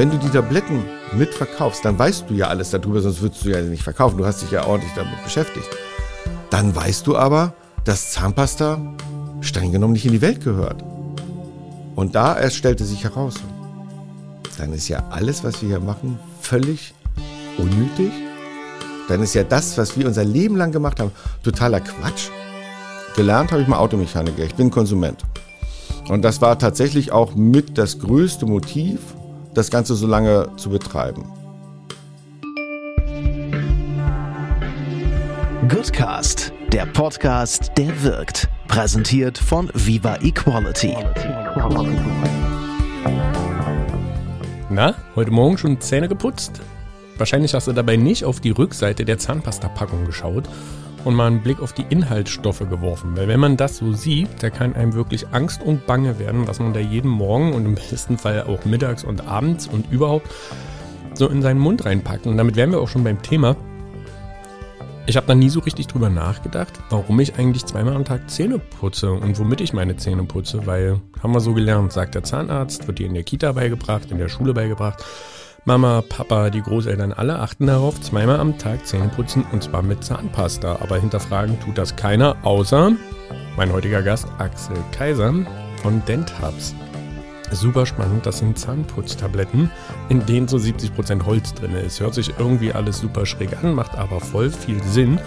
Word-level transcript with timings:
Wenn 0.00 0.10
du 0.10 0.16
die 0.16 0.30
Tabletten 0.30 0.82
mitverkaufst, 1.12 1.84
dann 1.84 1.98
weißt 1.98 2.24
du 2.26 2.32
ja 2.32 2.46
alles 2.46 2.70
darüber, 2.70 3.02
sonst 3.02 3.20
würdest 3.20 3.44
du 3.44 3.50
ja 3.50 3.60
nicht 3.60 3.82
verkaufen. 3.82 4.16
Du 4.16 4.24
hast 4.24 4.40
dich 4.40 4.50
ja 4.50 4.66
ordentlich 4.66 4.94
damit 4.96 5.22
beschäftigt. 5.22 5.68
Dann 6.48 6.74
weißt 6.74 7.06
du 7.06 7.18
aber, 7.18 7.52
dass 7.84 8.12
Zahnpasta 8.12 8.80
streng 9.42 9.72
genommen 9.72 9.92
nicht 9.92 10.06
in 10.06 10.12
die 10.12 10.22
Welt 10.22 10.42
gehört. 10.42 10.82
Und 11.96 12.14
da 12.14 12.40
erst 12.40 12.56
stellte 12.56 12.86
sich 12.86 13.04
heraus, 13.04 13.34
dann 14.56 14.72
ist 14.72 14.88
ja 14.88 15.04
alles, 15.10 15.44
was 15.44 15.60
wir 15.60 15.68
hier 15.68 15.80
machen, 15.80 16.18
völlig 16.40 16.94
unnötig. 17.58 18.10
Dann 19.06 19.22
ist 19.22 19.34
ja 19.34 19.44
das, 19.44 19.76
was 19.76 19.98
wir 19.98 20.06
unser 20.06 20.24
Leben 20.24 20.56
lang 20.56 20.72
gemacht 20.72 20.98
haben, 20.98 21.10
totaler 21.42 21.80
Quatsch. 21.80 22.30
Gelernt 23.16 23.52
habe 23.52 23.60
ich 23.60 23.68
mal 23.68 23.76
Automechaniker, 23.76 24.44
ich 24.44 24.54
bin 24.54 24.70
Konsument. 24.70 25.22
Und 26.08 26.22
das 26.22 26.40
war 26.40 26.58
tatsächlich 26.58 27.12
auch 27.12 27.34
mit 27.34 27.76
das 27.76 27.98
größte 27.98 28.46
Motiv, 28.46 28.98
das 29.54 29.70
Ganze 29.70 29.94
so 29.94 30.06
lange 30.06 30.48
zu 30.56 30.70
betreiben. 30.70 31.24
Goodcast, 35.68 36.52
der 36.72 36.86
Podcast, 36.86 37.72
der 37.76 38.02
wirkt. 38.02 38.48
Präsentiert 38.68 39.38
von 39.38 39.70
Viva 39.74 40.16
Equality. 40.16 40.96
Na, 44.68 44.94
heute 45.16 45.30
Morgen 45.30 45.58
schon 45.58 45.80
Zähne 45.80 46.08
geputzt? 46.08 46.60
Wahrscheinlich 47.18 47.54
hast 47.54 47.66
du 47.66 47.72
dabei 47.72 47.96
nicht 47.96 48.24
auf 48.24 48.40
die 48.40 48.50
Rückseite 48.50 49.04
der 49.04 49.18
Zahnpasta-Packung 49.18 50.06
geschaut 50.06 50.48
und 51.04 51.14
mal 51.14 51.26
einen 51.26 51.42
Blick 51.42 51.60
auf 51.60 51.72
die 51.72 51.86
Inhaltsstoffe 51.88 52.68
geworfen. 52.68 53.16
Weil 53.16 53.28
wenn 53.28 53.40
man 53.40 53.56
das 53.56 53.78
so 53.78 53.92
sieht, 53.92 54.28
da 54.40 54.50
kann 54.50 54.74
einem 54.74 54.94
wirklich 54.94 55.28
Angst 55.32 55.62
und 55.62 55.86
Bange 55.86 56.18
werden, 56.18 56.46
was 56.46 56.60
man 56.60 56.72
da 56.72 56.80
jeden 56.80 57.08
Morgen 57.08 57.52
und 57.52 57.64
im 57.64 57.74
besten 57.74 58.18
Fall 58.18 58.42
auch 58.44 58.64
mittags 58.64 59.04
und 59.04 59.26
abends 59.26 59.66
und 59.66 59.90
überhaupt 59.90 60.30
so 61.14 61.28
in 61.28 61.42
seinen 61.42 61.60
Mund 61.60 61.84
reinpackt. 61.84 62.26
Und 62.26 62.36
damit 62.36 62.56
wären 62.56 62.70
wir 62.70 62.80
auch 62.80 62.88
schon 62.88 63.04
beim 63.04 63.22
Thema. 63.22 63.56
Ich 65.06 65.16
habe 65.16 65.26
da 65.26 65.34
nie 65.34 65.48
so 65.48 65.60
richtig 65.60 65.88
drüber 65.88 66.08
nachgedacht, 66.08 66.78
warum 66.90 67.18
ich 67.18 67.36
eigentlich 67.36 67.66
zweimal 67.66 67.96
am 67.96 68.04
Tag 68.04 68.30
Zähne 68.30 68.58
putze 68.58 69.10
und 69.10 69.38
womit 69.38 69.60
ich 69.60 69.72
meine 69.72 69.96
Zähne 69.96 70.22
putze, 70.24 70.66
weil 70.66 71.00
haben 71.22 71.34
wir 71.34 71.40
so 71.40 71.52
gelernt, 71.52 71.92
sagt 71.92 72.14
der 72.14 72.22
Zahnarzt, 72.22 72.86
wird 72.86 72.98
dir 73.00 73.06
in 73.06 73.14
der 73.14 73.24
Kita 73.24 73.52
beigebracht, 73.52 74.10
in 74.10 74.18
der 74.18 74.28
Schule 74.28 74.54
beigebracht. 74.54 75.04
Mama, 75.64 76.02
Papa, 76.08 76.48
die 76.48 76.62
Großeltern 76.62 77.12
alle 77.12 77.38
achten 77.38 77.66
darauf, 77.66 78.00
zweimal 78.00 78.40
am 78.40 78.56
Tag 78.56 78.86
Zähne 78.86 79.08
putzen 79.08 79.44
und 79.52 79.62
zwar 79.62 79.82
mit 79.82 80.02
Zahnpasta. 80.02 80.78
Aber 80.80 80.96
hinterfragen 80.96 81.60
tut 81.60 81.76
das 81.76 81.96
keiner, 81.96 82.36
außer 82.42 82.92
mein 83.56 83.72
heutiger 83.72 84.02
Gast 84.02 84.26
Axel 84.38 84.76
Kaiser 84.92 85.34
von 85.82 86.02
Dentabs. 86.06 86.74
Super 87.52 87.84
spannend, 87.84 88.24
das 88.24 88.38
sind 88.38 88.58
Zahnputztabletten, 88.58 89.70
in 90.08 90.24
denen 90.24 90.48
so 90.48 90.56
70% 90.56 91.26
Holz 91.26 91.52
drin 91.52 91.74
ist. 91.74 92.00
Hört 92.00 92.14
sich 92.14 92.32
irgendwie 92.38 92.72
alles 92.72 92.98
super 92.98 93.26
schräg 93.26 93.62
an, 93.62 93.74
macht 93.74 93.98
aber 93.98 94.20
voll 94.20 94.50
viel 94.50 94.82
Sinn 94.82 95.18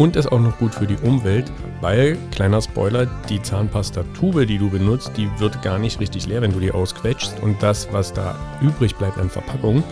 und 0.00 0.16
ist 0.16 0.32
auch 0.32 0.40
noch 0.40 0.56
gut 0.56 0.74
für 0.74 0.86
die 0.86 0.96
Umwelt, 0.96 1.52
weil, 1.82 2.16
kleiner 2.30 2.62
Spoiler, 2.62 3.06
die 3.28 3.42
Zahnpasta-Tube, 3.42 4.46
die 4.46 4.56
du 4.56 4.70
benutzt, 4.70 5.12
die 5.18 5.28
wird 5.36 5.60
gar 5.60 5.78
nicht 5.78 6.00
richtig 6.00 6.26
leer, 6.26 6.40
wenn 6.40 6.54
du 6.54 6.58
die 6.58 6.72
ausquetschst. 6.72 7.40
Und 7.42 7.62
das, 7.62 7.92
was 7.92 8.14
da 8.14 8.34
übrig 8.62 8.96
bleibt 8.96 9.18
an 9.18 9.28
Verpackung, 9.28 9.84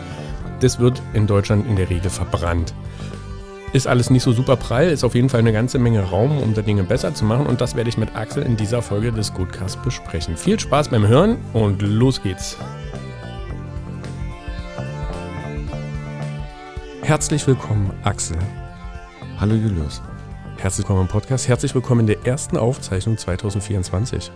das 0.60 0.80
wird 0.80 1.02
in 1.12 1.26
Deutschland 1.26 1.66
in 1.66 1.76
der 1.76 1.90
Regel 1.90 2.08
verbrannt. 2.08 2.72
Ist 3.74 3.86
alles 3.86 4.08
nicht 4.08 4.22
so 4.22 4.32
super 4.32 4.56
prall, 4.56 4.88
ist 4.88 5.04
auf 5.04 5.14
jeden 5.14 5.28
Fall 5.28 5.40
eine 5.40 5.52
ganze 5.52 5.78
Menge 5.78 6.00
Raum, 6.00 6.38
um 6.38 6.54
da 6.54 6.62
Dinge 6.62 6.84
besser 6.84 7.12
zu 7.12 7.26
machen. 7.26 7.44
Und 7.44 7.60
das 7.60 7.76
werde 7.76 7.90
ich 7.90 7.98
mit 7.98 8.16
Axel 8.16 8.44
in 8.44 8.56
dieser 8.56 8.80
Folge 8.80 9.12
des 9.12 9.34
Goodcast 9.34 9.82
besprechen. 9.82 10.38
Viel 10.38 10.58
Spaß 10.58 10.88
beim 10.88 11.06
Hören 11.06 11.36
und 11.52 11.82
los 11.82 12.22
geht's. 12.22 12.56
Herzlich 17.02 17.46
willkommen, 17.46 17.90
Axel. 18.04 18.38
Hallo 19.40 19.54
Julius. 19.54 20.02
Herzlich 20.56 20.80
willkommen 20.80 21.02
im 21.02 21.12
Podcast. 21.12 21.46
Herzlich 21.46 21.72
willkommen 21.72 22.00
in 22.00 22.06
der 22.08 22.26
ersten 22.26 22.56
Aufzeichnung 22.56 23.16
2024. 23.16 24.32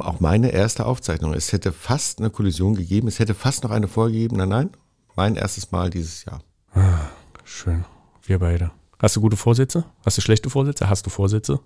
Auch 0.00 0.20
meine 0.20 0.50
erste 0.50 0.84
Aufzeichnung. 0.84 1.32
Es 1.32 1.50
hätte 1.50 1.72
fast 1.72 2.18
eine 2.18 2.28
Kollision 2.28 2.74
gegeben. 2.74 3.08
Es 3.08 3.20
hätte 3.20 3.32
fast 3.32 3.64
noch 3.64 3.70
eine 3.70 3.88
vorgegeben. 3.88 4.36
Nein, 4.36 4.50
nein. 4.50 4.70
Mein 5.16 5.36
erstes 5.36 5.72
Mal 5.72 5.88
dieses 5.88 6.26
Jahr. 6.26 6.42
Ah, 6.74 7.08
schön. 7.42 7.86
Wir 8.22 8.38
beide. 8.38 8.70
Hast 8.98 9.16
du 9.16 9.22
gute 9.22 9.38
Vorsätze? 9.38 9.86
Hast 10.04 10.18
du 10.18 10.20
schlechte 10.20 10.50
Vorsätze? 10.50 10.90
Hast 10.90 11.06
du 11.06 11.10
Vorsätze? 11.10 11.60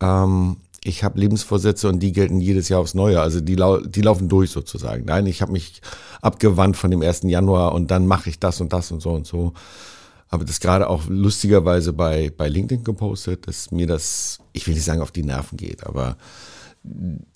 Ähm, 0.00 0.58
ich 0.84 1.02
habe 1.02 1.18
Lebensvorsätze 1.18 1.88
und 1.88 2.00
die 2.00 2.12
gelten 2.12 2.42
jedes 2.42 2.68
Jahr 2.68 2.80
aufs 2.80 2.92
Neue. 2.92 3.22
Also 3.22 3.40
die, 3.40 3.54
lau 3.54 3.80
die 3.80 4.02
laufen 4.02 4.28
durch 4.28 4.50
sozusagen. 4.50 5.06
Nein, 5.06 5.24
ich 5.24 5.40
habe 5.40 5.52
mich 5.52 5.80
abgewandt 6.20 6.76
von 6.76 6.90
dem 6.90 7.00
1. 7.00 7.22
Januar 7.22 7.72
und 7.72 7.90
dann 7.90 8.06
mache 8.06 8.28
ich 8.28 8.38
das 8.38 8.60
und 8.60 8.74
das 8.74 8.92
und 8.92 9.00
so 9.00 9.12
und 9.12 9.26
so. 9.26 9.54
Aber 10.28 10.44
das 10.44 10.60
gerade 10.60 10.88
auch 10.88 11.04
lustigerweise 11.08 11.92
bei, 11.92 12.32
bei 12.36 12.48
LinkedIn 12.48 12.84
gepostet, 12.84 13.46
dass 13.46 13.70
mir 13.70 13.86
das, 13.86 14.40
ich 14.52 14.66
will 14.66 14.74
nicht 14.74 14.84
sagen, 14.84 15.00
auf 15.00 15.12
die 15.12 15.22
Nerven 15.22 15.56
geht, 15.56 15.86
aber 15.86 16.16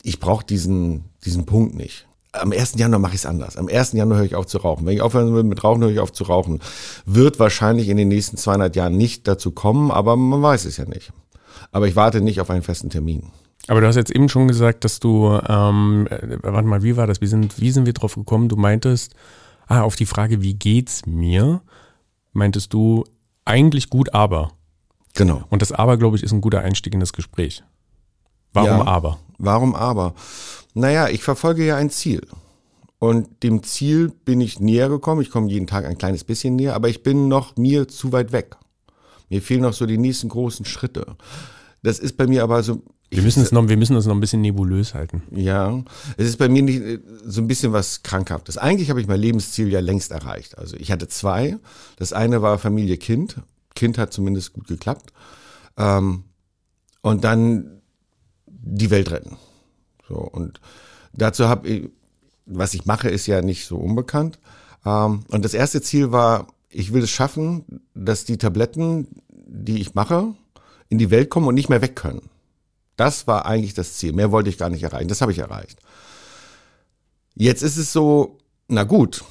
ich 0.03 0.21
brauche 0.21 0.45
diesen, 0.45 1.05
diesen 1.25 1.47
Punkt 1.47 1.75
nicht 1.75 2.07
am 2.33 2.53
1. 2.53 2.75
Januar 2.77 3.01
mache 3.01 3.15
ich 3.15 3.21
es 3.21 3.27
anders. 3.27 3.57
Am 3.57 3.69
1. 3.69 3.93
Januar 3.93 4.19
höre 4.19 4.27
ich 4.27 4.35
auf 4.35 4.47
zu 4.47 4.59
rauchen. 4.59 4.87
Wenn 4.87 4.95
ich 4.95 5.03
aufhören 5.03 5.35
will 5.35 5.43
mit 5.43 5.63
Rauchen, 5.65 5.83
höre 5.83 5.91
ich 5.91 5.99
auf 5.99 6.13
zu 6.13 6.25
rauchen. 6.25 6.61
Wird 7.05 7.39
wahrscheinlich 7.39 7.89
in 7.89 7.97
den 7.97 8.09
nächsten 8.09 8.37
200 8.37 8.77
Jahren 8.77 8.97
nicht 8.97 9.27
dazu 9.27 9.51
kommen, 9.51 9.91
aber 9.91 10.17
man 10.17 10.41
weiß 10.43 10.65
es 10.65 10.77
ja 10.77 10.85
nicht. 10.85 11.13
Aber 11.73 11.89
ich 11.89 11.97
warte 11.97 12.21
nicht 12.21 12.41
auf 12.41 12.51
einen 12.51 12.63
festen 12.63 12.91
Termin. 12.91 13.31
Aber 13.69 13.81
du 13.81 13.87
hast 13.87 13.97
jetzt 13.97 14.11
eben 14.11 14.29
schon 14.29 14.49
gesagt, 14.49 14.85
dass 14.85 15.01
du, 15.01 15.39
ähm, 15.47 16.07
äh, 16.11 16.39
warte 16.43 16.67
mal, 16.67 16.83
wie 16.83 16.97
war 16.97 17.07
das? 17.07 17.21
Wie 17.21 17.27
sind, 17.27 17.61
wie 17.61 17.71
sind 17.71 17.87
wir 17.87 17.93
drauf 17.93 18.15
gekommen? 18.15 18.49
Du 18.49 18.57
meintest, 18.57 19.15
ah, 19.67 19.83
auf 19.83 19.97
die 19.97 20.07
Frage, 20.07 20.43
wie 20.43 20.55
geht's 20.55 21.07
mir, 21.07 21.63
meintest 22.33 22.73
du 22.73 23.05
eigentlich 23.45 23.91
gut, 23.91 24.15
aber. 24.15 24.53
Genau. 25.15 25.43
Und 25.51 25.63
das 25.63 25.73
aber, 25.73 25.97
glaube 25.97 26.17
ich, 26.17 26.23
ist 26.23 26.33
ein 26.33 26.41
guter 26.41 26.61
Einstieg 26.61 26.95
in 26.95 27.01
das 27.01 27.13
Gespräch. 27.13 27.63
Warum 28.53 28.79
ja, 28.79 28.87
aber? 28.87 29.19
Warum 29.39 29.75
aber? 29.75 30.15
Naja, 30.75 31.09
ich 31.09 31.23
verfolge 31.23 31.65
ja 31.65 31.77
ein 31.77 31.91
Ziel. 31.91 32.27
Und 32.99 33.43
dem 33.43 33.63
Ziel 33.63 34.13
bin 34.25 34.41
ich 34.41 34.61
näher 34.61 34.89
gekommen. 34.89 35.23
Ich 35.23 35.31
komme 35.31 35.51
jeden 35.51 35.67
Tag 35.67 35.87
ein 35.87 35.99
kleines 35.99 36.23
bisschen 36.25 36.57
näher, 36.57 36.75
aber 36.75 36.89
ich 36.89 37.03
bin 37.03 37.29
noch 37.29 37.57
mir 37.57 37.89
zu 37.89 38.13
weit 38.13 38.33
weg. 38.33 38.57
Mir 39.31 39.41
fehlen 39.41 39.63
noch 39.63 39.73
so 39.73 39.87
die 39.87 39.99
nächsten 39.99 40.29
großen 40.29 40.67
Schritte. 40.67 41.17
Das 41.83 41.99
ist 41.99 42.17
bei 42.17 42.27
mir 42.27 42.43
aber 42.43 42.63
so. 42.63 42.83
Wir 43.11 43.23
müssen, 43.23 43.43
es 43.43 43.51
noch, 43.51 43.69
wir 43.69 43.77
müssen 43.77 43.97
es 43.97 44.07
noch 44.07 44.15
ein 44.15 44.21
bisschen 44.21 44.41
nebulös 44.41 44.95
halten. 44.95 45.23
Ja, 45.33 45.83
es 46.17 46.29
ist 46.29 46.39
bei 46.39 46.49
mir 46.49 46.63
nicht 46.63 46.81
äh, 46.81 47.01
so 47.25 47.41
ein 47.41 47.49
bisschen 47.49 47.73
was 47.73 48.05
Krankhaftes. 48.05 48.57
Eigentlich 48.57 48.89
habe 48.89 49.01
ich 49.01 49.09
mein 49.09 49.21
Lebensziel 49.21 49.69
ja 49.69 49.81
längst 49.81 50.13
erreicht. 50.13 50.57
Also 50.59 50.77
ich 50.77 50.93
hatte 50.93 51.09
zwei. 51.09 51.59
Das 51.97 52.13
eine 52.13 52.41
war 52.41 52.59
Familie 52.59 52.99
Kind. 52.99 53.37
Kind 53.75 53.99
hat 53.99 54.13
zumindest 54.13 54.53
gut 54.53 54.69
geklappt. 54.69 55.13
Ähm, 55.77 56.25
und 57.03 57.25
dann 57.25 57.81
die 58.47 58.91
Welt 58.91 59.11
retten. 59.11 59.37
So, 60.09 60.17
und 60.17 60.61
dazu 61.13 61.49
habe 61.49 61.69
ich, 61.69 61.91
was 62.47 62.75
ich 62.75 62.87
mache, 62.87 63.09
ist 63.09 63.27
ja 63.27 63.43
nicht 63.43 63.67
so 63.67 63.77
unbekannt. 63.77 64.39
Ähm, 64.87 65.25
und 65.29 65.45
das 65.45 65.55
erste 65.55 65.83
Ziel 65.83 66.13
war, 66.13 66.47
ich 66.69 66.93
will 66.93 67.03
es 67.03 67.11
schaffen, 67.11 67.83
dass 67.95 68.25
die 68.25 68.39
Tabletten, 68.39 69.09
die 69.29 69.81
ich 69.81 69.95
mache, 69.95 70.35
in 70.89 70.99
die 70.99 71.11
Welt 71.11 71.29
kommen 71.31 71.49
und 71.49 71.55
nicht 71.55 71.69
mehr 71.69 71.83
weg 71.83 71.97
können. 71.97 72.31
Das 73.01 73.27
war 73.27 73.47
eigentlich 73.47 73.73
das 73.73 73.95
Ziel. 73.95 74.13
Mehr 74.13 74.31
wollte 74.31 74.51
ich 74.51 74.59
gar 74.59 74.69
nicht 74.69 74.83
erreichen. 74.83 75.09
Das 75.09 75.23
habe 75.23 75.33
ich 75.33 75.39
erreicht. 75.39 75.79
Jetzt 77.35 77.63
ist 77.63 77.79
es 77.79 77.95
so, 77.95 78.37
na 78.69 78.85
gut, 78.85 79.25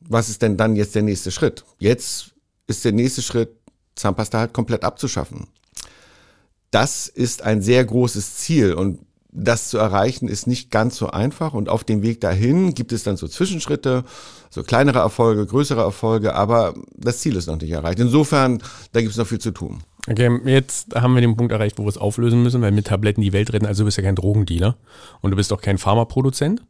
was 0.00 0.30
ist 0.30 0.40
denn 0.40 0.56
dann 0.56 0.76
jetzt 0.76 0.94
der 0.94 1.02
nächste 1.02 1.30
Schritt? 1.30 1.62
Jetzt 1.78 2.30
ist 2.66 2.86
der 2.86 2.92
nächste 2.92 3.20
Schritt, 3.20 3.50
Zahnpasta 3.96 4.38
halt 4.38 4.54
komplett 4.54 4.82
abzuschaffen. 4.82 5.48
Das 6.70 7.06
ist 7.06 7.42
ein 7.42 7.60
sehr 7.60 7.84
großes 7.84 8.36
Ziel 8.36 8.72
und 8.72 9.00
das 9.30 9.68
zu 9.68 9.76
erreichen 9.76 10.26
ist 10.26 10.46
nicht 10.46 10.70
ganz 10.70 10.96
so 10.96 11.10
einfach 11.10 11.52
und 11.52 11.68
auf 11.68 11.84
dem 11.84 12.00
Weg 12.00 12.22
dahin 12.22 12.72
gibt 12.72 12.92
es 12.92 13.02
dann 13.02 13.18
so 13.18 13.28
Zwischenschritte, 13.28 14.04
so 14.48 14.62
kleinere 14.62 15.00
Erfolge, 15.00 15.44
größere 15.44 15.82
Erfolge, 15.82 16.34
aber 16.34 16.72
das 16.96 17.18
Ziel 17.18 17.36
ist 17.36 17.46
noch 17.46 17.60
nicht 17.60 17.70
erreicht. 17.72 17.98
Insofern, 17.98 18.62
da 18.92 19.00
gibt 19.00 19.12
es 19.12 19.18
noch 19.18 19.26
viel 19.26 19.38
zu 19.38 19.50
tun. 19.50 19.82
Okay, 20.08 20.40
jetzt 20.46 20.94
haben 20.94 21.14
wir 21.14 21.20
den 21.20 21.36
Punkt 21.36 21.52
erreicht, 21.52 21.78
wo 21.78 21.84
wir 21.84 21.88
es 21.88 21.98
auflösen 21.98 22.42
müssen, 22.42 22.60
weil 22.60 22.72
mit 22.72 22.88
Tabletten 22.88 23.20
die 23.20 23.32
Welt 23.32 23.52
retten, 23.52 23.66
also 23.66 23.82
du 23.82 23.84
bist 23.86 23.98
ja 23.98 24.02
kein 24.02 24.16
Drogendealer 24.16 24.76
und 25.20 25.30
du 25.30 25.36
bist 25.36 25.52
auch 25.52 25.60
kein 25.60 25.78
Pharmaproduzent. 25.78 26.62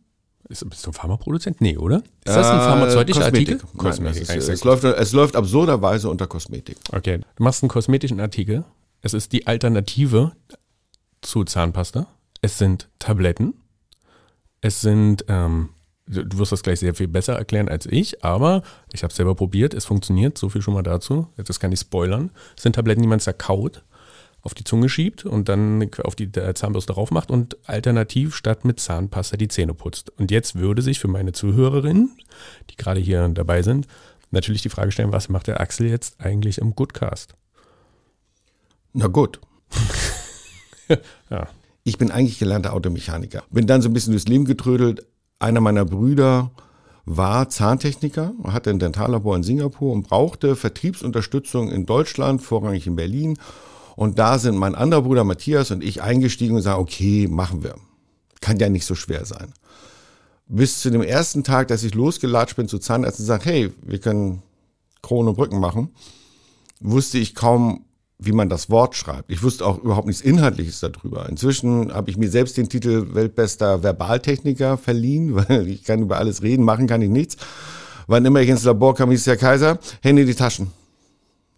Ist, 0.49 0.69
bist 0.69 0.85
du 0.85 0.91
ein 0.91 0.95
Pharmaproduzent? 0.95 1.61
Nee, 1.61 1.79
oder? 1.79 2.03
Ist 2.25 2.37
das 2.37 2.51
ein 2.51 2.59
äh, 2.59 2.63
pharmazeutischer 2.63 3.25
Artikel? 3.25 3.59
Kosmetik. 3.77 4.29
Nein, 4.29 4.39
es, 4.39 4.49
es, 4.49 4.65
läuft, 4.65 4.85
es 4.85 5.13
läuft 5.13 5.37
absurderweise 5.37 6.11
unter 6.11 6.27
Kosmetik. 6.27 6.77
Okay, 6.93 7.21
du 7.37 7.43
machst 7.43 7.63
einen 7.63 7.71
kosmetischen 7.71 8.21
Artikel. 8.21 8.65
Es 9.01 9.15
ist 9.15 9.33
die 9.33 9.47
Alternative 9.47 10.33
zu 11.23 11.45
Zahnpasta 11.45 12.07
es 12.43 12.59
sind 12.59 12.89
Tabletten. 12.99 13.55
Es 14.61 14.83
sind, 14.83 15.25
ähm, 15.29 15.71
du 16.13 16.39
wirst 16.39 16.53
das 16.53 16.63
gleich 16.63 16.81
sehr 16.81 16.95
viel 16.95 17.09
besser 17.09 17.35
erklären 17.35 17.69
als 17.69 17.87
ich, 17.87 18.25
aber 18.25 18.63
ich 18.93 19.03
habe 19.03 19.11
es 19.11 19.17
selber 19.17 19.35
probiert, 19.35 19.75
es 19.75 19.85
funktioniert, 19.85 20.39
so 20.39 20.49
viel 20.49 20.63
schon 20.63 20.75
mal 20.75 20.83
dazu. 20.83 21.29
Das 21.37 21.61
kann 21.61 21.73
ich 21.73 21.81
spoilern. 21.81 22.31
Es 22.57 22.63
sind 22.63 22.75
Tabletten, 22.75 23.03
die 23.03 23.09
man 23.09 23.21
zerkaut. 23.21 23.83
auf 24.45 24.55
die 24.55 24.65
Zunge 24.65 24.89
schiebt 24.89 25.25
und 25.25 25.49
dann 25.49 25.89
auf 26.03 26.17
die 26.17 26.31
Zahnbürste 26.33 26.93
drauf 26.93 27.13
macht 27.13 27.31
und 27.31 27.57
alternativ 27.69 28.35
statt 28.35 28.65
mit 28.65 28.81
Zahnpasta 28.81 29.37
die 29.37 29.49
Zähne 29.49 29.73
putzt. 29.73 30.11
Und 30.19 30.33
jetzt 30.33 30.57
würde 30.57 30.83
sich 30.83 30.99
für 30.99 31.07
meine 31.07 31.33
Zuhörerinnen, 31.33 32.11
die 32.69 32.77
gerade 32.77 33.01
hier 33.01 33.29
dabei 33.29 33.63
sind, 33.63 33.87
natürlich 34.33 34.63
die 34.63 34.69
Frage 34.69 34.91
stellen, 34.91 35.13
was 35.13 35.29
macht 35.29 35.47
der 35.47 35.61
Axel 35.61 35.87
jetzt 35.87 36.21
eigentlich 36.21 36.59
im 36.59 36.75
Goodcast? 36.75 37.35
Na 38.93 39.07
gut. 39.07 39.41
ja. 41.31 41.49
Ich 41.85 41.99
bin 41.99 42.11
eigentlich 42.11 42.39
gelernter 42.39 42.75
Automechaniker. 42.75 43.43
Bin 43.51 43.67
dann 43.67 43.83
so 43.83 43.89
ein 43.89 43.93
bisschen 43.93 44.13
durchs 44.13 44.29
Leben 44.29 44.45
getrödelt. 44.45 45.07
Einer 45.43 45.61
meiner 45.61 45.85
Brüder 45.85 46.53
war 47.05 47.49
Zahntechniker, 47.49 48.33
hatte 48.45 48.71
ein 48.71 48.79
Dentallabor 48.79 49.35
in 49.35 49.43
Singapur 49.43 49.93
und 49.93 50.05
brauchte 50.05 50.55
Vertriebsunterstützung 50.55 51.69
in 51.69 51.85
Deutschland, 51.85 52.41
vorrangig 52.41 52.87
in 52.87 52.95
Berlin. 52.95 53.37
Und 53.97 54.21
da 54.21 54.39
sind 54.39 54.57
mein 54.57 54.77
anderer 54.77 55.03
Bruder 55.03 55.25
Matthias 55.25 55.73
und 55.73 55.83
ich 55.83 56.01
eingestiegen 56.01 56.55
und 56.55 56.63
sagen, 56.63 56.81
okay, 56.81 57.27
machen 57.27 57.65
wir. 57.65 57.75
Kann 58.41 58.61
ja 58.61 58.69
nicht 58.69 58.87
so 58.87 58.95
schwer 58.95 59.25
sein. 59.25 59.53
Bis 60.47 60.79
zu 60.79 60.91
dem 60.91 61.03
ersten 61.03 61.43
Tag, 61.43 61.67
dass 61.67 61.83
ich 61.83 61.97
losgelatscht 61.97 62.55
bin 62.55 62.69
zu 62.69 62.79
Zahnärzten 62.79 63.25
und 63.25 63.27
sage, 63.27 63.45
hey, 63.47 63.73
wir 63.83 63.99
können 63.99 64.43
Kronen 65.03 65.31
und 65.31 65.35
Brücken 65.35 65.59
machen, 65.59 65.91
wusste 66.79 67.19
ich 67.19 67.35
kaum, 67.35 67.85
wie 68.25 68.33
man 68.33 68.49
das 68.49 68.71
Wort 68.71 68.95
schreibt. 68.95 69.31
Ich 69.31 69.43
wusste 69.43 69.67
auch 69.67 69.79
überhaupt 69.83 70.07
nichts 70.07 70.23
Inhaltliches 70.23 70.81
darüber. 70.81 71.29
Inzwischen 71.29 71.93
habe 71.93 72.11
ich 72.11 72.17
mir 72.17 72.31
selbst 72.31 72.57
den 72.57 72.69
Titel 72.69 73.15
Weltbester 73.15 73.83
Verbaltechniker 73.83 74.79
verliehen, 74.79 75.35
weil 75.49 75.69
ich 75.69 75.85
kann 75.85 76.03
über 76.03 76.19
alles 76.19 76.43
reden, 76.43 76.65
machen 76.65 76.87
kann 76.87 77.03
ich 77.03 77.11
nichts. 77.11 77.37
Wann 78.07 78.25
immer 78.25 78.41
ich 78.41 78.49
ins 78.49 78.65
Labor 78.65 78.95
kam, 78.95 79.11
hieß 79.11 79.25
der 79.25 79.37
Kaiser, 79.37 79.79
Hände 80.03 80.23
in 80.23 80.29
die 80.29 80.35
Taschen. 80.35 80.71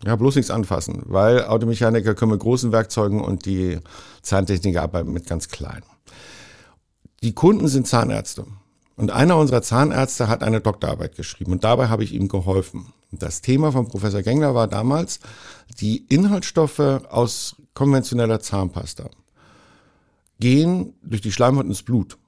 Ja, 0.05 0.17
bloß 0.17 0.37
nichts 0.37 0.51
anfassen, 0.51 1.03
weil 1.07 1.45
Automechaniker 1.45 2.15
können 2.15 2.33
mit 2.33 2.41
großen 2.41 2.73
Werkzeugen 2.73 3.23
und 3.23 3.47
die 3.47 3.79
Zahntechniker 4.23 4.83
arbeiten 4.83 5.13
mit 5.13 5.27
ganz 5.27 5.49
kleinen. 5.49 5.85
Die 7.23 7.33
Kunden 7.33 7.69
sind 7.69 7.87
Zahnärzte. 7.87 8.45
Und 8.97 9.11
einer 9.11 9.37
unserer 9.37 9.63
Zahnärzte 9.63 10.29
hat 10.29 10.43
eine 10.43 10.61
Doktorarbeit 10.61 11.17
geschrieben 11.17 11.53
und 11.53 11.65
dabei 11.65 11.89
habe 11.89 12.05
ich 12.05 12.13
ihm 12.13 12.29
geholfen. 12.29 12.93
Das 13.11 13.41
Thema 13.41 13.73
von 13.73 13.89
Professor 13.89 14.23
Gengler 14.23 14.55
war 14.55 14.69
damals 14.69 15.21
die 15.81 16.05
Inhaltsstoffe 16.09 16.79
aus 16.79 17.57
konventioneller 17.75 18.41
Zahnpasta 18.41 19.11
gehen 20.41 20.95
durch 21.03 21.21
die 21.21 21.33
Schleimhaut 21.33 21.67
ins 21.67 21.83
Blut. 21.83 22.19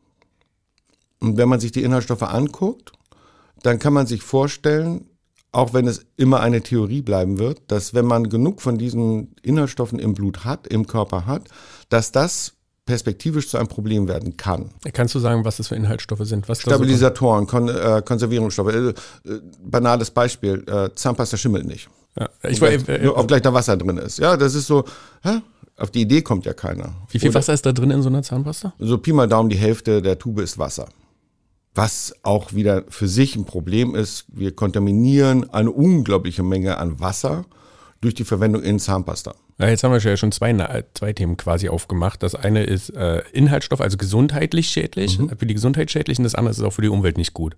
Und 1.20 1.36
wenn 1.36 1.48
man 1.48 1.60
sich 1.60 1.72
die 1.72 1.82
Inhaltsstoffe 1.82 2.22
anguckt, 2.22 2.92
dann 3.62 3.78
kann 3.78 3.92
man 3.92 4.06
sich 4.06 4.22
vorstellen, 4.22 5.08
auch 5.52 5.72
wenn 5.72 5.86
es 5.86 6.04
immer 6.16 6.40
eine 6.40 6.62
Theorie 6.62 7.02
bleiben 7.02 7.38
wird, 7.38 7.62
dass 7.68 7.94
wenn 7.94 8.04
man 8.04 8.28
genug 8.28 8.60
von 8.60 8.76
diesen 8.78 9.34
Inhaltsstoffen 9.42 9.98
im 9.98 10.14
Blut 10.14 10.44
hat, 10.44 10.66
im 10.66 10.86
Körper 10.86 11.26
hat, 11.26 11.48
dass 11.88 12.12
das 12.12 12.55
perspektivisch 12.86 13.48
zu 13.48 13.58
einem 13.58 13.68
Problem 13.68 14.08
werden 14.08 14.36
kann. 14.36 14.70
Kannst 14.92 15.14
du 15.14 15.18
sagen, 15.18 15.44
was 15.44 15.58
das 15.58 15.68
für 15.68 15.74
Inhaltsstoffe 15.74 16.24
sind? 16.24 16.48
Was 16.48 16.62
Stabilisatoren, 16.62 17.46
Kon 17.46 17.68
äh, 17.68 18.00
Konservierungsstoffe. 18.04 18.72
Äh, 18.72 18.88
äh, 18.88 18.94
banales 19.64 20.10
Beispiel, 20.10 20.64
äh, 20.68 20.90
Zahnpasta 20.94 21.36
schimmelt 21.36 21.66
nicht. 21.66 21.88
Ja, 22.18 22.30
ich 22.44 22.60
war, 22.60 22.70
äh, 22.70 23.08
ob 23.08 23.28
gleich 23.28 23.42
da 23.42 23.52
Wasser 23.52 23.76
drin 23.76 23.98
ist. 23.98 24.18
Ja, 24.18 24.36
das 24.36 24.54
ist 24.54 24.68
so, 24.68 24.84
hä? 25.22 25.42
auf 25.76 25.90
die 25.90 26.02
Idee 26.02 26.22
kommt 26.22 26.46
ja 26.46 26.54
keiner. 26.54 26.94
Wie 27.10 27.18
viel 27.18 27.28
Oder, 27.28 27.38
Wasser 27.38 27.52
ist 27.52 27.66
da 27.66 27.72
drin 27.72 27.90
in 27.90 28.02
so 28.02 28.08
einer 28.08 28.22
Zahnpasta? 28.22 28.72
So 28.78 28.98
Pi 28.98 29.12
mal 29.12 29.28
Daumen, 29.28 29.50
die 29.50 29.56
Hälfte 29.56 30.00
der 30.00 30.18
Tube 30.18 30.40
ist 30.40 30.58
Wasser. 30.58 30.86
Was 31.74 32.14
auch 32.22 32.54
wieder 32.54 32.84
für 32.88 33.06
sich 33.06 33.36
ein 33.36 33.44
Problem 33.44 33.94
ist, 33.94 34.24
wir 34.28 34.56
kontaminieren 34.56 35.50
eine 35.52 35.70
unglaubliche 35.70 36.42
Menge 36.42 36.78
an 36.78 37.00
Wasser 37.00 37.44
durch 38.00 38.14
die 38.14 38.24
Verwendung 38.24 38.62
in 38.62 38.78
Zahnpasta. 38.78 39.34
Ja, 39.58 39.68
jetzt 39.68 39.84
haben 39.84 39.92
wir 39.92 39.98
ja 39.98 40.16
schon 40.16 40.32
zwei, 40.32 40.84
zwei 40.94 41.12
Themen 41.12 41.36
quasi 41.36 41.68
aufgemacht. 41.68 42.22
Das 42.22 42.34
eine 42.34 42.64
ist 42.64 42.90
äh, 42.90 43.22
Inhaltsstoff, 43.32 43.80
also 43.80 43.96
gesundheitlich 43.96 44.68
schädlich, 44.68 45.18
mhm. 45.18 45.30
für 45.30 45.46
die 45.46 45.54
Gesundheit 45.54 45.90
schädlich 45.90 46.18
und 46.18 46.24
das 46.24 46.34
andere 46.34 46.52
ist 46.52 46.62
auch 46.62 46.72
für 46.72 46.82
die 46.82 46.88
Umwelt 46.88 47.16
nicht 47.16 47.32
gut. 47.32 47.56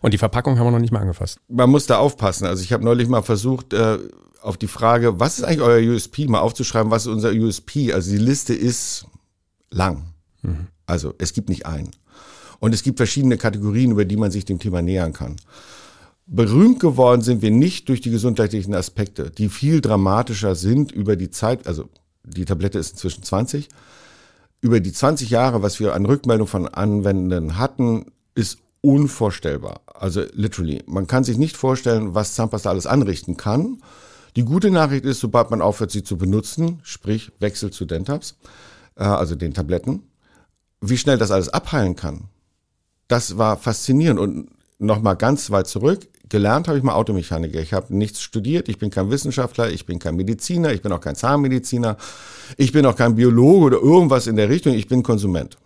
Und 0.00 0.12
die 0.12 0.18
Verpackung 0.18 0.58
haben 0.58 0.66
wir 0.66 0.72
noch 0.72 0.78
nicht 0.80 0.92
mal 0.92 1.00
angefasst. 1.00 1.38
Man 1.48 1.70
muss 1.70 1.86
da 1.86 1.98
aufpassen. 1.98 2.46
Also 2.46 2.62
ich 2.62 2.72
habe 2.72 2.84
neulich 2.84 3.08
mal 3.08 3.22
versucht, 3.22 3.72
äh, 3.72 3.98
auf 4.42 4.56
die 4.56 4.66
Frage, 4.66 5.18
was 5.18 5.38
ist 5.38 5.44
eigentlich 5.44 5.62
euer 5.62 5.80
USP, 5.94 6.26
mal 6.26 6.40
aufzuschreiben, 6.40 6.90
was 6.90 7.06
ist 7.06 7.12
unser 7.12 7.32
USP? 7.32 7.92
Also 7.92 8.10
die 8.10 8.18
Liste 8.18 8.54
ist 8.54 9.06
lang. 9.70 10.12
Mhm. 10.42 10.68
Also 10.86 11.14
es 11.18 11.32
gibt 11.32 11.48
nicht 11.48 11.66
einen. 11.66 11.90
Und 12.58 12.74
es 12.74 12.82
gibt 12.82 12.98
verschiedene 12.98 13.36
Kategorien, 13.36 13.90
über 13.92 14.04
die 14.04 14.16
man 14.16 14.30
sich 14.30 14.44
dem 14.44 14.58
Thema 14.58 14.82
nähern 14.82 15.12
kann. 15.12 15.36
Berühmt 16.26 16.80
geworden 16.80 17.22
sind 17.22 17.40
wir 17.40 17.52
nicht 17.52 17.88
durch 17.88 18.00
die 18.00 18.10
gesundheitlichen 18.10 18.74
Aspekte, 18.74 19.30
die 19.30 19.48
viel 19.48 19.80
dramatischer 19.80 20.56
sind 20.56 20.90
über 20.90 21.14
die 21.14 21.30
Zeit, 21.30 21.66
also 21.68 21.88
die 22.24 22.44
Tablette 22.44 22.78
ist 22.78 22.92
inzwischen 22.92 23.22
20, 23.22 23.68
über 24.60 24.80
die 24.80 24.92
20 24.92 25.30
Jahre, 25.30 25.62
was 25.62 25.78
wir 25.78 25.94
an 25.94 26.04
Rückmeldung 26.04 26.48
von 26.48 26.66
Anwendenden 26.66 27.58
hatten, 27.58 28.06
ist 28.34 28.58
unvorstellbar. 28.80 29.80
Also 29.86 30.24
literally. 30.32 30.82
Man 30.86 31.06
kann 31.06 31.24
sich 31.24 31.38
nicht 31.38 31.56
vorstellen, 31.56 32.14
was 32.14 32.34
Zahnpasta 32.34 32.70
alles 32.70 32.86
anrichten 32.86 33.36
kann. 33.36 33.78
Die 34.34 34.44
gute 34.44 34.70
Nachricht 34.70 35.04
ist, 35.04 35.20
sobald 35.20 35.50
man 35.50 35.62
aufhört, 35.62 35.90
sie 35.90 36.02
zu 36.02 36.18
benutzen, 36.18 36.80
sprich 36.82 37.32
Wechsel 37.38 37.70
zu 37.70 37.84
Dentabs, 37.84 38.36
äh, 38.96 39.04
also 39.04 39.34
den 39.34 39.54
Tabletten, 39.54 40.02
wie 40.80 40.98
schnell 40.98 41.18
das 41.18 41.30
alles 41.30 41.48
abheilen 41.48 41.96
kann. 41.96 42.24
Das 43.08 43.38
war 43.38 43.56
faszinierend 43.56 44.20
und 44.20 44.50
nochmal 44.78 45.16
ganz 45.16 45.50
weit 45.50 45.68
zurück. 45.68 46.06
Gelernt 46.28 46.66
habe 46.66 46.76
ich 46.76 46.84
mal 46.84 46.94
Automechaniker. 46.94 47.60
Ich 47.60 47.72
habe 47.72 47.96
nichts 47.96 48.20
studiert, 48.20 48.68
ich 48.68 48.78
bin 48.78 48.90
kein 48.90 49.10
Wissenschaftler, 49.10 49.70
ich 49.70 49.86
bin 49.86 50.00
kein 50.00 50.16
Mediziner, 50.16 50.72
ich 50.72 50.82
bin 50.82 50.90
auch 50.90 51.00
kein 51.00 51.14
Zahnmediziner, 51.14 51.96
ich 52.56 52.72
bin 52.72 52.84
auch 52.84 52.96
kein 52.96 53.14
Biologe 53.14 53.66
oder 53.66 53.76
irgendwas 53.78 54.26
in 54.26 54.36
der 54.36 54.48
Richtung, 54.48 54.74
ich 54.74 54.88
bin 54.88 55.04
Konsument. 55.04 55.56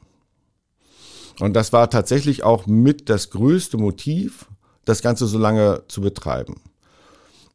Und 1.39 1.55
das 1.55 1.73
war 1.73 1.89
tatsächlich 1.89 2.43
auch 2.43 2.67
mit 2.67 3.09
das 3.09 3.31
größte 3.31 3.79
Motiv, 3.79 4.47
das 4.85 5.01
Ganze 5.01 5.27
so 5.27 5.39
lange 5.39 5.83
zu 5.89 6.03
betreiben. 6.03 6.61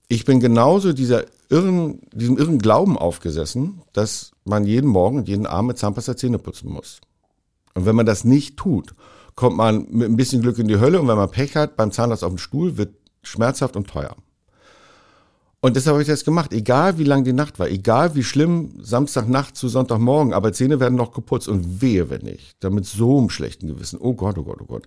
Ich 0.07 0.25
bin 0.25 0.39
genauso 0.39 0.91
dieser 0.91 1.25
irren, 1.49 1.99
diesem 2.11 2.37
irren 2.37 2.57
Glauben 2.57 2.97
aufgesessen, 2.97 3.81
dass 3.93 4.31
man 4.45 4.65
jeden 4.65 4.89
Morgen 4.89 5.25
jeden 5.25 5.45
Abend 5.45 5.67
mit 5.67 5.77
Zahnpasta 5.77 6.17
Zähne 6.17 6.39
putzen 6.39 6.71
muss. 6.71 7.01
Und 7.75 7.85
wenn 7.85 7.95
man 7.95 8.05
das 8.07 8.23
nicht 8.23 8.57
tut 8.57 8.95
kommt 9.35 9.57
man 9.57 9.87
mit 9.89 10.09
ein 10.09 10.15
bisschen 10.15 10.41
Glück 10.41 10.57
in 10.59 10.67
die 10.67 10.79
Hölle 10.79 10.99
und 10.99 11.07
wenn 11.07 11.17
man 11.17 11.29
Pech 11.29 11.55
hat, 11.55 11.75
beim 11.75 11.91
Zahnarzt 11.91 12.23
auf 12.23 12.31
dem 12.31 12.37
Stuhl, 12.37 12.77
wird 12.77 12.95
schmerzhaft 13.21 13.75
und 13.75 13.87
teuer. 13.87 14.15
Und 15.59 15.75
deshalb 15.75 15.95
habe 15.95 16.03
ich 16.03 16.07
das 16.07 16.23
gemacht, 16.23 16.53
egal 16.53 16.99
wie 16.99 17.03
lang 17.03 17.23
die 17.23 17.33
Nacht 17.33 17.57
war, 17.57 17.67
egal 17.67 18.13
wie 18.13 18.23
schlimm 18.23 18.73
Samstagnacht 18.81 19.57
zu 19.57 19.67
Sonntagmorgen, 19.67 20.31
aber 20.31 20.53
Zähne 20.53 20.79
werden 20.79 20.93
noch 20.95 21.11
geputzt 21.11 21.47
und 21.47 21.81
wehe, 21.81 22.09
wenn 22.11 22.21
nicht. 22.21 22.55
Damit 22.59 22.85
so 22.85 23.17
einem 23.17 23.31
schlechten 23.31 23.67
Gewissen. 23.67 23.97
Oh 23.99 24.13
Gott, 24.13 24.37
oh 24.37 24.43
Gott, 24.43 24.59
oh 24.61 24.65
Gott. 24.65 24.85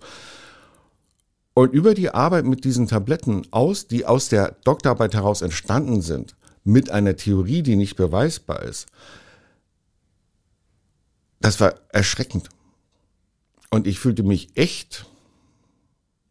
Und 1.54 1.72
über 1.72 1.94
die 1.94 2.10
Arbeit 2.10 2.44
mit 2.44 2.64
diesen 2.64 2.86
Tabletten 2.86 3.42
aus, 3.50 3.88
die 3.88 4.06
aus 4.06 4.28
der 4.28 4.52
Doktorarbeit 4.62 5.14
heraus 5.14 5.42
entstanden 5.42 6.00
sind, 6.00 6.36
mit 6.62 6.90
einer 6.90 7.16
Theorie, 7.16 7.62
die 7.64 7.74
nicht 7.74 7.96
beweisbar 7.96 8.62
ist, 8.62 8.86
das 11.40 11.58
war 11.58 11.74
erschreckend. 11.88 12.50
Und 13.70 13.86
ich 13.86 13.98
fühlte 13.98 14.22
mich 14.22 14.48
echt, 14.54 15.06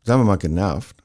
sagen 0.03 0.22
wir 0.22 0.25
mal, 0.25 0.38
genervt. 0.38 0.96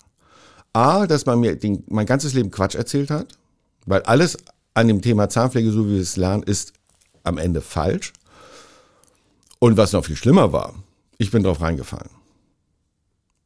A, 0.72 1.06
dass 1.06 1.26
man 1.26 1.40
mir 1.40 1.56
den, 1.56 1.84
mein 1.88 2.06
ganzes 2.06 2.32
Leben 2.32 2.50
Quatsch 2.50 2.74
erzählt 2.74 3.10
hat, 3.10 3.38
weil 3.84 4.02
alles 4.02 4.38
an 4.74 4.88
dem 4.88 5.02
Thema 5.02 5.28
Zahnpflege, 5.28 5.70
so 5.70 5.86
wie 5.86 5.94
wir 5.94 6.00
es 6.00 6.16
lernen, 6.16 6.42
ist 6.42 6.72
am 7.24 7.38
Ende 7.38 7.60
falsch. 7.60 8.12
Und 9.58 9.76
was 9.76 9.92
noch 9.92 10.04
viel 10.04 10.16
schlimmer 10.16 10.52
war, 10.52 10.74
ich 11.18 11.30
bin 11.30 11.42
drauf 11.42 11.60
reingefallen. 11.60 12.10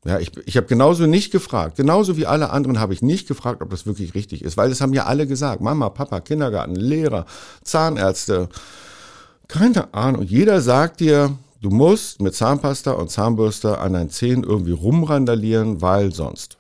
Ja, 0.04 0.20
ich, 0.20 0.30
ich 0.46 0.56
habe 0.56 0.68
genauso 0.68 1.06
nicht 1.06 1.32
gefragt, 1.32 1.76
genauso 1.76 2.16
wie 2.16 2.26
alle 2.26 2.50
anderen 2.50 2.78
habe 2.78 2.94
ich 2.94 3.02
nicht 3.02 3.26
gefragt, 3.26 3.60
ob 3.60 3.70
das 3.70 3.86
wirklich 3.86 4.14
richtig 4.14 4.42
ist, 4.42 4.56
weil 4.56 4.68
das 4.68 4.80
haben 4.80 4.94
ja 4.94 5.06
alle 5.06 5.26
gesagt. 5.26 5.60
Mama, 5.60 5.90
Papa, 5.90 6.20
Kindergarten, 6.20 6.76
Lehrer, 6.76 7.26
Zahnärzte, 7.64 8.48
keine 9.48 9.92
Ahnung. 9.94 10.22
Jeder 10.22 10.60
sagt 10.60 11.00
dir, 11.00 11.36
Du 11.66 11.74
musst 11.74 12.22
mit 12.22 12.32
Zahnpasta 12.32 12.92
und 12.92 13.10
Zahnbürste 13.10 13.78
an 13.78 13.94
deinen 13.94 14.08
Zähnen 14.08 14.44
irgendwie 14.44 14.70
rumrandalieren, 14.70 15.82
weil 15.82 16.12
sonst. 16.12 16.58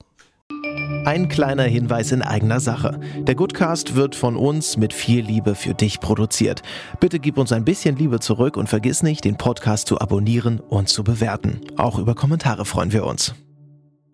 Ein 1.04 1.28
kleiner 1.28 1.62
Hinweis 1.62 2.10
in 2.10 2.22
eigener 2.22 2.58
Sache. 2.58 2.98
Der 3.18 3.36
Goodcast 3.36 3.94
wird 3.94 4.16
von 4.16 4.34
uns 4.34 4.76
mit 4.76 4.92
viel 4.92 5.24
Liebe 5.24 5.54
für 5.54 5.74
dich 5.74 6.00
produziert. 6.00 6.62
Bitte 6.98 7.20
gib 7.20 7.38
uns 7.38 7.52
ein 7.52 7.64
bisschen 7.64 7.94
Liebe 7.94 8.18
zurück 8.18 8.56
und 8.56 8.68
vergiss 8.68 9.04
nicht, 9.04 9.24
den 9.24 9.36
Podcast 9.36 9.86
zu 9.86 10.00
abonnieren 10.00 10.58
und 10.58 10.88
zu 10.88 11.04
bewerten. 11.04 11.60
Auch 11.76 12.00
über 12.00 12.16
Kommentare 12.16 12.64
freuen 12.64 12.90
wir 12.90 13.06
uns. 13.06 13.32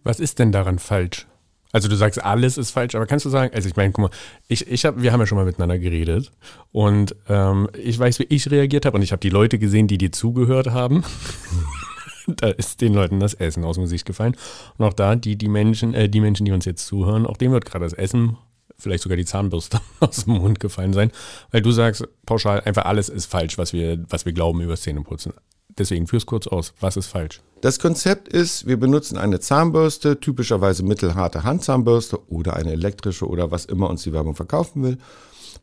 Was 0.04 0.20
ist 0.20 0.40
denn 0.40 0.52
daran 0.52 0.78
falsch? 0.78 1.26
Also 1.73 1.88
du 1.88 1.97
sagst, 1.97 2.23
alles 2.23 2.59
ist 2.59 2.71
falsch, 2.71 2.95
aber 2.95 3.07
kannst 3.07 3.25
du 3.25 3.31
sagen, 3.31 3.52
also 3.55 3.69
ich 3.69 3.76
meine, 3.76 3.93
guck 3.93 4.02
mal, 4.02 4.11
ich, 4.47 4.67
ich 4.69 4.85
hab, 4.85 5.00
wir 5.00 5.12
haben 5.12 5.21
ja 5.21 5.26
schon 5.26 5.38
mal 5.38 5.47
miteinander 5.47 5.79
geredet 5.79 6.31
und 6.71 7.17
ähm, 7.29 7.69
ich 7.83 7.99
weiß, 7.99 8.19
wie 8.19 8.26
ich 8.29 8.50
reagiert 8.50 8.85
habe 8.85 8.97
und 8.97 9.02
ich 9.02 9.12
habe 9.12 9.21
die 9.21 9.31
Leute 9.31 9.59
gesehen, 9.59 9.88
die 9.88 9.99
dir 9.99 10.12
zugehört 10.12 10.71
haben. 10.71 11.02
da 12.26 12.49
ist 12.49 12.81
den 12.81 12.95
Leuten 12.95 13.21
das 13.21 13.35
Essen 13.35 13.64
aus 13.64 13.76
dem 13.76 13.85
Gesicht 13.85 14.07
gefallen. 14.07 14.37
Und 14.79 14.85
auch 14.85 14.93
da, 14.93 15.17
die, 15.17 15.37
die 15.37 15.49
Menschen, 15.49 15.95
äh, 15.95 16.09
die 16.09 16.21
Menschen, 16.21 16.45
die 16.45 16.52
uns 16.52 16.64
jetzt 16.64 16.87
zuhören, 16.87 17.26
auch 17.26 17.37
denen 17.37 17.52
wird 17.52 17.64
gerade 17.64 17.85
das 17.85 17.95
Essen 17.95 18.37
vielleicht 18.79 19.02
sogar 19.02 19.17
die 19.17 19.25
Zahnbürste 19.25 19.81
aus 20.00 20.25
dem 20.25 20.35
Mund 20.35 20.61
gefallen 20.61 20.93
sein, 20.93 21.11
weil 21.50 21.62
du 21.62 21.71
sagst 21.71 22.07
pauschal 22.26 22.61
einfach 22.61 22.85
alles 22.85 23.09
ist 23.09 23.26
falsch, 23.26 23.57
was 23.57 23.73
wir, 23.73 24.05
was 24.09 24.26
wir 24.26 24.33
glauben 24.33 24.61
über 24.61 24.76
Zähneputzen. 24.76 25.33
Deswegen 25.79 26.07
führ's 26.07 26.26
kurz 26.26 26.47
aus. 26.47 26.75
Was 26.81 26.97
ist 26.97 27.07
falsch? 27.07 27.41
Das 27.61 27.79
Konzept 27.79 28.29
ist, 28.29 28.67
wir 28.67 28.76
benutzen 28.76 29.17
eine 29.17 29.41
Zahnbürste, 29.41 30.19
typischerweise 30.19 30.83
mittelharte 30.83 31.45
Handzahnbürste 31.45 32.19
oder 32.29 32.57
eine 32.57 32.73
elektrische 32.73 33.26
oder 33.26 33.50
was 33.50 33.64
immer 33.67 33.88
uns 33.88 34.02
die 34.02 34.12
Werbung 34.12 34.35
verkaufen 34.35 34.83
will, 34.83 34.99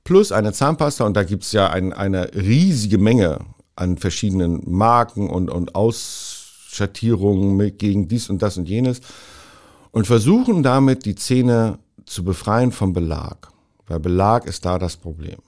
plus 0.03 0.31
eine 0.31 0.53
Zahnpasta 0.53 1.05
und 1.05 1.15
da 1.15 1.23
gibt's 1.23 1.51
ja 1.51 1.69
ein, 1.69 1.91
eine 1.91 2.33
riesige 2.33 2.97
Menge 2.97 3.39
an 3.75 3.97
verschiedenen 3.97 4.61
Marken 4.65 5.29
und, 5.29 5.49
und 5.49 5.75
Ausschattierungen 5.75 7.57
mit, 7.57 7.79
gegen 7.79 8.07
dies 8.07 8.29
und 8.29 8.41
das 8.41 8.57
und 8.57 8.69
jenes 8.69 9.01
und 9.91 10.07
versuchen 10.07 10.63
damit 10.63 11.05
die 11.05 11.15
Zähne 11.15 11.79
zu 12.05 12.23
befreien 12.23 12.71
vom 12.71 12.93
Belag. 12.93 13.49
Weil 13.87 13.99
Belag 13.99 14.45
ist 14.45 14.65
da 14.65 14.79
das 14.79 14.97
Problem. 14.97 15.39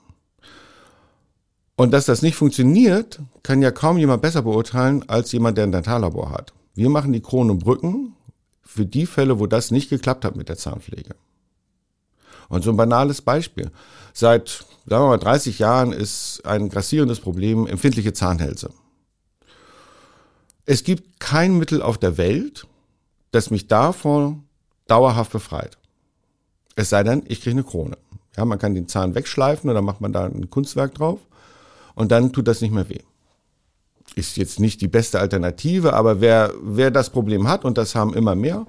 Und 1.82 1.90
dass 1.90 2.06
das 2.06 2.22
nicht 2.22 2.36
funktioniert, 2.36 3.20
kann 3.42 3.64
ja 3.64 3.72
kaum 3.72 3.98
jemand 3.98 4.22
besser 4.22 4.44
beurteilen 4.44 5.10
als 5.10 5.32
jemand, 5.32 5.58
der 5.58 5.64
ein 5.64 5.72
Dentallabor 5.72 6.30
hat. 6.30 6.54
Wir 6.76 6.92
machen 6.92 7.12
die 7.12 7.22
Kronen 7.22 7.50
und 7.50 7.64
Brücken 7.64 8.16
für 8.62 8.86
die 8.86 9.08
Fälle, 9.08 9.40
wo 9.40 9.48
das 9.48 9.72
nicht 9.72 9.90
geklappt 9.90 10.24
hat 10.24 10.36
mit 10.36 10.48
der 10.48 10.58
Zahnpflege. 10.58 11.16
Und 12.50 12.64
so 12.64 12.70
ein 12.70 12.78
banales 12.78 13.24
Beispiel. 13.24 13.72
Seit, 14.14 14.64
sagen 14.86 15.06
wir 15.06 15.08
mal, 15.08 15.18
30 15.18 15.58
Jahren 15.58 15.92
ist 15.92 16.46
ein 16.46 16.70
grassierendes 16.70 17.20
Problem 17.20 17.66
empfindliche 17.66 18.14
Zahnhälse. 18.14 18.70
Es 20.68 20.84
gibt 20.84 21.20
kein 21.20 21.58
Mittel 21.58 21.82
auf 21.82 21.98
der 21.98 22.20
Welt, 22.20 22.68
das 23.32 23.50
mich 23.50 23.68
davon 23.68 24.44
dauerhaft 24.86 25.32
befreit. 25.32 25.80
Es 26.76 26.90
sei 26.90 27.02
denn, 27.02 27.24
ich 27.28 27.42
kriege 27.42 27.56
eine 27.56 27.64
Krone. 27.64 27.98
Ja, 28.38 28.46
man 28.46 28.60
kann 28.60 28.76
den 28.76 28.88
Zahn 28.88 29.16
wegschleifen 29.16 29.68
oder 29.68 29.82
macht 29.82 30.00
man 30.00 30.14
da 30.14 30.26
ein 30.26 30.52
Kunstwerk 30.52 30.94
drauf 30.94 31.22
und 31.96 32.12
dann 32.12 32.32
tut 32.34 32.48
das 32.48 32.62
nicht 32.62 32.74
mehr 32.74 32.90
weh. 32.90 33.02
Ist 34.16 34.38
jetzt 34.38 34.60
nicht 34.60 34.82
die 34.82 34.88
beste 34.88 35.20
Alternative, 35.20 35.94
aber 35.94 36.20
wer, 36.20 36.54
wer 36.62 36.92
das 36.92 37.10
Problem 37.10 37.48
hat, 37.48 37.64
und 37.64 37.78
das 37.78 37.96
haben 37.96 38.14
immer 38.14 38.36
mehr, 38.36 38.66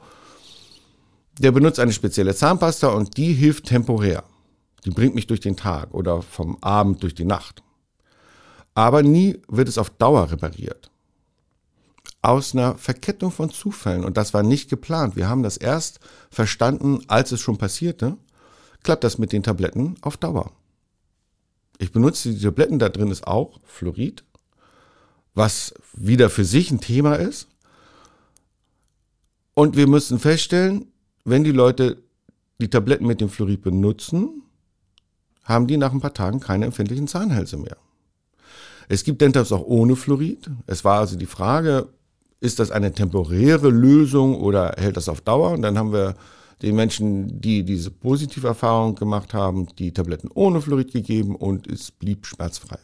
der 1.38 1.52
benutzt 1.52 1.80
eine 1.80 1.92
spezielle 1.92 2.34
Zahnpasta 2.34 2.88
und 2.88 3.16
die 3.16 3.32
hilft 3.32 3.66
temporär. 3.66 4.24
Die 4.84 4.90
bringt 4.90 5.14
mich 5.14 5.26
durch 5.26 5.40
den 5.40 5.56
Tag 5.56 5.94
oder 5.94 6.22
vom 6.22 6.58
Abend 6.60 7.02
durch 7.02 7.14
die 7.14 7.24
Nacht. 7.24 7.62
Aber 8.74 9.02
nie 9.02 9.40
wird 9.48 9.68
es 9.68 9.78
auf 9.78 9.90
Dauer 9.90 10.30
repariert. 10.30 10.90
Aus 12.20 12.54
einer 12.54 12.76
Verkettung 12.76 13.32
von 13.32 13.50
Zufällen, 13.50 14.04
und 14.04 14.16
das 14.16 14.32
war 14.32 14.42
nicht 14.42 14.70
geplant, 14.70 15.16
wir 15.16 15.28
haben 15.28 15.42
das 15.42 15.56
erst 15.56 15.98
verstanden, 16.30 17.00
als 17.08 17.32
es 17.32 17.40
schon 17.40 17.58
passierte, 17.58 18.16
klappt 18.82 19.04
das 19.04 19.18
mit 19.18 19.32
den 19.32 19.42
Tabletten 19.42 19.96
auf 20.02 20.16
Dauer. 20.16 20.52
Ich 21.78 21.92
benutze 21.92 22.32
die 22.32 22.40
Tabletten, 22.40 22.78
da 22.78 22.88
drin 22.88 23.10
ist 23.10 23.26
auch 23.26 23.60
Fluorid, 23.64 24.24
was 25.34 25.74
wieder 25.94 26.30
für 26.30 26.44
sich 26.44 26.70
ein 26.70 26.80
Thema 26.80 27.16
ist. 27.16 27.48
Und 29.54 29.76
wir 29.76 29.86
müssen 29.86 30.18
feststellen, 30.18 30.86
wenn 31.24 31.44
die 31.44 31.52
Leute 31.52 32.02
die 32.60 32.70
Tabletten 32.70 33.06
mit 33.06 33.20
dem 33.20 33.28
Fluorid 33.28 33.62
benutzen, 33.62 34.42
haben 35.44 35.66
die 35.66 35.76
nach 35.76 35.92
ein 35.92 36.00
paar 36.00 36.14
Tagen 36.14 36.40
keine 36.40 36.66
empfindlichen 36.66 37.08
Zahnhälse 37.08 37.56
mehr. 37.56 37.76
Es 38.88 39.04
gibt 39.04 39.20
Dentaps 39.20 39.52
auch 39.52 39.64
ohne 39.64 39.96
Fluorid. 39.96 40.50
Es 40.66 40.84
war 40.84 41.00
also 41.00 41.16
die 41.16 41.26
Frage, 41.26 41.88
ist 42.40 42.58
das 42.58 42.70
eine 42.70 42.92
temporäre 42.92 43.70
Lösung 43.70 44.40
oder 44.40 44.74
hält 44.76 44.96
das 44.96 45.08
auf 45.08 45.20
Dauer? 45.20 45.50
Und 45.52 45.62
dann 45.62 45.78
haben 45.78 45.92
wir 45.92 46.14
den 46.62 46.76
Menschen, 46.76 47.40
die 47.40 47.64
diese 47.64 47.90
positive 47.90 48.46
Erfahrung 48.46 48.94
gemacht 48.94 49.34
haben, 49.34 49.66
die 49.78 49.92
Tabletten 49.92 50.30
ohne 50.32 50.60
Fluorid 50.60 50.92
gegeben 50.92 51.34
und 51.34 51.66
es 51.66 51.90
blieb 51.90 52.26
schmerzfrei. 52.26 52.78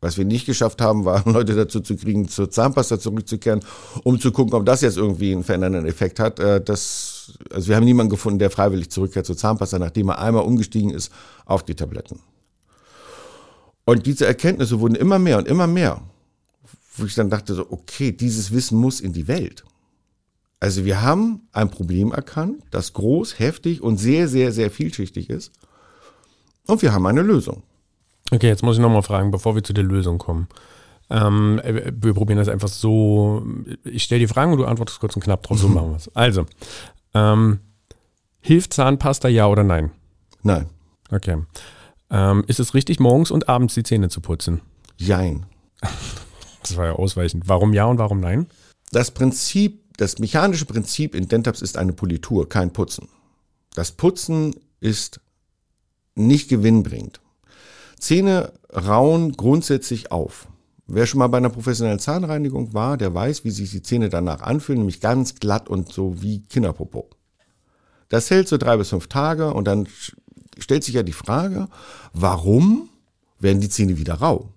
Was 0.00 0.18
wir 0.18 0.24
nicht 0.24 0.46
geschafft 0.46 0.80
haben, 0.80 1.04
war, 1.04 1.28
Leute 1.28 1.54
dazu 1.54 1.80
zu 1.80 1.96
kriegen, 1.96 2.28
zur 2.28 2.50
Zahnpasta 2.50 3.00
zurückzukehren, 3.00 3.60
um 4.04 4.20
zu 4.20 4.30
gucken, 4.30 4.54
ob 4.54 4.64
das 4.64 4.82
jetzt 4.82 4.96
irgendwie 4.96 5.32
einen 5.32 5.42
verändernden 5.42 5.86
Effekt 5.86 6.20
hat. 6.20 6.38
Äh, 6.38 6.60
das, 6.60 7.38
also 7.50 7.68
wir 7.68 7.76
haben 7.76 7.84
niemanden 7.84 8.10
gefunden, 8.10 8.38
der 8.38 8.50
freiwillig 8.50 8.90
zurückkehrt 8.90 9.26
zur 9.26 9.36
Zahnpasta, 9.36 9.78
nachdem 9.78 10.10
er 10.10 10.18
einmal 10.18 10.44
umgestiegen 10.44 10.90
ist 10.90 11.10
auf 11.44 11.64
die 11.64 11.74
Tabletten. 11.74 12.20
Und 13.84 14.06
diese 14.06 14.26
Erkenntnisse 14.26 14.80
wurden 14.80 14.96
immer 14.96 15.18
mehr 15.18 15.38
und 15.38 15.48
immer 15.48 15.66
mehr, 15.66 16.02
wo 16.96 17.04
ich 17.04 17.14
dann 17.14 17.30
dachte 17.30 17.54
so, 17.54 17.66
okay, 17.70 18.12
dieses 18.12 18.52
Wissen 18.52 18.78
muss 18.78 19.00
in 19.00 19.12
die 19.12 19.28
Welt. 19.28 19.64
Also 20.60 20.84
wir 20.84 21.02
haben 21.02 21.48
ein 21.52 21.70
Problem 21.70 22.12
erkannt, 22.12 22.62
das 22.70 22.92
groß, 22.92 23.38
heftig 23.38 23.82
und 23.82 23.98
sehr, 23.98 24.26
sehr, 24.28 24.52
sehr 24.52 24.70
vielschichtig 24.70 25.28
ist. 25.28 25.52
Und 26.66 26.82
wir 26.82 26.92
haben 26.92 27.06
eine 27.06 27.22
Lösung. 27.22 27.62
Okay, 28.30 28.48
jetzt 28.48 28.62
muss 28.62 28.76
ich 28.76 28.82
nochmal 28.82 29.02
fragen, 29.02 29.30
bevor 29.30 29.54
wir 29.54 29.62
zu 29.62 29.72
der 29.72 29.84
Lösung 29.84 30.18
kommen. 30.18 30.48
Ähm, 31.08 31.60
wir 31.64 32.14
probieren 32.14 32.38
das 32.38 32.48
einfach 32.48 32.68
so. 32.68 33.46
Ich 33.84 34.02
stelle 34.02 34.20
die 34.20 34.26
Fragen 34.26 34.52
und 34.52 34.58
du 34.58 34.64
antwortest 34.64 34.98
kurz 34.98 35.14
und 35.14 35.22
knapp 35.22 35.42
drauf. 35.42 35.58
So 35.58 35.68
machen 35.68 35.90
wir 35.90 35.96
es. 35.96 36.14
Also, 36.16 36.46
ähm, 37.14 37.60
hilft 38.40 38.72
Zahnpasta 38.72 39.28
ja 39.28 39.46
oder 39.46 39.62
nein? 39.62 39.92
Nein. 40.42 40.66
Okay. 41.10 41.36
Ähm, 42.10 42.44
ist 42.46 42.60
es 42.60 42.74
richtig, 42.74 42.98
morgens 42.98 43.30
und 43.30 43.48
abends 43.48 43.74
die 43.74 43.82
Zähne 43.82 44.08
zu 44.08 44.20
putzen? 44.20 44.62
Jein. 44.96 45.46
Das 46.62 46.76
war 46.76 46.86
ja 46.86 46.92
ausweichend. 46.94 47.44
Warum 47.46 47.72
ja 47.72 47.84
und 47.84 47.98
warum 47.98 48.18
nein? 48.18 48.48
Das 48.90 49.12
Prinzip 49.12 49.85
das 49.96 50.18
mechanische 50.18 50.66
Prinzip 50.66 51.14
in 51.14 51.28
Dentaps 51.28 51.62
ist 51.62 51.76
eine 51.76 51.92
Politur, 51.92 52.48
kein 52.48 52.72
Putzen. 52.72 53.08
Das 53.74 53.92
Putzen 53.92 54.54
ist 54.80 55.20
nicht 56.14 56.48
gewinnbringend. 56.48 57.20
Zähne 57.98 58.52
rauen 58.74 59.32
grundsätzlich 59.32 60.12
auf. 60.12 60.48
Wer 60.86 61.06
schon 61.06 61.18
mal 61.18 61.26
bei 61.26 61.38
einer 61.38 61.50
professionellen 61.50 61.98
Zahnreinigung 61.98 62.72
war, 62.72 62.96
der 62.96 63.12
weiß, 63.12 63.44
wie 63.44 63.50
sich 63.50 63.70
die 63.70 63.82
Zähne 63.82 64.08
danach 64.08 64.40
anfühlen, 64.40 64.80
nämlich 64.80 65.00
ganz 65.00 65.34
glatt 65.34 65.68
und 65.68 65.92
so 65.92 66.22
wie 66.22 66.42
Kinderpopo. 66.42 67.10
Das 68.08 68.30
hält 68.30 68.48
so 68.48 68.56
drei 68.56 68.76
bis 68.76 68.90
fünf 68.90 69.08
Tage 69.08 69.52
und 69.52 69.64
dann 69.64 69.88
stellt 70.58 70.84
sich 70.84 70.94
ja 70.94 71.02
die 71.02 71.12
Frage, 71.12 71.68
warum 72.12 72.88
werden 73.40 73.60
die 73.60 73.68
Zähne 73.68 73.98
wieder 73.98 74.14
rau? 74.14 74.52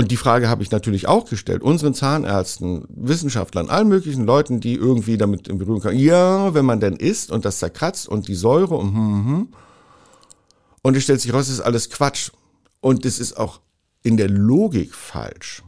Und 0.00 0.10
die 0.10 0.16
Frage 0.16 0.48
habe 0.48 0.62
ich 0.62 0.70
natürlich 0.70 1.08
auch 1.08 1.28
gestellt, 1.28 1.60
unseren 1.60 1.92
Zahnärzten, 1.92 2.86
Wissenschaftlern, 2.88 3.68
allen 3.68 3.88
möglichen 3.88 4.24
Leuten, 4.24 4.58
die 4.58 4.72
irgendwie 4.72 5.18
damit 5.18 5.46
in 5.46 5.58
Berührung 5.58 5.82
kommen. 5.82 5.98
Ja, 5.98 6.54
wenn 6.54 6.64
man 6.64 6.80
denn 6.80 6.96
isst 6.96 7.30
und 7.30 7.44
das 7.44 7.58
zerkratzt 7.58 8.08
und 8.08 8.26
die 8.26 8.34
Säure 8.34 8.76
und 8.76 8.94
hm, 8.94 8.96
hm, 8.96 9.26
hm. 9.26 9.48
Und 10.80 10.96
es 10.96 11.02
stellt 11.02 11.20
sich 11.20 11.34
raus, 11.34 11.48
es 11.48 11.56
ist 11.56 11.60
alles 11.60 11.90
Quatsch. 11.90 12.30
Und 12.80 13.04
es 13.04 13.18
ist 13.18 13.36
auch 13.36 13.60
in 14.02 14.16
der 14.16 14.30
Logik 14.30 14.94
falsch. 14.94 15.62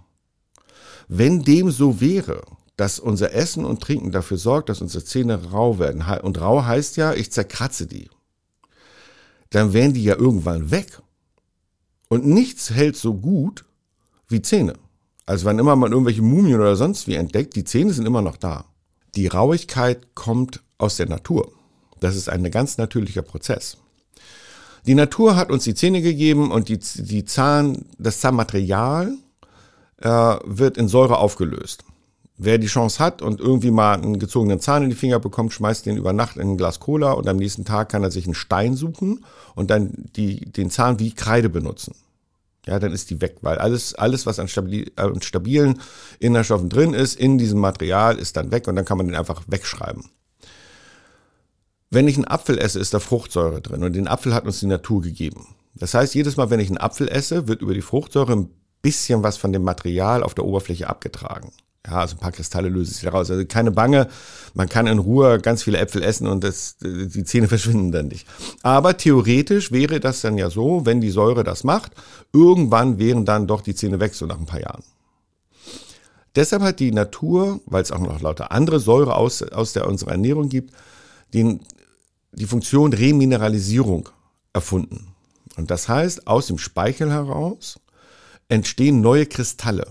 Wenn 1.09 1.43
dem 1.43 1.71
so 1.71 2.01
wäre, 2.01 2.41
dass 2.79 3.01
unser 3.01 3.35
Essen 3.35 3.67
und 3.67 3.83
Trinken 3.83 4.13
dafür 4.13 4.39
sorgt, 4.39 4.71
dass 4.71 4.81
unsere 4.81 5.05
Zähne 5.05 5.51
rau 5.53 5.79
werden, 5.79 6.03
und 6.23 6.41
rau 6.41 6.65
heißt 6.65 6.97
ja, 6.97 7.13
ich 7.13 7.33
zerkratze 7.33 7.87
die, 7.87 8.09
dann 9.51 9.75
wären 9.75 9.93
die 9.93 10.05
ja 10.05 10.17
irgendwann 10.17 10.71
weg. 10.71 11.03
Und 12.09 12.25
nichts 12.25 12.71
hält 12.71 12.97
so 12.97 13.13
gut 13.13 13.67
wie 14.33 14.43
Zähne. 14.43 14.75
Also 15.27 15.47
wenn 15.47 15.59
immer 15.59 15.77
man 15.77 15.93
irgendwelche 15.93 16.23
Mumien 16.23 16.61
oder 16.61 16.77
sonst 16.77 17.07
wie 17.07 17.15
entdeckt, 17.15 17.55
die 17.55 17.65
Zähne 17.65 17.93
sind 17.93 18.07
immer 18.07 18.23
noch 18.23 18.37
da. 18.37 18.65
Die 19.15 19.29
Rauigkeit 19.29 20.15
kommt 20.15 20.63
aus 20.79 20.97
der 20.97 21.09
Natur. 21.09 21.53
Das 22.01 22.17
ist 22.17 22.29
ein 22.29 22.51
ganz 22.51 22.79
natürlicher 22.79 23.23
Prozess. 23.23 23.77
Die 24.85 24.95
Natur 24.95 25.37
hat 25.37 25.51
uns 25.51 25.63
die 25.63 25.75
Zähne 25.75 26.03
gegeben 26.03 26.51
und 26.51 26.69
die, 26.69 26.79
die 26.79 27.25
Zahn, 27.25 27.85
das 27.99 28.19
Zahnmaterial 28.19 29.15
äh, 29.99 30.09
wird 30.45 30.77
in 30.77 30.89
Säure 30.89 31.19
aufgelöst. 31.19 31.85
Wer 32.37 32.59
die 32.59 32.67
Chance 32.67 32.99
hat 32.99 33.23
und 33.23 33.39
irgendwie 33.39 33.71
mal 33.71 33.95
einen 33.95 34.19
gezogenen 34.19 34.59
Zahn 34.59 34.83
in 34.83 34.91
die 34.91 34.97
Finger 34.97 35.21
bekommt, 35.21 35.53
schmeißt 35.53 35.87
den 35.87 35.97
über 35.97 36.13
Nacht 36.13 36.37
in 36.37 36.51
ein 36.51 36.57
Glas 36.57 36.81
Cola 36.81 37.13
und 37.13 37.29
am 37.29 37.37
nächsten 37.37 37.65
Tag 37.65 37.91
kann 37.91 38.03
er 38.03 38.11
sich 38.11 38.25
einen 38.25 38.35
Stein 38.35 38.75
suchen 38.75 39.25
und 39.55 39.71
dann 39.71 39.93
die, 40.17 40.51
den 40.51 40.71
Zahn 40.71 40.99
wie 40.99 41.15
Kreide 41.15 41.49
benutzen 41.49 41.95
ja, 42.67 42.79
dann 42.79 42.93
ist 42.93 43.11
die 43.11 43.21
weg, 43.21 43.39
weil 43.43 43.59
alles, 43.59 43.95
alles, 43.95 44.25
was 44.27 44.39
an, 44.39 44.49
stabil, 44.49 44.91
an 44.97 45.21
stabilen 45.21 45.81
Inhaltsstoffen 46.21 46.69
drin 46.69 46.95
ist, 46.95 47.19
in 47.19 47.39
diesem 47.39 47.59
Material, 47.59 48.19
ist 48.19 48.37
dann 48.37 48.53
weg 48.53 48.69
und 48.69 48.77
dann 48.77 48.85
kann 48.85 48.99
man 48.99 49.09
den 49.09 49.17
einfach 49.17 49.43
wegschreiben. 49.49 50.11
Wenn 51.91 52.09
ich 52.09 52.17
einen 52.17 52.29
Apfel 52.29 52.59
esse, 52.59 52.79
ist 52.79 52.95
da 52.95 53.01
Fruchtsäure 53.01 53.61
drin 53.61 53.83
und 53.83 53.95
den 53.95 54.09
Apfel 54.09 54.33
hat 54.33 54.47
uns 54.47 54.61
die 54.61 54.67
Natur 54.67 55.03
gegeben. 55.03 55.55
Das 55.75 55.95
heißt, 55.95 56.15
jedes 56.15 56.37
Mal, 56.37 56.51
wenn 56.51 56.61
ich 56.61 56.69
einen 56.69 56.79
Apfel 56.79 57.09
esse, 57.09 57.49
wird 57.49 57.63
über 57.63 57.75
die 57.75 57.83
Fruchtsäure 57.83 58.33
ein 58.33 58.51
bisschen 58.81 59.23
was 59.23 59.37
von 59.37 59.53
dem 59.53 59.63
Material 59.63 60.23
auf 60.23 60.35
der 60.35 60.45
Oberfläche 60.45 60.89
abgetragen. 60.89 61.53
Ja, 61.87 61.95
also 61.95 62.15
ein 62.15 62.21
paar 62.21 62.33
Kristalle 62.33 62.69
lösen 62.69 62.93
sich 62.95 63.03
daraus. 63.03 63.31
Also 63.31 63.45
keine 63.45 63.73
Bange, 63.73 64.09
man 64.55 64.69
kann 64.69 64.87
in 64.87 64.99
Ruhe 64.99 65.41
ganz 65.41 65.65
viele 65.65 65.79
Äpfel 65.79 66.03
essen 66.03 66.29
und 66.29 66.45
das, 66.45 66.77
die 66.81 67.25
Zähne 67.25 67.49
verschwinden 67.49 67.91
dann 67.91 68.09
nicht. 68.09 68.27
Aber 68.63 68.97
theoretisch 68.97 69.73
wäre 69.73 69.99
das 69.99 70.21
dann 70.21 70.39
ja 70.39 70.49
so, 70.49 70.87
wenn 70.87 71.01
die 71.01 71.11
Säure 71.11 71.43
das 71.43 71.65
macht, 71.65 71.93
irgendwann 72.33 72.99
wären 72.99 73.25
dann 73.25 73.49
doch 73.49 73.63
die 73.63 73.75
Zähne 73.75 73.99
weg, 73.99 74.15
so 74.15 74.27
nach 74.27 74.39
ein 74.39 74.47
paar 74.47 74.61
Jahren. 74.61 74.85
Deshalb 76.35 76.63
hat 76.63 76.81
die 76.81 76.93
Natur, 76.93 77.61
weil 77.67 77.83
es 77.83 77.93
auch 77.93 77.99
noch 77.99 78.21
lauter 78.21 78.53
andere 78.53 78.81
Säure 78.81 79.17
aus, 79.17 79.43
aus 79.43 79.73
der 79.73 79.87
unserer 79.87 80.13
Ernährung 80.13 80.49
gibt, 80.49 80.73
den 81.35 81.61
die 82.33 82.47
Funktion 82.47 82.93
Remineralisierung 82.93 84.09
erfunden. 84.53 85.09
Und 85.57 85.71
das 85.71 85.89
heißt, 85.89 86.27
aus 86.27 86.47
dem 86.47 86.59
Speichel 86.59 87.11
heraus 87.11 87.79
entstehen 88.49 89.01
neue 89.01 89.27
Kristalle. 89.27 89.87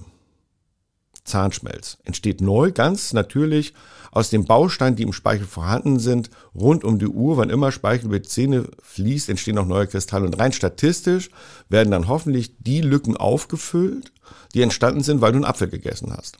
Zahnschmelz 1.24 1.98
entsteht 2.04 2.42
neu, 2.42 2.72
ganz 2.72 3.14
natürlich 3.14 3.74
aus 4.12 4.30
den 4.30 4.46
Bausteinen, 4.46 4.96
die 4.96 5.04
im 5.04 5.14
Speichel 5.14 5.48
vorhanden 5.48 6.00
sind, 6.00 6.30
rund 6.54 6.84
um 6.84 7.00
die 7.00 7.08
Uhr, 7.08 7.38
wann 7.38 7.50
immer 7.50 7.72
Speichel 7.72 8.08
über 8.08 8.20
die 8.20 8.28
Zähne 8.28 8.70
fließt, 8.82 9.30
entstehen 9.30 9.58
auch 9.58 9.66
neue 9.66 9.88
Kristalle. 9.88 10.26
Und 10.26 10.38
rein 10.38 10.52
statistisch 10.52 11.30
werden 11.70 11.92
dann 11.92 12.08
hoffentlich 12.08 12.58
die 12.60 12.82
Lücken 12.82 13.16
aufgefüllt, 13.16 14.12
die 14.54 14.62
entstanden 14.62 15.02
sind, 15.02 15.22
weil 15.22 15.32
du 15.32 15.38
einen 15.38 15.46
Apfel 15.46 15.70
gegessen 15.70 16.14
hast. 16.16 16.38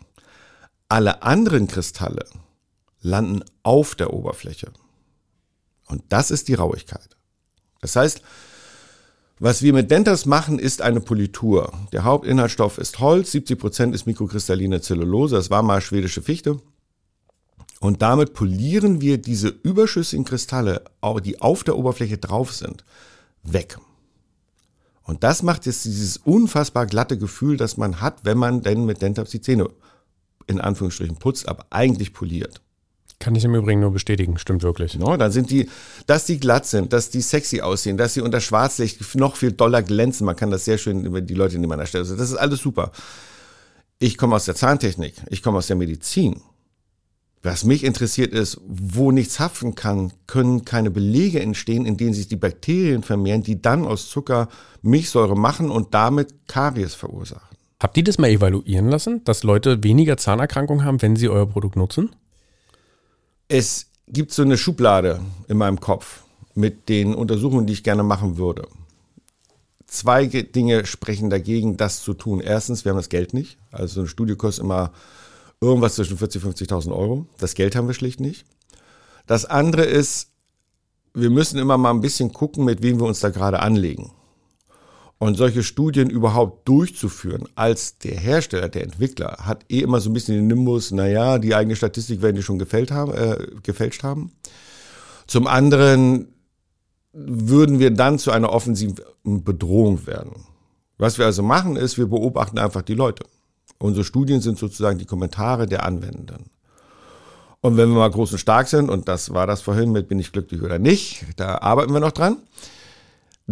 Alle 0.90 1.24
anderen 1.24 1.68
Kristalle 1.68 2.26
landen 3.02 3.44
auf 3.64 3.96
der 3.96 4.14
Oberfläche. 4.14 4.72
Und 5.88 6.04
das 6.10 6.30
ist 6.30 6.50
die 6.50 6.54
Rauigkeit. 6.56 7.18
Das 7.80 7.96
heißt, 7.96 8.22
was 9.42 9.64
wir 9.64 9.74
mit 9.74 9.90
Dentas 9.90 10.28
machen, 10.28 10.60
ist 10.60 10.84
eine 10.84 11.02
Politur. 11.02 11.74
Der 11.92 12.04
Hauptinhaltsstoff 12.04 12.78
ist 12.78 13.00
Holz, 13.00 13.32
70 13.32 13.58
Prozent 13.58 13.96
ist 13.96 14.06
mikrokristalline 14.06 14.82
Zellulose, 14.82 15.36
das 15.36 15.50
war 15.50 15.64
mal 15.64 15.82
schwedische 15.82 16.22
Fichte. 16.22 16.62
Und 17.80 18.04
damit 18.04 18.36
polieren 18.36 19.02
wir 19.02 19.18
diese 19.18 19.48
überschüssigen 19.48 20.26
Kristalle, 20.26 20.84
die 21.26 21.42
auf 21.42 21.64
der 21.64 21.76
Oberfläche 21.76 22.20
drauf 22.20 22.54
sind, 22.54 22.86
weg. 23.42 23.80
Und 25.02 25.24
das 25.24 25.42
macht 25.42 25.66
jetzt 25.66 25.86
dieses 25.86 26.18
unfassbar 26.18 26.86
glatte 26.86 27.18
Gefühl, 27.18 27.58
das 27.58 27.78
man 27.78 28.00
hat, 28.00 28.24
wenn 28.24 28.38
man 28.38 28.62
denn 28.62 28.86
mit 28.86 29.02
Dentabs 29.02 29.32
die 29.32 29.42
Zähne 29.42 29.70
in 30.46 30.62
Anführungsstrichen 30.62 31.16
putzt, 31.16 31.50
aber 31.50 31.66
eigentlich 31.72 32.14
poliert. 32.14 32.62
Kann 33.22 33.36
ich 33.36 33.46
im 33.46 33.54
Übrigen 33.54 33.82
nur 33.82 33.92
bestätigen, 33.92 34.40
stimmt 34.40 34.64
wirklich. 34.64 34.98
No, 34.98 35.16
dann 35.16 35.32
sind 35.32 35.52
die, 35.52 35.70
dass 36.08 36.26
die 36.26 36.40
glatt 36.40 36.66
sind, 36.66 36.92
dass 36.92 37.12
die 37.12 37.22
sexy 37.22 37.62
aussehen, 37.62 37.96
dass 37.96 38.16
sie 38.16 38.22
unter 38.22 38.42
Schwarzlicht 38.42 39.14
noch 39.14 39.36
viel 39.36 39.52
doller 39.52 39.84
glänzen. 39.84 40.26
Man 40.26 40.36
kann 40.36 40.50
das 40.50 40.66
sehr 40.66 40.80
schön 40.80 41.06
über 41.06 41.22
die 41.22 41.36
Leute, 41.36 41.60
die 41.60 41.68
man 41.68 41.80
erstellt. 41.80 42.10
Das 42.10 42.20
ist 42.20 42.36
alles 42.36 42.62
super. 42.62 42.92
Ich 44.00 44.18
komme 44.18 44.36
aus 44.36 44.46
der 44.46 44.56
Zahntechnik, 44.56 45.14
ich 45.30 45.44
komme 45.44 45.60
aus 45.60 45.68
der 45.68 45.76
Medizin. 45.76 46.42
Was 47.44 47.64
mich 47.64 47.84
interessiert 47.84 48.34
ist, 48.34 48.60
wo 48.68 49.12
nichts 49.12 49.40
haften 49.40 49.76
kann, 49.76 50.14
können 50.26 50.66
keine 50.66 50.90
Belege 50.90 51.42
entstehen, 51.42 51.86
in 51.86 51.98
denen 51.98 52.16
sich 52.16 52.28
die 52.28 52.36
Bakterien 52.38 53.04
vermehren, 53.04 53.44
die 53.44 53.62
dann 53.62 53.86
aus 53.86 54.10
Zucker 54.10 54.50
Milchsäure 54.82 55.38
machen 55.38 55.70
und 55.70 55.94
damit 55.94 56.48
Karies 56.48 56.96
verursachen. 56.96 57.56
Habt 57.80 57.98
ihr 57.98 58.04
das 58.04 58.18
mal 58.18 58.30
evaluieren 58.30 58.90
lassen, 58.90 59.24
dass 59.26 59.44
Leute 59.44 59.84
weniger 59.84 60.18
Zahnerkrankungen 60.18 60.84
haben, 60.84 61.02
wenn 61.04 61.16
sie 61.16 61.30
euer 61.30 61.48
Produkt 61.48 61.76
nutzen? 61.76 62.16
Es 63.54 63.88
gibt 64.08 64.32
so 64.32 64.44
eine 64.44 64.58
Schublade 64.58 65.20
in 65.50 65.58
meinem 65.58 65.82
Kopf 65.82 66.24
mit 66.56 66.88
den 66.88 67.14
Untersuchungen, 67.14 67.68
die 67.68 67.74
ich 67.74 67.84
gerne 67.84 68.02
machen 68.02 68.38
würde. 68.38 68.66
Zwei 69.88 70.26
Dinge 70.26 70.86
sprechen 70.86 71.30
dagegen, 71.30 71.76
das 71.76 72.02
zu 72.02 72.14
tun. 72.14 72.40
Erstens, 72.40 72.86
wir 72.86 72.92
haben 72.92 72.98
das 72.98 73.10
Geld 73.10 73.34
nicht. 73.34 73.58
Also 73.70 73.96
so 73.96 74.02
ein 74.04 74.08
Studio 74.08 74.38
kostet 74.38 74.64
immer 74.64 74.94
irgendwas 75.60 75.96
zwischen 75.96 76.18
40.000 76.18 76.46
und 76.46 76.58
50.000 76.58 76.96
Euro. 76.96 77.26
Das 77.40 77.54
Geld 77.54 77.76
haben 77.76 77.88
wir 77.88 77.94
schlicht 77.94 78.22
nicht. 78.22 78.46
Das 79.28 79.44
andere 79.44 79.84
ist, 79.84 80.30
wir 81.14 81.30
müssen 81.30 81.60
immer 81.60 81.78
mal 81.78 81.92
ein 81.92 82.00
bisschen 82.00 82.32
gucken, 82.32 82.64
mit 82.64 82.82
wem 82.84 83.02
wir 83.02 83.06
uns 83.06 83.20
da 83.20 83.32
gerade 83.32 83.60
anlegen. 83.60 84.12
Und 85.22 85.38
solche 85.38 85.62
Studien 85.62 86.10
überhaupt 86.10 86.68
durchzuführen 86.68 87.48
als 87.54 88.00
der 88.00 88.18
Hersteller, 88.18 88.70
der 88.70 88.84
Entwickler, 88.84 89.38
hat 89.42 89.66
eh 89.70 89.82
immer 89.82 90.00
so 90.00 90.10
ein 90.10 90.14
bisschen 90.14 90.34
den 90.34 90.48
Nimbus, 90.48 90.90
naja, 90.90 91.38
die 91.38 91.54
eigene 91.54 91.76
Statistik 91.76 92.24
werden 92.24 92.38
die 92.38 92.42
schon 92.42 92.58
gefälscht 92.58 92.90
haben, 92.90 93.14
äh, 93.14 93.38
gefälscht 93.62 94.02
haben. 94.02 94.32
Zum 95.28 95.46
anderen 95.46 96.30
würden 97.14 97.78
wir 97.78 97.92
dann 97.92 98.18
zu 98.18 98.32
einer 98.32 98.52
offensiven 98.52 98.96
Bedrohung 99.24 100.08
werden. 100.08 100.32
Was 100.98 101.20
wir 101.20 101.28
also 101.28 101.44
machen, 101.44 101.76
ist, 101.76 102.00
wir 102.00 102.08
beobachten 102.08 102.58
einfach 102.58 102.82
die 102.82 102.96
Leute. 102.96 103.24
Unsere 103.78 104.04
Studien 104.04 104.42
sind 104.42 104.58
sozusagen 104.58 104.98
die 104.98 105.06
Kommentare 105.06 105.68
der 105.68 105.86
Anwendenden. 105.86 106.50
Und 107.60 107.78
wenn 107.78 107.90
wir 107.90 108.00
mal 108.00 108.10
groß 108.10 108.32
und 108.32 108.40
stark 108.40 108.68
sind, 108.68 108.90
und 108.90 109.08
das 109.08 109.32
war 109.32 109.46
das 109.46 109.62
vorhin 109.62 109.92
mit 109.92 110.08
bin 110.08 110.18
ich 110.18 110.32
glücklich 110.32 110.64
oder 110.64 110.80
nicht, 110.80 111.28
da 111.36 111.60
arbeiten 111.60 111.94
wir 111.94 112.00
noch 112.00 112.12
dran, 112.12 112.38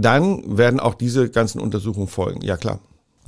dann 0.01 0.57
werden 0.57 0.79
auch 0.79 0.95
diese 0.95 1.29
ganzen 1.29 1.59
Untersuchungen 1.59 2.07
folgen. 2.07 2.41
Ja, 2.41 2.57
klar. 2.57 2.79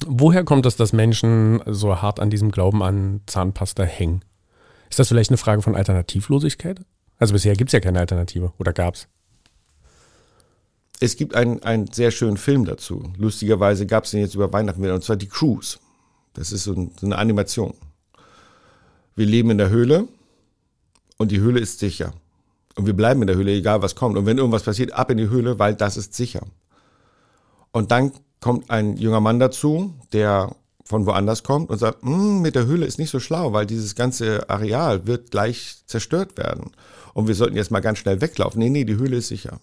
Woher 0.07 0.43
kommt 0.43 0.65
es, 0.65 0.75
dass 0.75 0.93
Menschen 0.93 1.61
so 1.67 2.01
hart 2.01 2.19
an 2.19 2.29
diesem 2.29 2.51
Glauben 2.51 2.81
an 2.81 3.21
Zahnpasta 3.27 3.83
hängen? 3.83 4.23
Ist 4.89 4.99
das 4.99 5.07
vielleicht 5.07 5.29
eine 5.29 5.37
Frage 5.37 5.61
von 5.61 5.75
Alternativlosigkeit? 5.75 6.81
Also 7.17 7.33
bisher 7.33 7.55
gibt 7.55 7.69
es 7.69 7.73
ja 7.73 7.79
keine 7.79 7.99
Alternative 7.99 8.51
oder 8.57 8.73
gab 8.73 8.95
es? 8.95 9.07
Es 10.99 11.15
gibt 11.15 11.35
einen, 11.35 11.63
einen 11.63 11.91
sehr 11.91 12.11
schönen 12.11 12.37
Film 12.37 12.65
dazu. 12.65 13.11
Lustigerweise 13.17 13.85
gab 13.85 14.03
es 14.03 14.11
den 14.11 14.21
jetzt 14.21 14.35
über 14.35 14.51
Weihnachten 14.51 14.83
wieder, 14.83 14.93
und 14.93 15.03
zwar 15.03 15.15
die 15.15 15.27
Cruise. 15.27 15.77
Das 16.33 16.51
ist 16.51 16.63
so, 16.63 16.73
ein, 16.73 16.91
so 16.99 17.05
eine 17.05 17.17
Animation. 17.17 17.73
Wir 19.15 19.25
leben 19.25 19.49
in 19.51 19.57
der 19.57 19.69
Höhle 19.69 20.07
und 21.17 21.31
die 21.31 21.39
Höhle 21.39 21.59
ist 21.59 21.79
sicher. 21.79 22.13
Und 22.75 22.85
wir 22.85 22.93
bleiben 22.93 23.21
in 23.21 23.27
der 23.27 23.35
Höhle, 23.35 23.51
egal 23.51 23.81
was 23.81 23.95
kommt. 23.95 24.17
Und 24.17 24.25
wenn 24.25 24.37
irgendwas 24.37 24.63
passiert, 24.63 24.93
ab 24.93 25.11
in 25.11 25.17
die 25.17 25.29
Höhle, 25.29 25.59
weil 25.59 25.75
das 25.75 25.97
ist 25.97 26.13
sicher. 26.13 26.41
Und 27.71 27.91
dann 27.91 28.11
kommt 28.39 28.69
ein 28.69 28.97
junger 28.97 29.19
Mann 29.19 29.39
dazu, 29.39 29.93
der 30.13 30.55
von 30.83 31.05
woanders 31.05 31.43
kommt 31.43 31.69
und 31.69 31.77
sagt, 31.77 32.03
hm, 32.03 32.41
mit 32.41 32.55
der 32.55 32.65
Höhle 32.65 32.85
ist 32.85 32.99
nicht 32.99 33.11
so 33.11 33.19
schlau, 33.19 33.53
weil 33.53 33.65
dieses 33.65 33.95
ganze 33.95 34.49
Areal 34.49 35.07
wird 35.07 35.31
gleich 35.31 35.77
zerstört 35.85 36.37
werden. 36.37 36.71
Und 37.13 37.27
wir 37.27 37.35
sollten 37.35 37.55
jetzt 37.55 37.71
mal 37.71 37.79
ganz 37.79 37.99
schnell 37.99 38.21
weglaufen. 38.21 38.59
Nee, 38.59 38.69
nee, 38.69 38.83
die 38.83 38.97
Höhle 38.97 39.17
ist 39.17 39.29
sicher. 39.29 39.59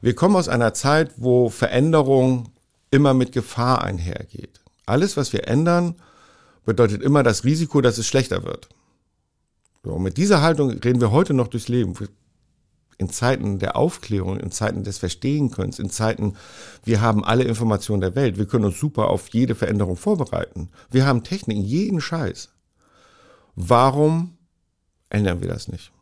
Wir 0.00 0.14
kommen 0.14 0.36
aus 0.36 0.48
einer 0.48 0.72
Zeit, 0.72 1.12
wo 1.16 1.48
Veränderung 1.48 2.50
immer 2.90 3.12
mit 3.12 3.32
Gefahr 3.32 3.82
einhergeht. 3.82 4.60
Alles, 4.86 5.16
was 5.16 5.32
wir 5.32 5.46
ändern, 5.46 5.96
bedeutet 6.64 7.02
immer 7.02 7.22
das 7.22 7.44
Risiko, 7.44 7.80
dass 7.80 7.98
es 7.98 8.06
schlechter 8.06 8.44
wird. 8.44 8.68
So, 9.82 9.92
und 9.92 10.02
mit 10.02 10.16
dieser 10.16 10.42
Haltung 10.42 10.70
reden 10.70 11.00
wir 11.00 11.10
heute 11.10 11.32
noch 11.32 11.48
durchs 11.48 11.68
Leben. 11.68 11.94
In 12.98 13.08
Zeiten 13.08 13.58
der 13.58 13.76
Aufklärung, 13.76 14.38
in 14.38 14.50
Zeiten 14.50 14.84
des 14.84 14.98
Verstehenkönnens, 14.98 15.78
in 15.78 15.88
Zeiten, 15.88 16.34
wir 16.84 17.00
haben 17.00 17.24
alle 17.24 17.44
Informationen 17.44 18.02
der 18.02 18.14
Welt. 18.14 18.36
Wir 18.36 18.46
können 18.46 18.66
uns 18.66 18.78
super 18.78 19.08
auf 19.08 19.28
jede 19.28 19.54
Veränderung 19.54 19.96
vorbereiten. 19.96 20.68
Wir 20.90 21.06
haben 21.06 21.22
Techniken, 21.22 21.62
jeden 21.62 22.02
Scheiß. 22.02 22.50
Warum 23.54 24.36
ändern 25.08 25.40
wir 25.40 25.48
das 25.48 25.68
nicht? 25.68 25.92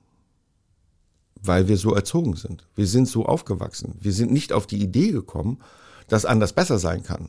Weil 1.40 1.68
wir 1.68 1.76
so 1.76 1.94
erzogen 1.94 2.34
sind. 2.34 2.66
Wir 2.74 2.88
sind 2.88 3.06
so 3.06 3.26
aufgewachsen. 3.26 3.94
Wir 4.00 4.12
sind 4.12 4.32
nicht 4.32 4.52
auf 4.52 4.66
die 4.66 4.82
Idee 4.82 5.12
gekommen, 5.12 5.60
dass 6.08 6.24
anders 6.24 6.52
besser 6.52 6.80
sein 6.80 7.04
kann. 7.04 7.28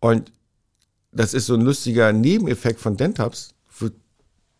Und 0.00 0.32
das 1.12 1.32
ist 1.32 1.46
so 1.46 1.54
ein 1.54 1.62
lustiger 1.62 2.12
Nebeneffekt 2.12 2.78
von 2.78 2.98
Dentabs 2.98 3.55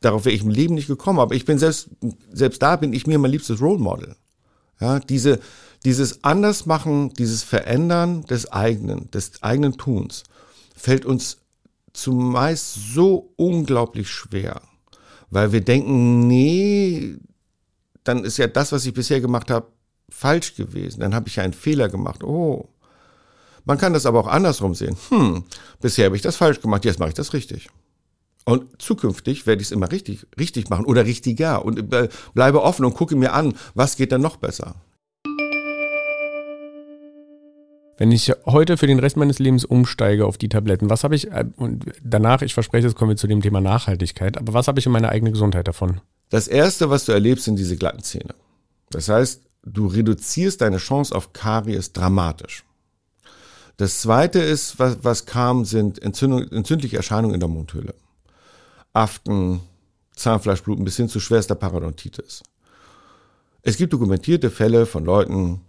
darauf 0.06 0.24
wäre 0.24 0.34
ich 0.34 0.42
im 0.42 0.50
Leben 0.50 0.74
nicht 0.74 0.86
gekommen. 0.86 1.18
Aber 1.18 1.34
ich 1.34 1.44
bin 1.44 1.58
selbst, 1.58 1.90
selbst 2.32 2.62
da 2.62 2.76
bin 2.76 2.92
ich 2.92 3.06
mir 3.06 3.18
mein 3.18 3.32
liebstes 3.32 3.60
Role 3.60 3.78
Model. 3.78 4.16
Ja, 4.80 5.00
diese, 5.00 5.40
dieses 5.84 6.22
Andersmachen, 6.22 7.12
dieses 7.14 7.42
Verändern 7.42 8.24
des 8.24 8.52
eigenen, 8.52 9.10
des 9.10 9.42
eigenen 9.42 9.76
Tuns, 9.76 10.24
fällt 10.76 11.04
uns 11.04 11.38
zumeist 11.92 12.94
so 12.94 13.32
unglaublich 13.36 14.08
schwer. 14.08 14.60
Weil 15.30 15.52
wir 15.52 15.60
denken, 15.60 16.28
nee, 16.28 17.16
dann 18.04 18.24
ist 18.24 18.36
ja 18.36 18.46
das, 18.46 18.70
was 18.70 18.86
ich 18.86 18.94
bisher 18.94 19.20
gemacht 19.20 19.50
habe, 19.50 19.66
falsch 20.08 20.54
gewesen. 20.54 21.00
Dann 21.00 21.14
habe 21.14 21.28
ich 21.28 21.36
ja 21.36 21.42
einen 21.42 21.52
Fehler 21.52 21.88
gemacht. 21.88 22.22
Oh. 22.22 22.68
Man 23.64 23.78
kann 23.78 23.92
das 23.92 24.06
aber 24.06 24.20
auch 24.20 24.28
andersrum 24.28 24.74
sehen. 24.76 24.96
Hm, 25.08 25.44
bisher 25.80 26.06
habe 26.06 26.16
ich 26.16 26.22
das 26.22 26.36
falsch 26.36 26.60
gemacht, 26.60 26.84
jetzt 26.84 27.00
mache 27.00 27.08
ich 27.08 27.16
das 27.16 27.32
richtig. 27.32 27.68
Und 28.48 28.80
zukünftig 28.80 29.44
werde 29.46 29.60
ich 29.60 29.68
es 29.68 29.72
immer 29.72 29.90
richtig, 29.90 30.24
richtig 30.38 30.70
machen 30.70 30.84
oder 30.84 31.04
richtiger 31.04 31.64
und 31.64 31.92
äh, 31.92 32.08
bleibe 32.32 32.62
offen 32.62 32.84
und 32.84 32.94
gucke 32.94 33.16
mir 33.16 33.32
an, 33.32 33.54
was 33.74 33.96
geht 33.96 34.12
dann 34.12 34.20
noch 34.20 34.36
besser. 34.36 34.76
Wenn 37.98 38.12
ich 38.12 38.32
heute 38.44 38.76
für 38.76 38.86
den 38.86 39.00
Rest 39.00 39.16
meines 39.16 39.40
Lebens 39.40 39.64
umsteige 39.64 40.26
auf 40.26 40.38
die 40.38 40.48
Tabletten, 40.48 40.90
was 40.90 41.02
habe 41.02 41.16
ich, 41.16 41.32
äh, 41.32 41.44
und 41.56 41.86
danach, 42.04 42.40
ich 42.42 42.54
verspreche, 42.54 42.86
jetzt 42.86 42.96
kommen 42.96 43.10
wir 43.10 43.16
zu 43.16 43.26
dem 43.26 43.42
Thema 43.42 43.60
Nachhaltigkeit, 43.60 44.38
aber 44.38 44.54
was 44.54 44.68
habe 44.68 44.78
ich 44.78 44.86
in 44.86 44.92
meiner 44.92 45.08
eigenen 45.08 45.32
Gesundheit 45.32 45.66
davon? 45.66 46.00
Das 46.28 46.46
erste, 46.46 46.88
was 46.88 47.04
du 47.04 47.12
erlebst, 47.12 47.46
sind 47.46 47.58
diese 47.58 47.76
glatten 47.76 48.02
Zähne. 48.04 48.34
Das 48.90 49.08
heißt, 49.08 49.42
du 49.64 49.88
reduzierst 49.88 50.60
deine 50.60 50.76
Chance 50.76 51.12
auf 51.12 51.32
Karies 51.32 51.92
dramatisch. 51.92 52.64
Das 53.76 54.02
zweite 54.02 54.38
ist, 54.38 54.78
was, 54.78 54.98
was 55.02 55.26
kam, 55.26 55.64
sind 55.64 56.00
entzündliche 56.00 56.96
Erscheinungen 56.96 57.34
in 57.34 57.40
der 57.40 57.48
Mundhöhle. 57.48 57.94
Aften, 58.96 59.60
Zahnfleischbluten 60.14 60.84
bis 60.84 60.96
hin 60.96 61.08
zu 61.08 61.20
schwerster 61.20 61.54
Parodontitis. 61.54 62.42
Es 63.62 63.76
gibt 63.76 63.92
dokumentierte 63.92 64.50
Fälle 64.50 64.86
von 64.86 65.04
Leuten, 65.04 65.60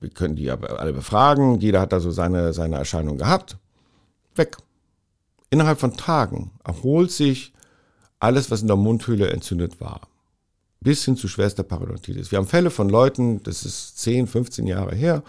wir 0.00 0.10
können 0.10 0.34
die 0.34 0.50
aber 0.50 0.80
alle 0.80 0.92
befragen, 0.92 1.60
jeder 1.60 1.80
hat 1.80 1.92
da 1.92 2.00
so 2.00 2.10
seine, 2.10 2.52
seine 2.52 2.76
Erscheinung 2.76 3.18
gehabt. 3.18 3.58
Weg. 4.34 4.56
Innerhalb 5.50 5.78
von 5.78 5.96
Tagen 5.96 6.50
erholt 6.64 7.12
sich 7.12 7.52
alles, 8.18 8.50
was 8.50 8.62
in 8.62 8.66
der 8.66 8.76
Mundhöhle 8.76 9.30
entzündet 9.30 9.80
war. 9.80 10.08
bis 10.80 11.04
hin 11.04 11.16
zu 11.16 11.28
schwerster 11.28 11.64
Parodontitis. 11.64 12.30
Wir 12.30 12.38
haben 12.38 12.46
Fälle 12.46 12.70
von 12.70 12.88
Leuten, 12.88 13.42
das 13.42 13.64
ist 13.64 13.98
10, 13.98 14.26
15 14.26 14.66
Jahre 14.66 14.94
her, 14.94 15.22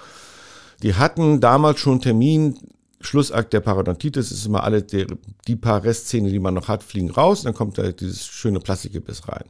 die 0.84 0.96
hatten 0.96 1.42
damals 1.42 1.80
schon 1.80 2.02
Termin, 2.02 2.58
Schlussakt 3.02 3.54
der 3.54 3.62
Parodontitis 3.62 4.32
ist 4.32 4.46
immer 4.46 4.64
alle, 4.64 4.84
die, 4.84 5.08
die 5.48 5.56
paar 5.56 5.84
Restzähne, 5.84 6.30
die 6.30 6.40
man 6.40 6.54
noch 6.54 6.68
hat, 6.68 6.84
fliegen 6.84 7.10
raus 7.10 7.40
und 7.40 7.46
dann 7.46 7.54
kommt 7.54 7.78
da 7.78 7.92
dieses 7.92 8.28
schöne 8.28 8.60
Plastikgebiss 8.60 9.28
rein. 9.28 9.46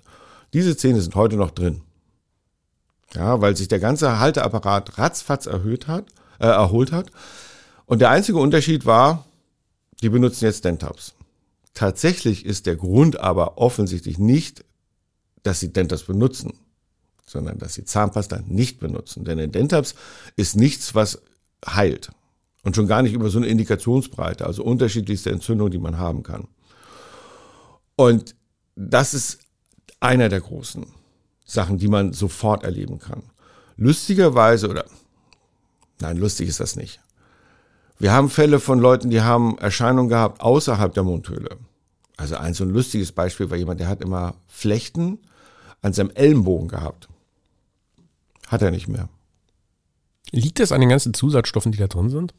Diese 0.54 0.78
Zähne 0.78 1.02
sind 1.02 1.16
heute 1.16 1.36
noch 1.36 1.52
drin. 1.52 1.82
Ja, 3.14 3.42
weil 3.42 3.56
sich 3.56 3.68
der 3.68 3.80
ganze 3.80 4.20
Halteapparat 4.20 5.00
ratzfatz 5.00 5.48
erhöht 5.48 5.88
hat, 5.88 6.06
äh, 6.40 6.46
erholt 6.46 6.92
hat. 6.92 7.08
Und 7.88 8.00
der 8.00 8.12
einzige 8.12 8.38
Unterschied 8.38 8.86
war, 8.86 9.26
die 10.02 10.10
benutzen 10.10 10.46
jetzt 10.46 10.64
Dentabs. 10.64 11.16
Tatsächlich 11.74 12.46
ist 12.46 12.68
der 12.68 12.76
Grund 12.76 13.20
aber 13.20 13.58
offensichtlich 13.58 14.20
nicht, 14.20 14.64
dass 15.42 15.60
sie 15.60 15.74
Dentabs 15.74 16.04
benutzen, 16.04 16.54
sondern 17.26 17.58
dass 17.58 17.74
sie 17.74 17.86
Zahnpasta 17.86 18.42
nicht 18.46 18.80
benutzen. 18.80 19.26
Denn 19.26 19.40
in 19.40 19.52
Dentabs 19.52 19.96
ist 20.36 20.56
nichts, 20.56 20.94
was 20.94 21.22
heilt. 21.66 22.12
Und 22.63 22.76
schon 22.76 22.88
gar 22.88 23.02
nicht 23.02 23.13
über 23.13 23.30
so 23.30 23.38
eine 23.38 23.48
Indikationsbreite, 23.48 24.45
also 24.45 24.63
unterschiedlichste 24.63 25.32
Entzündungen, 25.32 25.72
die 25.72 25.80
man 25.80 25.98
haben 25.98 26.24
kann. 26.24 26.48
Und 27.95 28.36
das 28.76 29.13
ist 29.13 29.39
einer 30.00 30.30
der 30.30 30.41
großen 30.41 30.86
Sachen, 31.45 31.78
die 31.78 31.88
man 31.88 32.13
sofort 32.13 32.63
erleben 32.63 33.00
kann. 33.00 33.24
Lustigerweise, 33.78 34.69
oder 34.69 34.86
nein, 36.00 36.17
lustig 36.17 36.50
ist 36.50 36.60
das 36.60 36.76
nicht. 36.76 37.00
Wir 37.98 38.13
haben 38.13 38.30
Fälle 38.30 38.60
von 38.60 38.80
Leuten, 38.80 39.10
die 39.10 39.22
haben 39.22 39.58
Erscheinungen 39.58 40.10
gehabt 40.10 40.41
außerhalb 40.41 40.93
der 40.93 41.04
Mundhöhle. 41.04 41.58
Also 42.15 42.36
ein 42.36 42.54
so 42.54 42.63
ein 42.63 42.69
lustiges 42.69 43.12
Beispiel 43.12 43.50
war 43.50 43.58
jemand, 43.58 43.80
der 43.80 43.88
hat 43.88 44.02
immer 44.02 44.36
Flechten 44.48 45.19
an 45.82 45.93
seinem 45.93 46.12
Ellenbogen 46.12 46.67
gehabt. 46.67 47.08
Hat 48.48 48.62
er 48.62 48.72
nicht 48.72 48.88
mehr. 48.88 49.10
Liegt 50.32 50.60
das 50.60 50.72
an 50.72 50.82
den 50.82 50.89
ganzen 50.89 51.13
Zusatzstoffen, 51.13 51.72
die 51.72 51.78
da 51.78 51.88
drin 51.88 52.10
sind? 52.10 52.34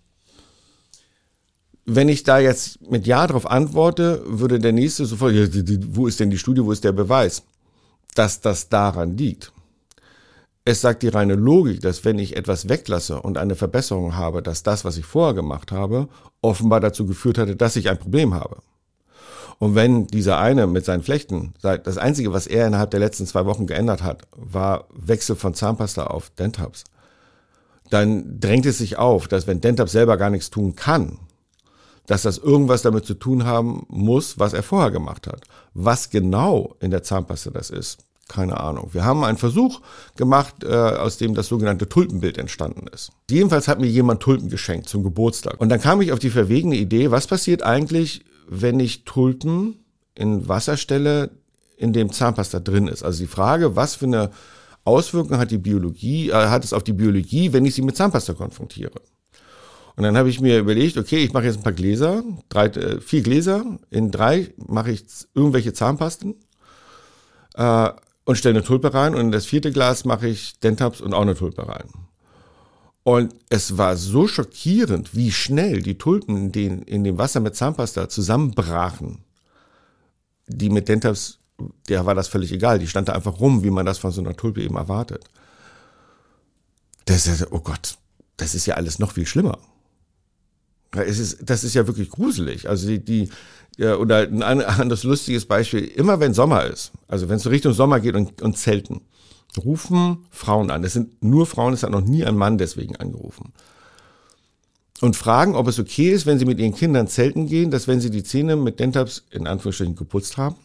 Wenn 1.94 2.08
ich 2.08 2.22
da 2.22 2.38
jetzt 2.38 2.88
mit 2.88 3.06
Ja 3.06 3.26
darauf 3.26 3.50
antworte, 3.50 4.22
würde 4.24 4.60
der 4.60 4.72
nächste 4.72 5.06
sofort, 5.06 5.32
ja, 5.32 5.46
wo 5.88 6.06
ist 6.06 6.20
denn 6.20 6.30
die 6.30 6.38
Studie, 6.38 6.64
wo 6.64 6.70
ist 6.70 6.84
der 6.84 6.92
Beweis, 6.92 7.42
dass 8.14 8.40
das 8.40 8.68
daran 8.68 9.16
liegt? 9.16 9.52
Es 10.64 10.82
sagt 10.82 11.02
die 11.02 11.08
reine 11.08 11.34
Logik, 11.34 11.80
dass 11.80 12.04
wenn 12.04 12.18
ich 12.20 12.36
etwas 12.36 12.68
weglasse 12.68 13.20
und 13.20 13.38
eine 13.38 13.56
Verbesserung 13.56 14.14
habe, 14.14 14.40
dass 14.40 14.62
das, 14.62 14.84
was 14.84 14.98
ich 14.98 15.04
vorher 15.04 15.34
gemacht 15.34 15.72
habe, 15.72 16.08
offenbar 16.42 16.78
dazu 16.78 17.06
geführt 17.06 17.38
hatte, 17.38 17.56
dass 17.56 17.74
ich 17.74 17.88
ein 17.88 17.98
Problem 17.98 18.34
habe. 18.34 18.58
Und 19.58 19.74
wenn 19.74 20.06
dieser 20.06 20.38
eine 20.38 20.68
mit 20.68 20.84
seinen 20.84 21.02
Flechten 21.02 21.54
sagt, 21.58 21.86
das 21.86 21.98
Einzige, 21.98 22.32
was 22.32 22.46
er 22.46 22.68
innerhalb 22.68 22.92
der 22.92 23.00
letzten 23.00 23.26
zwei 23.26 23.46
Wochen 23.46 23.66
geändert 23.66 24.02
hat, 24.02 24.28
war 24.36 24.86
Wechsel 24.94 25.34
von 25.34 25.54
Zahnpasta 25.54 26.06
auf 26.06 26.30
Dentabs, 26.30 26.84
dann 27.90 28.38
drängt 28.38 28.64
es 28.66 28.78
sich 28.78 28.96
auf, 28.96 29.26
dass 29.26 29.48
wenn 29.48 29.60
Dentabs 29.60 29.92
selber 29.92 30.16
gar 30.16 30.30
nichts 30.30 30.50
tun 30.50 30.76
kann, 30.76 31.18
dass 32.10 32.22
das 32.22 32.38
irgendwas 32.38 32.82
damit 32.82 33.06
zu 33.06 33.14
tun 33.14 33.44
haben 33.44 33.86
muss, 33.88 34.36
was 34.36 34.52
er 34.52 34.64
vorher 34.64 34.90
gemacht 34.90 35.28
hat. 35.28 35.44
Was 35.74 36.10
genau 36.10 36.74
in 36.80 36.90
der 36.90 37.04
Zahnpasta 37.04 37.50
das 37.50 37.70
ist, 37.70 37.98
keine 38.26 38.58
Ahnung. 38.58 38.88
Wir 38.90 39.04
haben 39.04 39.22
einen 39.22 39.38
Versuch 39.38 39.80
gemacht, 40.16 40.64
äh, 40.64 40.74
aus 40.74 41.18
dem 41.18 41.34
das 41.34 41.46
sogenannte 41.46 41.88
Tulpenbild 41.88 42.36
entstanden 42.36 42.88
ist. 42.92 43.12
Jedenfalls 43.30 43.68
hat 43.68 43.78
mir 43.78 43.86
jemand 43.86 44.20
Tulpen 44.20 44.48
geschenkt 44.48 44.88
zum 44.88 45.04
Geburtstag. 45.04 45.60
Und 45.60 45.68
dann 45.68 45.80
kam 45.80 46.00
ich 46.00 46.10
auf 46.10 46.18
die 46.18 46.30
verwegene 46.30 46.74
Idee, 46.74 47.12
was 47.12 47.28
passiert 47.28 47.62
eigentlich, 47.62 48.24
wenn 48.48 48.80
ich 48.80 49.04
Tulpen 49.04 49.76
in 50.16 50.48
Wasser 50.48 50.76
stelle, 50.76 51.30
in 51.76 51.92
dem 51.92 52.10
Zahnpasta 52.10 52.58
drin 52.58 52.88
ist. 52.88 53.04
Also 53.04 53.20
die 53.20 53.28
Frage, 53.28 53.76
was 53.76 53.94
für 53.94 54.06
eine 54.06 54.32
Auswirkung 54.82 55.38
hat 55.38 55.52
die 55.52 55.58
Biologie, 55.58 56.30
äh, 56.30 56.48
hat 56.48 56.64
es 56.64 56.72
auf 56.72 56.82
die 56.82 56.92
Biologie, 56.92 57.52
wenn 57.52 57.64
ich 57.64 57.76
sie 57.76 57.82
mit 57.82 57.96
Zahnpasta 57.96 58.32
konfrontiere? 58.32 59.00
Und 59.96 60.04
dann 60.04 60.16
habe 60.16 60.30
ich 60.30 60.40
mir 60.40 60.58
überlegt, 60.58 60.96
okay, 60.96 61.18
ich 61.18 61.32
mache 61.32 61.44
jetzt 61.44 61.58
ein 61.58 61.62
paar 61.62 61.72
Gläser, 61.72 62.22
drei, 62.48 62.66
äh, 62.66 63.00
vier 63.00 63.22
Gläser, 63.22 63.64
in 63.90 64.10
drei 64.10 64.52
mache 64.56 64.92
ich 64.92 65.04
irgendwelche 65.34 65.72
Zahnpasten 65.72 66.36
äh, 67.54 67.90
und 68.24 68.36
stelle 68.36 68.56
eine 68.56 68.64
Tulpe 68.64 68.94
rein 68.94 69.14
und 69.14 69.20
in 69.20 69.32
das 69.32 69.46
vierte 69.46 69.72
Glas 69.72 70.04
mache 70.04 70.28
ich 70.28 70.58
Dentabs 70.60 71.00
und 71.00 71.14
auch 71.14 71.22
eine 71.22 71.34
Tulpe 71.34 71.68
rein. 71.68 71.88
Und 73.02 73.34
es 73.48 73.78
war 73.78 73.96
so 73.96 74.28
schockierend, 74.28 75.14
wie 75.14 75.32
schnell 75.32 75.82
die 75.82 75.96
Tulpen 75.98 76.36
in, 76.36 76.52
den, 76.52 76.82
in 76.82 77.02
dem 77.02 77.18
Wasser 77.18 77.40
mit 77.40 77.56
Zahnpasta 77.56 78.08
zusammenbrachen. 78.08 79.24
Die 80.46 80.68
mit 80.68 80.88
Dentabs, 80.88 81.38
der 81.88 82.04
war 82.04 82.14
das 82.14 82.28
völlig 82.28 82.52
egal. 82.52 82.78
Die 82.78 82.86
stand 82.86 83.08
da 83.08 83.14
einfach 83.14 83.40
rum, 83.40 83.64
wie 83.64 83.70
man 83.70 83.86
das 83.86 83.98
von 83.98 84.10
so 84.10 84.20
einer 84.20 84.36
Tulpe 84.36 84.62
eben 84.62 84.76
erwartet. 84.76 85.24
Das 87.06 87.46
oh 87.50 87.60
Gott, 87.60 87.96
das 88.36 88.54
ist 88.54 88.66
ja 88.66 88.74
alles 88.74 88.98
noch 88.98 89.12
viel 89.12 89.26
schlimmer. 89.26 89.58
Es 90.92 91.18
ist, 91.18 91.38
das 91.42 91.62
ist 91.64 91.74
ja 91.74 91.86
wirklich 91.86 92.10
gruselig. 92.10 92.68
Also 92.68 92.88
die, 92.88 92.98
die 92.98 93.28
ja, 93.76 93.96
oder 93.96 94.22
ein 94.22 94.42
anderes 94.42 95.04
lustiges 95.04 95.46
Beispiel, 95.46 95.84
immer 95.84 96.20
wenn 96.20 96.34
Sommer 96.34 96.64
ist, 96.64 96.92
also 97.08 97.28
wenn 97.28 97.36
es 97.36 97.44
so 97.44 97.50
Richtung 97.50 97.72
Sommer 97.72 98.00
geht 98.00 98.14
und, 98.14 98.42
und 98.42 98.58
Zelten, 98.58 99.02
rufen 99.56 100.26
Frauen 100.30 100.70
an. 100.70 100.82
Das 100.82 100.92
sind 100.92 101.22
nur 101.22 101.46
Frauen, 101.46 101.74
es 101.74 101.82
hat 101.82 101.90
noch 101.90 102.04
nie 102.04 102.24
ein 102.24 102.36
Mann 102.36 102.58
deswegen 102.58 102.96
angerufen. 102.96 103.52
Und 105.00 105.16
fragen, 105.16 105.54
ob 105.54 105.66
es 105.66 105.78
okay 105.78 106.10
ist, 106.10 106.26
wenn 106.26 106.38
sie 106.38 106.44
mit 106.44 106.58
ihren 106.58 106.74
Kindern 106.74 107.08
zelten 107.08 107.46
gehen, 107.46 107.70
dass 107.70 107.88
wenn 107.88 108.00
sie 108.00 108.10
die 108.10 108.22
Zähne 108.22 108.56
mit 108.56 108.80
Dentabs 108.80 109.24
in 109.30 109.46
Anführungsstrichen 109.46 109.96
geputzt 109.96 110.36
haben, 110.36 110.56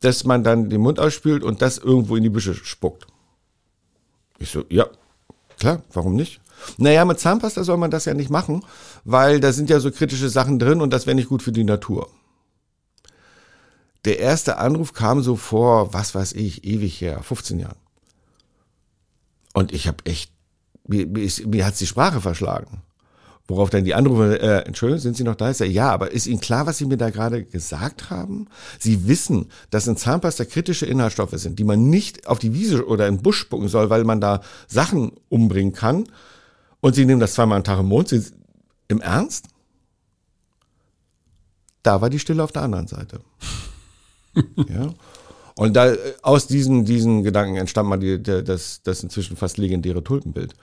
dass 0.00 0.24
man 0.24 0.42
dann 0.42 0.68
den 0.68 0.80
Mund 0.80 0.98
ausspült 0.98 1.44
und 1.44 1.62
das 1.62 1.78
irgendwo 1.78 2.16
in 2.16 2.24
die 2.24 2.30
Büsche 2.30 2.54
spuckt. 2.54 3.06
Ich 4.38 4.50
so, 4.50 4.64
ja, 4.68 4.88
klar, 5.58 5.82
warum 5.92 6.16
nicht? 6.16 6.40
Naja, 6.78 7.04
mit 7.04 7.20
Zahnpasta 7.20 7.64
soll 7.64 7.76
man 7.76 7.90
das 7.90 8.04
ja 8.04 8.14
nicht 8.14 8.30
machen, 8.30 8.64
weil 9.04 9.40
da 9.40 9.52
sind 9.52 9.70
ja 9.70 9.80
so 9.80 9.90
kritische 9.90 10.28
Sachen 10.28 10.58
drin 10.58 10.80
und 10.80 10.92
das 10.92 11.06
wäre 11.06 11.14
nicht 11.14 11.28
gut 11.28 11.42
für 11.42 11.52
die 11.52 11.64
Natur. 11.64 12.08
Der 14.04 14.18
erste 14.18 14.58
Anruf 14.58 14.92
kam 14.92 15.22
so 15.22 15.36
vor, 15.36 15.94
was 15.94 16.14
weiß 16.14 16.32
ich, 16.32 16.64
ewig 16.64 17.00
her, 17.00 17.22
15 17.22 17.60
Jahren. 17.60 17.78
Und 19.54 19.72
ich 19.72 19.86
habe 19.86 20.04
echt, 20.04 20.32
mir, 20.86 21.06
mir, 21.06 21.22
ist, 21.22 21.46
mir 21.46 21.64
hat 21.64 21.78
die 21.78 21.86
Sprache 21.86 22.20
verschlagen. 22.20 22.82
Worauf 23.48 23.70
dann 23.70 23.84
die 23.84 23.94
Anrufe, 23.94 24.40
äh, 24.40 24.64
Entschuldigung, 24.66 25.00
sind 25.00 25.16
Sie 25.16 25.24
noch 25.24 25.34
da? 25.34 25.50
Ist 25.50 25.60
er, 25.60 25.66
ja, 25.66 25.90
aber 25.90 26.12
ist 26.12 26.26
Ihnen 26.26 26.40
klar, 26.40 26.66
was 26.66 26.78
Sie 26.78 26.86
mir 26.86 26.96
da 26.96 27.10
gerade 27.10 27.44
gesagt 27.44 28.08
haben? 28.08 28.48
Sie 28.78 29.08
wissen, 29.08 29.50
dass 29.70 29.86
in 29.86 29.96
Zahnpasta 29.96 30.44
kritische 30.44 30.86
Inhaltsstoffe 30.86 31.34
sind, 31.34 31.58
die 31.58 31.64
man 31.64 31.90
nicht 31.90 32.26
auf 32.28 32.38
die 32.38 32.54
Wiese 32.54 32.86
oder 32.86 33.06
den 33.06 33.20
Busch 33.20 33.38
spucken 33.38 33.68
soll, 33.68 33.90
weil 33.90 34.04
man 34.04 34.20
da 34.20 34.42
Sachen 34.68 35.12
umbringen 35.28 35.72
kann. 35.72 36.04
Und 36.82 36.96
Sie 36.96 37.06
nehmen 37.06 37.20
das 37.20 37.34
zweimal 37.34 37.58
am 37.58 37.64
Tag 37.64 37.78
im 37.78 37.86
Mond. 37.86 38.08
Sie, 38.08 38.20
Im 38.88 39.00
Ernst? 39.00 39.46
Da 41.82 42.00
war 42.00 42.10
die 42.10 42.18
Stille 42.18 42.42
auf 42.42 42.52
der 42.52 42.62
anderen 42.62 42.88
Seite. 42.88 43.20
ja. 44.68 44.92
Und 45.54 45.74
da, 45.74 45.94
aus 46.22 46.48
diesen, 46.48 46.84
diesen 46.84 47.22
Gedanken 47.22 47.56
entstammt 47.56 47.88
mal 47.88 47.98
die, 47.98 48.20
der, 48.20 48.42
das, 48.42 48.82
das 48.82 49.02
inzwischen 49.02 49.36
fast 49.36 49.58
legendäre 49.58 50.02
Tulpenbild. 50.02 50.54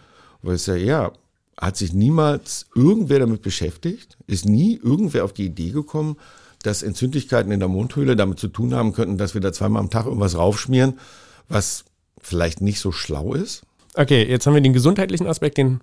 Wo 0.42 0.52
es 0.52 0.66
ja, 0.66 0.76
ja, 0.76 1.14
hat 1.58 1.78
sich 1.78 1.94
niemals 1.94 2.66
irgendwer 2.76 3.20
damit 3.20 3.42
beschäftigt? 3.42 4.18
Ist 4.28 4.46
nie 4.46 4.76
irgendwer 4.76 5.24
auf 5.24 5.32
die 5.32 5.46
Idee 5.46 5.72
gekommen, 5.72 6.18
dass 6.64 6.84
Entzündlichkeiten 6.84 7.52
in 7.54 7.62
der 7.62 7.70
Mundhöhle 7.70 8.18
damit 8.18 8.40
zu 8.40 8.50
tun 8.50 8.74
haben 8.74 8.92
könnten, 8.92 9.18
dass 9.18 9.36
wir 9.36 9.42
da 9.42 9.54
zweimal 9.54 9.82
am 9.82 9.90
Tag 9.90 10.06
irgendwas 10.06 10.38
raufschmieren, 10.38 11.00
was 11.48 11.86
vielleicht 12.20 12.60
nicht 12.60 12.82
so 12.82 12.92
schlau 12.92 13.34
ist? 13.34 13.64
Okay, 13.96 14.28
jetzt 14.28 14.46
haben 14.46 14.54
wir 14.54 14.62
den 14.62 14.74
gesundheitlichen 14.74 15.28
Aspekt, 15.28 15.58
den 15.58 15.80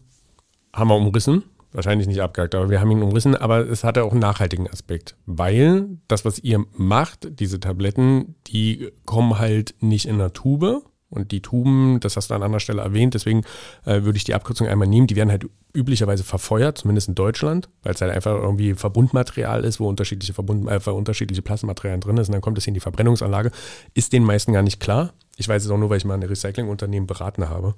haben 0.73 0.89
wir 0.89 0.97
umrissen. 0.97 1.45
Wahrscheinlich 1.73 2.07
nicht 2.07 2.23
abgehakt, 2.23 2.55
aber 2.55 2.71
wir 2.71 2.81
haben 2.81 2.91
ihn 2.91 3.03
umrissen. 3.03 3.37
Aber 3.37 3.69
es 3.69 3.85
hatte 3.85 4.05
auch 4.05 4.13
einen 4.13 4.21
nachhaltigen 4.21 4.69
Aspekt, 4.69 5.17
weil 5.27 5.99
das, 6.09 6.25
was 6.25 6.39
ihr 6.39 6.65
macht, 6.73 7.39
diese 7.39 7.61
Tabletten, 7.61 8.35
die 8.47 8.93
kommen 9.05 9.39
halt 9.39 9.75
nicht 9.81 10.07
in 10.07 10.15
einer 10.15 10.33
Tube. 10.33 10.83
Und 11.09 11.31
die 11.31 11.41
Tuben, 11.41 12.01
das 12.01 12.17
hast 12.17 12.31
du 12.31 12.35
an 12.35 12.43
anderer 12.43 12.61
Stelle 12.61 12.83
erwähnt, 12.83 13.15
deswegen 13.15 13.43
äh, 13.85 14.03
würde 14.03 14.17
ich 14.17 14.25
die 14.25 14.35
Abkürzung 14.35 14.67
einmal 14.67 14.89
nehmen. 14.89 15.07
Die 15.07 15.15
werden 15.15 15.31
halt 15.31 15.47
üblicherweise 15.73 16.25
verfeuert, 16.25 16.79
zumindest 16.79 17.09
in 17.09 17.15
Deutschland, 17.15 17.69
weil 17.83 17.95
es 17.95 18.01
halt 18.01 18.13
einfach 18.13 18.35
irgendwie 18.35 18.75
Verbundmaterial 18.75 19.65
ist, 19.65 19.79
wo 19.79 19.89
unterschiedliche, 19.89 20.35
Verbund, 20.35 20.69
äh, 20.69 20.91
unterschiedliche 20.91 21.43
Plastikmaterialien 21.43 22.01
drin 22.01 22.17
ist. 22.17 22.29
Und 22.29 22.33
dann 22.33 22.41
kommt 22.41 22.59
es 22.59 22.67
in 22.67 22.75
die 22.75 22.81
Verbrennungsanlage. 22.81 23.53
Ist 23.95 24.13
den 24.13 24.25
meisten 24.25 24.53
gar 24.53 24.63
nicht 24.63 24.81
klar. 24.81 25.13
Ich 25.37 25.49
weiß 25.49 25.65
es 25.65 25.71
auch 25.71 25.79
nur, 25.79 25.91
weil 25.91 25.99
ich 25.99 26.05
mal 26.05 26.15
ein 26.15 26.23
Recyclingunternehmen 26.23 27.07
beraten 27.07 27.49
habe. 27.49 27.75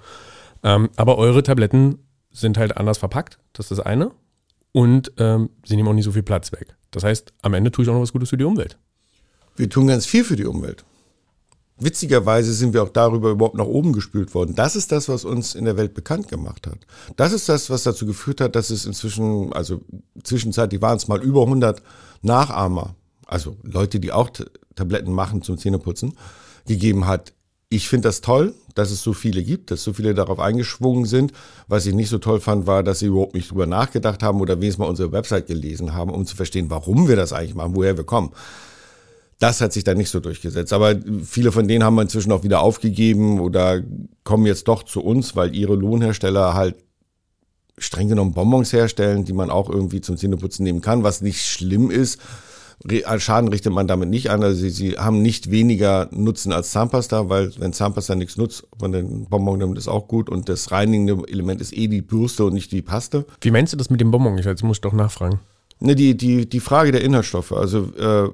Ähm, 0.63 0.89
aber 0.97 1.19
eure 1.19 1.43
Tabletten 1.43 1.99
sind 2.41 2.59
halt 2.59 2.77
anders 2.77 2.99
verpackt, 2.99 3.39
das 3.53 3.71
ist 3.71 3.79
das 3.79 3.87
eine. 3.87 4.11
Und 4.73 5.13
ähm, 5.19 5.51
sie 5.65 5.77
nehmen 5.77 5.89
auch 5.89 5.95
nicht 5.95 6.05
so 6.05 6.13
viel 6.13 6.23
Platz 6.23 6.53
weg. 6.53 6.77
Das 6.91 7.05
heißt, 7.05 7.33
am 7.43 7.55
Ende 7.55 7.71
tue 7.71 7.85
ich 7.85 7.91
auch 7.91 7.95
noch 7.95 8.03
was 8.03 8.13
Gutes 8.13 8.31
für 8.31 8.37
die 8.37 8.45
Umwelt. 8.45 8.79
Wir 9.57 9.69
tun 9.69 9.89
ganz 9.89 10.07
viel 10.07 10.25
für 10.25 10.37
die 10.37 10.45
Umwelt. 10.45 10.85
Witzigerweise 11.81 12.53
sind 12.53 12.75
wir 12.75 12.83
auch 12.83 12.89
darüber 12.89 13.31
überhaupt 13.31 13.57
nach 13.57 13.65
oben 13.65 13.93
gespült 13.93 14.35
worden. 14.35 14.55
Das 14.55 14.77
ist 14.77 14.91
das, 14.91 15.09
was 15.09 15.25
uns 15.25 15.55
in 15.55 15.65
der 15.65 15.77
Welt 15.77 15.95
bekannt 15.95 16.29
gemacht 16.29 16.67
hat. 16.67 16.79
Das 17.17 17.33
ist 17.33 17.49
das, 17.49 17.71
was 17.71 17.85
dazu 17.85 18.05
geführt 18.05 18.41
hat, 18.41 18.57
dass 18.57 18.71
es 18.71 18.85
inzwischen, 18.85 19.53
also 19.53 19.81
zwischenzeitlich 20.23 20.83
waren 20.83 20.97
es 20.97 21.09
mal 21.09 21.23
über 21.23 21.43
100 21.43 21.83
Nachahmer, 22.23 22.97
also 23.27 23.57
Leute, 23.63 24.01
die 24.01 24.13
auch 24.13 24.31
Tabletten 24.75 25.13
machen 25.13 25.43
zum 25.43 25.57
Zähneputzen, 25.57 26.17
gegeben 26.67 27.07
hat 27.07 27.33
ich 27.71 27.89
finde 27.89 28.09
das 28.09 28.21
toll, 28.21 28.55
dass 28.79 28.91
es 28.91 29.03
so 29.03 29.13
viele 29.13 29.43
gibt, 29.43 29.71
dass 29.71 29.83
so 29.83 29.93
viele 29.93 30.15
darauf 30.15 30.39
eingeschwungen 30.39 31.05
sind. 31.05 31.33
Was 31.67 31.87
ich 31.87 31.95
nicht 31.95 32.09
so 32.09 32.19
toll 32.19 32.41
fand, 32.41 32.67
war, 32.67 32.83
dass 32.83 33.01
sie 33.01 33.07
überhaupt 33.07 33.35
nicht 33.35 33.51
drüber 33.51 33.67
nachgedacht 33.67 34.23
haben 34.23 34.41
oder 34.41 34.57
wenigstens 34.61 34.79
mal 34.79 34.89
unsere 34.89 35.13
Website 35.13 35.47
gelesen 35.47 35.95
haben, 35.95 36.11
um 36.11 36.25
zu 36.25 36.37
verstehen, 36.37 36.71
warum 36.71 37.09
wir 37.09 37.17
das 37.17 37.33
eigentlich 37.33 37.55
machen, 37.55 37.75
woher 37.75 37.97
wir 37.97 38.05
kommen. 38.05 38.31
Das 39.39 39.61
hat 39.61 39.73
sich 39.73 39.85
da 39.85 39.95
nicht 39.95 40.11
so 40.11 40.21
durchgesetzt. 40.21 40.73
Aber 40.73 40.97
viele 41.25 41.53
von 41.53 41.69
denen 41.69 41.85
haben 41.85 41.95
wir 41.95 42.03
inzwischen 42.03 42.33
auch 42.33 42.43
wieder 42.43 42.61
aufgegeben 42.61 43.41
oder 43.41 43.83
kommen 44.25 44.47
jetzt 44.47 44.67
doch 44.69 44.83
zu 44.83 45.03
uns, 45.03 45.37
weil 45.37 45.55
ihre 45.55 45.75
Lohnhersteller 45.75 46.55
halt 46.55 46.77
streng 47.79 48.09
genommen 48.09 48.33
Bonbons 48.33 48.73
herstellen, 48.73 49.25
die 49.25 49.33
man 49.33 49.51
auch 49.51 49.71
irgendwie 49.71 50.01
zum 50.01 50.17
Zähneputzen 50.17 50.65
nehmen 50.65 50.81
kann, 50.81 51.05
was 51.05 51.21
nicht 51.21 51.45
schlimm 51.47 51.91
ist. 51.91 52.21
Schaden 53.19 53.49
richtet 53.49 53.73
man 53.73 53.89
damit 53.89 54.09
nicht 54.09 54.31
an. 54.31 54.43
Also 54.43 54.61
sie, 54.61 54.71
sie 54.71 54.99
haben 54.99 55.21
nicht 55.21 55.51
weniger 55.51 56.09
Nutzen 56.13 56.53
als 56.53 56.71
Zahnpasta, 56.71 57.29
weil 57.29 57.53
wenn 57.59 57.73
Zahnpasta 57.73 58.15
nichts 58.15 58.37
nutzt, 58.37 58.67
man 58.81 58.93
den 58.93 59.27
Bonbon 59.27 59.59
nimmt, 59.59 59.79
ist 59.79 59.89
auch 59.89 60.07
gut. 60.07 60.31
Und 60.31 60.49
das 60.49 60.71
reinigende 60.71 61.23
Element 61.29 61.61
ist 61.61 61.77
eh 61.77 61.89
die 61.89 62.03
Bürste 62.03 62.45
und 62.45 62.55
nicht 62.55 62.71
die 62.71 62.83
Paste. 62.83 63.25
Wie 63.41 63.51
meinst 63.51 63.73
du 63.73 63.77
das 63.77 63.91
mit 63.91 64.01
dem 64.01 64.11
Bonbon? 64.11 64.39
Ich 64.39 64.45
jetzt 64.45 64.63
muss 64.63 64.77
ich 64.77 64.81
doch 64.83 64.93
nachfragen. 64.93 65.41
Ne, 65.81 65.95
die, 65.95 66.17
die, 66.17 66.49
die 66.49 66.61
Frage 66.61 66.93
der 66.93 67.03
Inhaltsstoffe. 67.03 67.53
Also 67.53 67.91
äh, 67.97 68.31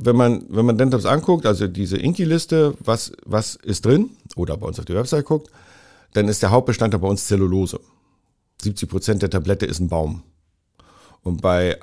wenn 0.00 0.16
man, 0.16 0.44
wenn 0.48 0.66
man 0.66 0.78
Dentabs 0.78 1.06
anguckt, 1.06 1.46
also 1.46 1.66
diese 1.66 1.98
Inki-Liste, 1.98 2.74
was, 2.80 3.12
was 3.24 3.56
ist 3.56 3.84
drin, 3.84 4.10
oder 4.36 4.56
bei 4.56 4.66
uns 4.66 4.78
auf 4.78 4.84
die 4.84 4.94
Website 4.94 5.24
guckt, 5.24 5.50
dann 6.12 6.28
ist 6.28 6.42
der 6.42 6.50
Hauptbestandteil 6.50 7.00
bei 7.00 7.08
uns 7.08 7.26
Zellulose. 7.26 7.80
70 8.62 8.88
Prozent 8.88 9.22
der 9.22 9.30
Tablette 9.30 9.66
ist 9.66 9.80
ein 9.80 9.88
Baum. 9.88 10.22
Und 11.22 11.42
bei 11.42 11.78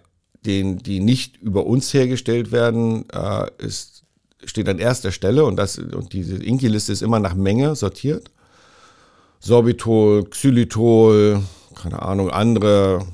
den, 0.45 0.79
die 0.79 0.99
nicht 0.99 1.37
über 1.41 1.65
uns 1.65 1.93
hergestellt 1.93 2.51
werden, 2.51 3.05
äh, 3.11 3.49
ist, 3.57 4.03
steht 4.43 4.69
an 4.69 4.79
erster 4.79 5.11
Stelle 5.11 5.45
und, 5.45 5.57
das, 5.57 5.77
und 5.77 6.13
diese 6.13 6.37
Inki-Liste 6.37 6.91
ist 6.91 7.01
immer 7.01 7.19
nach 7.19 7.35
Menge 7.35 7.75
sortiert. 7.75 8.31
Sorbitol, 9.39 10.25
Xylitol, 10.25 11.41
keine 11.75 12.01
Ahnung, 12.01 12.29
andere 12.29 13.05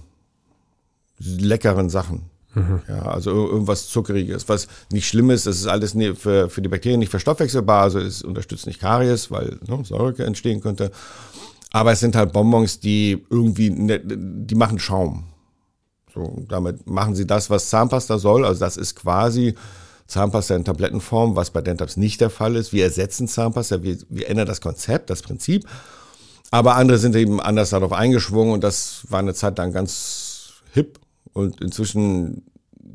leckeren 1.20 1.90
Sachen. 1.90 2.32
Mhm. 2.54 2.82
Ja, 2.88 3.04
also 3.04 3.32
irgendwas 3.32 3.88
Zuckeriges, 3.88 4.50
was 4.50 4.68
nicht 4.92 5.08
schlimm 5.08 5.30
ist, 5.30 5.48
das 5.48 5.58
ist 5.58 5.68
alles 5.68 5.96
für, 6.16 6.50
für 6.50 6.62
die 6.62 6.68
Bakterien 6.68 7.00
nicht 7.00 7.10
verstoffwechselbar, 7.10 7.84
also 7.84 8.00
es 8.00 8.24
unterstützt 8.24 8.68
nicht 8.68 8.82
Karies, 8.82 9.32
weil 9.32 9.58
ne, 9.68 9.84
Säure 9.86 10.26
entstehen 10.26 10.62
könnte. 10.62 10.92
Aber 11.72 11.94
es 11.94 12.02
sind 12.02 12.16
halt 12.16 12.34
Bonbons, 12.34 12.82
die 12.82 13.26
irgendwie, 13.30 13.70
ne, 13.70 14.02
die 14.04 14.56
machen 14.56 14.80
Schaum. 14.80 15.31
So, 16.14 16.44
damit 16.48 16.88
machen 16.88 17.16
sie 17.16 17.26
das, 17.26 17.50
was 17.50 17.70
Zahnpasta 17.70 18.18
soll. 18.18 18.46
Also 18.46 18.60
das 18.60 18.78
ist 18.78 18.96
quasi 18.96 19.56
Zahnpasta 20.08 20.56
in 20.56 20.66
Tablettenform, 20.66 21.36
was 21.36 21.52
bei 21.52 21.62
Dentabs 21.62 21.96
nicht 21.96 22.20
der 22.20 22.30
Fall 22.30 22.56
ist. 22.56 22.74
Wir 22.74 22.84
ersetzen 22.84 23.28
Zahnpasta, 23.28 23.82
wir, 23.82 23.98
wir 24.10 24.30
ändern 24.30 24.48
das 24.48 24.60
Konzept, 24.60 25.10
das 25.10 25.22
Prinzip. 25.22 25.66
Aber 26.52 26.76
andere 26.76 26.98
sind 26.98 27.16
eben 27.16 27.40
anders 27.40 27.70
darauf 27.70 27.94
eingeschwungen 27.94 28.54
und 28.54 28.64
das 28.64 29.04
war 29.08 29.20
eine 29.20 29.34
Zeit 29.34 29.58
lang 29.58 29.72
ganz 29.72 30.54
hip. 30.74 31.00
Und 31.32 31.62
inzwischen 31.62 32.44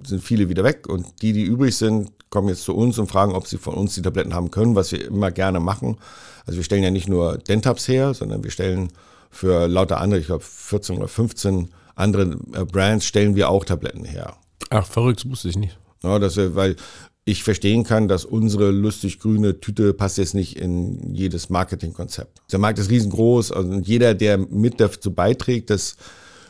sind 0.07 0.23
viele 0.23 0.51
wieder 0.51 0.63
weg 0.63 0.87
und 0.89 1.23
die, 1.23 1.33
die 1.33 1.43
übrig 1.43 1.75
sind, 1.75 2.13
kommen 2.29 2.49
jetzt 2.49 2.65
zu 2.65 2.77
uns 2.77 2.99
und 2.99 3.11
fragen, 3.11 3.35
ob 3.35 3.47
sie 3.47 3.57
von 3.57 3.75
uns 3.75 3.95
die 3.95 4.03
Tabletten 4.03 4.35
haben 4.35 4.51
können, 4.51 4.75
was 4.75 4.93
wir 4.93 5.07
immer 5.07 5.31
gerne 5.31 5.59
machen. 5.59 5.97
Also 6.45 6.59
wir 6.59 6.65
stellen 6.65 6.83
ja 6.83 6.91
nicht 6.91 7.09
nur 7.09 7.39
Dentabs 7.39 7.89
her, 7.89 8.13
sondern 8.13 8.45
wir 8.45 8.51
stellen 8.51 8.89
für 9.31 9.67
lauter 9.69 10.01
andere, 10.01 10.21
ich 10.21 10.27
glaube 10.27 10.45
14 10.45 10.99
oder 10.99 11.09
15 11.09 11.71
andere 11.97 12.39
äh, 12.53 12.65
Brands 12.65 13.05
stellen 13.05 13.35
wir 13.35 13.51
auch 13.51 13.65
Tabletten 13.65 14.05
her. 14.05 14.37
Ach, 14.71 14.87
verrückt, 14.87 15.25
das 15.25 15.31
wusste 15.31 15.49
ich 15.49 15.57
nicht. 15.57 15.79
Ja, 16.03 16.19
dass 16.19 16.37
wir, 16.37 16.55
weil 16.55 16.77
ich 17.25 17.43
verstehen 17.43 17.83
kann, 17.83 18.07
dass 18.07 18.25
unsere 18.25 18.71
lustig 18.71 19.19
grüne 19.19 19.59
Tüte 19.61 19.93
passt 19.93 20.19
jetzt 20.19 20.35
nicht 20.35 20.57
in 20.57 21.13
jedes 21.13 21.51
Marketingkonzept. 21.51 22.41
Der 22.53 22.61
Markt 22.61 22.79
ist 22.79 22.89
riesengroß 22.89 23.51
also 23.51 23.75
jeder, 23.81 24.15
der 24.15 24.39
mit 24.39 24.81
dazu 24.81 25.13
beiträgt, 25.13 25.71
dass 25.71 25.97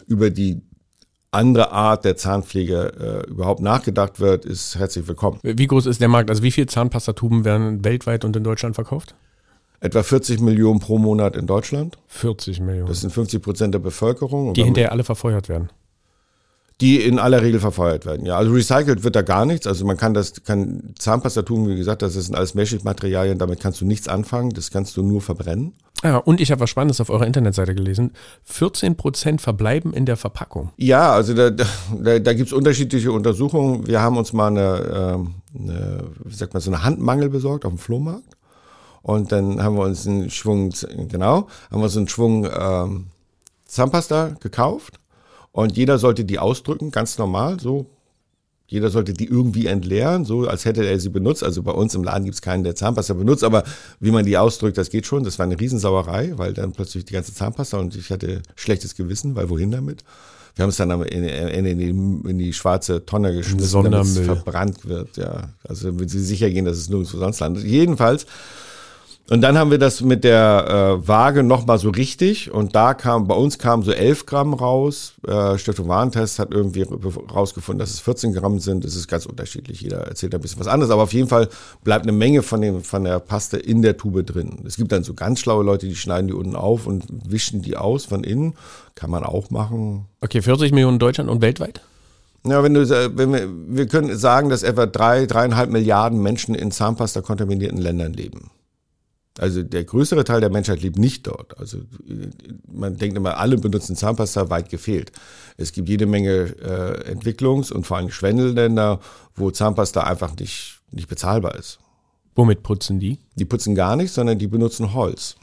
über 0.07 0.29
die 0.29 0.61
andere 1.31 1.73
Art 1.73 2.05
der 2.05 2.17
Zahnpflege 2.17 3.25
äh, 3.27 3.31
überhaupt 3.31 3.61
nachgedacht 3.61 4.21
wird, 4.21 4.45
ist 4.45 4.77
herzlich 4.77 5.09
willkommen. 5.09 5.39
Wie 5.43 5.67
groß 5.67 5.87
ist 5.87 6.01
der 6.01 6.09
Markt? 6.09 6.31
Also 6.31 6.43
wie 6.43 6.51
viele 6.51 6.67
Zahnpastatuben 6.67 7.45
werden 7.45 7.85
weltweit 7.85 8.25
und 8.25 8.37
in 8.37 8.45
Deutschland 8.45 8.75
verkauft? 8.75 9.15
Etwa 9.87 10.03
40 10.03 10.40
Millionen 10.40 10.81
pro 10.81 10.99
Monat 10.99 11.37
in 11.37 11.46
Deutschland. 11.46 11.96
40 12.09 12.61
Millionen. 12.61 12.88
Das 12.88 13.01
sind 13.01 13.12
50 13.12 13.42
Prozent 13.42 13.75
der 13.75 13.79
Bevölkerung. 13.79 14.55
Die 14.55 14.64
hinterher 14.64 14.92
alle 14.92 15.05
verfeuert 15.05 15.49
werden. 15.49 15.70
Die 16.83 17.01
in 17.01 17.18
aller 17.18 17.40
Regel 17.40 17.59
verfeuert 17.59 18.05
werden, 18.05 18.27
ja. 18.27 18.37
Also 18.37 18.53
recycelt 18.53 19.03
wird 19.03 19.16
da 19.16 19.22
gar 19.22 19.46
nichts. 19.46 19.66
Also 19.66 19.87
man 19.87 19.96
kann 19.96 20.12
das, 20.12 20.44
kann 20.44 20.92
Zahnpasta 20.99 21.40
tun, 21.40 21.66
wie 21.70 21.77
gesagt, 21.77 22.03
das 22.03 22.12
sind 22.12 22.37
alles 22.37 22.55
Meshit-Materialien, 22.55 23.38
damit 23.38 23.61
kannst 23.61 23.81
du 23.81 23.87
nichts 23.87 24.09
anfangen, 24.09 24.51
das 24.51 24.70
kannst 24.70 24.94
du 24.99 25.03
nur 25.03 25.22
verbrennen. 25.22 25.72
Ja, 26.05 26.18
und 26.18 26.38
ich 26.38 26.51
habe 26.51 26.61
was 26.61 26.68
Spannendes 26.68 27.01
auf 27.01 27.09
eurer 27.09 27.27
Internetseite 27.27 27.75
gelesen. 27.75 28.12
14 28.44 28.96
Prozent 28.96 29.40
verbleiben 29.40 29.94
in 29.94 30.05
der 30.05 30.18
Verpackung. 30.18 30.70
Ja, 30.77 31.12
also 31.12 31.33
da, 31.33 31.49
da, 31.49 31.64
da 32.18 32.33
gibt 32.35 32.49
es 32.49 32.53
unterschiedliche 32.53 33.11
Untersuchungen. 33.11 33.87
Wir 33.87 34.03
haben 34.03 34.18
uns 34.18 34.35
mal 34.35 34.49
eine, 34.49 35.14
ähm, 35.14 35.35
eine, 35.59 36.05
wie 36.25 36.35
sagt 36.35 36.53
man, 36.53 36.61
so 36.61 36.70
eine 36.70 36.85
Handmangel 36.85 37.31
besorgt 37.31 37.64
auf 37.64 37.72
dem 37.72 37.79
Flohmarkt. 37.79 38.36
Und 39.07 39.31
dann 39.31 39.62
haben 39.62 39.77
wir 39.77 39.85
uns 39.85 40.05
einen 40.05 40.31
Schwung, 40.31 40.73
genau, 41.07 41.47
haben 41.71 41.79
wir 41.79 41.85
uns 41.85 41.97
einen 41.97 42.09
Schwung 42.09 42.45
ähm, 42.45 43.07
Zahnpasta 43.64 44.31
gekauft. 44.40 44.99
Und 45.53 45.77
jeder 45.77 46.01
sollte 46.01 46.25
die 46.25 46.40
ausdrücken, 46.40 46.90
ganz 46.90 47.16
normal, 47.16 47.61
so. 47.61 47.87
Jeder 48.66 48.90
sollte 48.90 49.12
die 49.12 49.27
irgendwie 49.27 49.66
entleeren, 49.66 50.25
so 50.25 50.49
als 50.49 50.64
hätte 50.64 50.85
er 50.85 50.99
sie 50.99 51.11
benutzt. 51.11 51.45
Also 51.45 51.62
bei 51.62 51.71
uns 51.71 51.95
im 51.95 52.03
Laden 52.03 52.25
gibt 52.25 52.35
es 52.35 52.42
keinen, 52.42 52.64
der 52.64 52.75
Zahnpasta 52.75 53.14
benutzt, 53.14 53.45
aber 53.45 53.62
wie 54.01 54.11
man 54.11 54.27
die 54.27 54.37
ausdrückt, 54.37 54.77
das 54.77 54.90
geht 54.90 55.07
schon. 55.07 55.23
Das 55.23 55.38
war 55.38 55.47
eine 55.47 55.61
Riesensauerei, 55.61 56.33
weil 56.35 56.53
dann 56.53 56.73
plötzlich 56.73 57.05
die 57.05 57.12
ganze 57.12 57.33
Zahnpasta 57.33 57.79
und 57.79 57.95
ich 57.95 58.11
hatte 58.11 58.42
schlechtes 58.57 58.97
Gewissen, 58.97 59.37
weil 59.37 59.49
wohin 59.51 59.71
damit? 59.71 60.03
Wir 60.57 60.64
haben 60.64 60.71
es 60.71 60.79
dann 60.79 60.90
in, 60.90 61.23
in, 61.23 61.64
in, 61.64 61.79
die, 61.79 61.90
in, 62.29 62.38
die, 62.38 62.53
schwarze 62.53 63.07
Tonne 63.07 63.33
geschmissen, 63.33 63.85
damit 63.85 64.05
es 64.05 64.19
verbrannt 64.19 64.88
wird. 64.88 65.16
Ja, 65.16 65.51
also 65.62 65.97
wenn 65.97 66.09
Sie 66.09 66.19
sicher 66.19 66.51
gehen, 66.51 66.64
dass 66.64 66.77
es 66.77 66.88
nirgendwo 66.88 67.19
sonst 67.19 67.38
landet. 67.38 67.62
Jedenfalls 67.62 68.27
und 69.29 69.41
dann 69.41 69.59
haben 69.59 69.73
wir 69.73 69.79
das 69.79 70.03
mit 70.03 70.23
der 70.23 71.01
äh, 71.03 71.09
Waage 71.09 71.43
nochmal 71.43 71.79
so 71.79 71.91
richtig 71.91 72.53
und 72.53 72.77
da 72.77 72.95
kam, 72.95 73.27
bei 73.27 73.35
uns 73.35 73.59
kamen 73.59 73.83
so 73.83 73.91
11 73.91 74.25
Gramm 74.25 74.55
raus. 74.55 75.15
Äh, 75.27 75.59
Stiftung 75.59 75.89
Warentest 75.89 76.39
hat 76.39 76.53
irgendwie 76.53 76.83
rausgefunden, 76.83 77.81
dass 77.81 77.91
es 77.91 77.99
14 77.99 78.35
Gramm 78.35 78.61
sind. 78.61 78.85
Das 78.85 78.95
ist 78.95 79.09
ganz 79.09 79.27
unterschiedlich. 79.27 79.81
Jeder 79.81 80.03
erzählt 80.03 80.33
ein 80.35 80.41
bisschen 80.41 80.61
was 80.61 80.69
anderes, 80.69 80.93
aber 80.93 81.03
auf 81.03 81.12
jeden 81.12 81.29
Fall 81.29 81.49
bleibt 81.83 82.05
eine 82.05 82.12
Menge 82.12 82.43
von, 82.45 82.61
dem, 82.61 82.83
von 82.83 83.03
der 83.03 83.19
Paste 83.19 83.57
in 83.57 83.83
der 83.83 83.97
Tube 83.97 84.25
drin. 84.25 84.61
Es 84.65 84.77
gibt 84.77 84.93
dann 84.93 85.03
so 85.03 85.15
ganz 85.15 85.41
schlaue 85.41 85.65
Leute, 85.65 85.89
die 85.89 85.97
schneiden 85.97 86.29
die 86.29 86.35
unten 86.35 86.55
auf 86.55 86.87
und 86.87 87.05
wischen 87.29 87.62
die 87.62 87.77
aus 87.77 88.05
von 88.05 88.23
innen. 88.23 88.55
Kann 88.95 89.11
man 89.11 89.25
auch 89.25 89.51
machen. 89.51 90.07
Okay, 90.21 90.41
40 90.41 90.71
Millionen 90.71 90.95
in 90.95 91.01
Deutschland 91.01 91.29
und 91.31 91.43
weltweit? 91.43 91.81
Ja, 92.45 92.62
wenn 92.62 92.75
du, 92.75 92.89
wenn 92.89 93.33
wir, 93.33 93.49
wir 93.77 93.87
können 93.89 94.17
sagen, 94.17 94.51
dass 94.51 94.62
etwa 94.62 94.87
drei, 94.87 95.27
dreieinhalb 95.27 95.69
Milliarden 95.69 96.23
Menschen 96.23 96.55
in 96.55 96.71
Zahnpasta 96.71 97.23
kontaminierten 97.23 97.79
Ländern 97.79 98.12
leben. 98.12 98.53
Also 99.38 99.62
der 99.62 99.85
größere 99.85 100.25
Teil 100.25 100.40
der 100.40 100.51
Menschheit 100.51 100.83
lebt 100.83 100.99
nicht 100.99 101.27
dort. 101.27 101.59
Also 101.59 101.79
man 102.72 102.96
denkt 102.96 103.16
immer, 103.16 103.38
alle 103.38 103.59
benutzen 103.59 103.96
Zahnpasta, 103.96 104.49
weit 104.51 104.70
gefehlt. 104.70 105.12
Es 105.57 105.72
gibt 105.72 105.88
jede 105.88 106.07
Menge 106.07 106.55
äh, 106.61 107.12
Entwicklungs- 107.12 107.72
und 107.72 107.87
vor 107.87 107.99
allem 107.99 108.11
Schwellenländer, 108.11 109.01
wo 109.35 109.51
Zahnpasta 109.51 110.03
einfach 110.03 110.35
nicht, 110.37 110.81
nicht 110.90 111.09
bezahlbar 111.09 111.55
ist. 111.57 111.79
Womit 112.35 112.62
putzen 112.62 113.01
die? 113.01 113.18
Die 113.35 113.44
putzen 113.44 113.75
gar 113.75 113.96
nicht, 113.96 114.12
sondern 114.12 114.38
die 114.38 114.46
benutzen 114.46 114.94
Holz. 114.94 115.37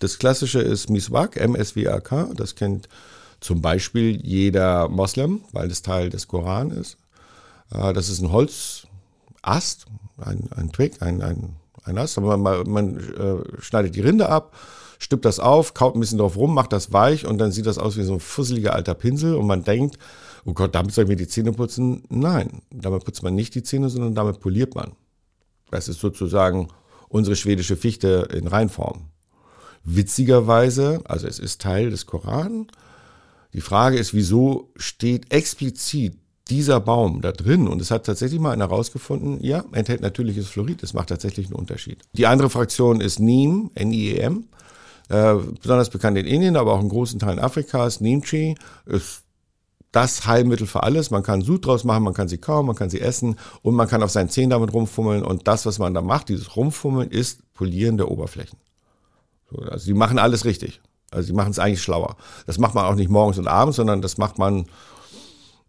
Das 0.00 0.18
klassische 0.18 0.60
ist 0.60 0.90
Miswak, 0.90 1.36
M-S-W-A-K. 1.36 2.30
Das 2.34 2.54
kennt 2.56 2.88
zum 3.40 3.62
Beispiel 3.62 4.20
jeder 4.24 4.88
Moslem, 4.88 5.42
weil 5.52 5.70
es 5.70 5.82
Teil 5.82 6.10
des 6.10 6.28
Koran 6.28 6.70
ist. 6.70 6.96
Äh, 7.72 7.92
das 7.92 8.08
ist 8.08 8.20
ein 8.20 8.32
Holzast, 8.32 9.86
ein, 10.18 10.48
ein 10.54 10.72
Twig, 10.72 11.00
ein, 11.00 11.22
ein 11.22 11.56
ein 11.84 11.98
Ast. 11.98 12.20
Man, 12.20 12.40
man, 12.40 12.68
man 12.68 12.96
äh, 12.98 13.62
schneidet 13.62 13.94
die 13.94 14.00
Rinde 14.00 14.28
ab, 14.28 14.56
stippt 14.98 15.24
das 15.24 15.40
auf, 15.40 15.74
kaut 15.74 15.94
ein 15.94 16.00
bisschen 16.00 16.18
drauf 16.18 16.36
rum, 16.36 16.54
macht 16.54 16.72
das 16.72 16.92
weich 16.92 17.26
und 17.26 17.38
dann 17.38 17.52
sieht 17.52 17.66
das 17.66 17.78
aus 17.78 17.96
wie 17.96 18.02
so 18.02 18.14
ein 18.14 18.20
fusseliger 18.20 18.74
alter 18.74 18.94
Pinsel 18.94 19.34
und 19.34 19.46
man 19.46 19.64
denkt, 19.64 19.98
oh 20.44 20.52
Gott, 20.52 20.74
damit 20.74 20.92
soll 20.92 21.04
ich 21.04 21.10
mir 21.10 21.16
die 21.16 21.28
Zähne 21.28 21.52
putzen. 21.52 22.04
Nein, 22.08 22.62
damit 22.70 23.04
putzt 23.04 23.22
man 23.22 23.34
nicht 23.34 23.54
die 23.54 23.62
Zähne, 23.62 23.90
sondern 23.90 24.14
damit 24.14 24.40
poliert 24.40 24.74
man. 24.74 24.92
Das 25.70 25.88
ist 25.88 26.00
sozusagen 26.00 26.68
unsere 27.08 27.36
schwedische 27.36 27.76
Fichte 27.76 28.28
in 28.32 28.46
Reinform. 28.46 29.08
Witzigerweise, 29.84 31.00
also 31.04 31.26
es 31.26 31.38
ist 31.38 31.60
Teil 31.60 31.90
des 31.90 32.06
Koran. 32.06 32.68
Die 33.52 33.60
Frage 33.60 33.98
ist, 33.98 34.14
wieso 34.14 34.70
steht 34.76 35.32
explizit 35.32 36.16
dieser 36.52 36.80
Baum 36.80 37.22
da 37.22 37.32
drin, 37.32 37.66
und 37.66 37.80
es 37.80 37.90
hat 37.90 38.04
tatsächlich 38.04 38.38
mal 38.38 38.52
einer 38.52 38.68
herausgefunden, 38.68 39.42
ja, 39.42 39.64
enthält 39.72 40.02
natürliches 40.02 40.48
Fluorid, 40.48 40.82
das 40.82 40.92
macht 40.92 41.08
tatsächlich 41.08 41.46
einen 41.46 41.54
Unterschied. 41.54 42.02
Die 42.12 42.26
andere 42.26 42.50
Fraktion 42.50 43.00
ist 43.00 43.18
Neem, 43.18 43.70
N-I-E-M, 43.74 44.44
äh, 45.08 45.34
besonders 45.60 45.88
bekannt 45.88 46.18
in 46.18 46.26
Indien, 46.26 46.56
aber 46.56 46.74
auch 46.74 46.80
in 46.80 46.90
großen 46.90 47.18
Teilen 47.18 47.38
Afrikas. 47.38 47.98
Tree 47.98 48.54
ist 48.84 49.22
das 49.92 50.26
Heilmittel 50.26 50.66
für 50.66 50.82
alles. 50.82 51.10
Man 51.10 51.22
kann 51.22 51.42
Sud 51.42 51.66
draus 51.66 51.84
machen, 51.84 52.02
man 52.02 52.14
kann 52.14 52.28
sie 52.28 52.38
kauen, 52.38 52.66
man 52.66 52.76
kann 52.76 52.90
sie 52.90 53.00
essen 53.00 53.36
und 53.62 53.74
man 53.74 53.88
kann 53.88 54.02
auf 54.02 54.10
seinen 54.10 54.28
Zähnen 54.30 54.50
damit 54.50 54.72
rumfummeln. 54.72 55.22
Und 55.22 55.48
das, 55.48 55.66
was 55.66 55.78
man 55.78 55.94
da 55.94 56.00
macht, 56.00 56.28
dieses 56.28 56.56
Rumfummeln, 56.56 57.10
ist 57.10 57.40
Polieren 57.54 57.96
der 57.96 58.10
Oberflächen. 58.10 58.58
So, 59.50 59.58
also 59.58 59.86
die 59.86 59.94
machen 59.94 60.18
alles 60.18 60.44
richtig. 60.44 60.80
Also 61.10 61.26
die 61.26 61.34
machen 61.34 61.50
es 61.50 61.58
eigentlich 61.58 61.82
schlauer. 61.82 62.16
Das 62.46 62.58
macht 62.58 62.74
man 62.74 62.86
auch 62.86 62.94
nicht 62.94 63.10
morgens 63.10 63.38
und 63.38 63.48
abends, 63.48 63.76
sondern 63.76 64.00
das 64.00 64.16
macht 64.16 64.38
man, 64.38 64.64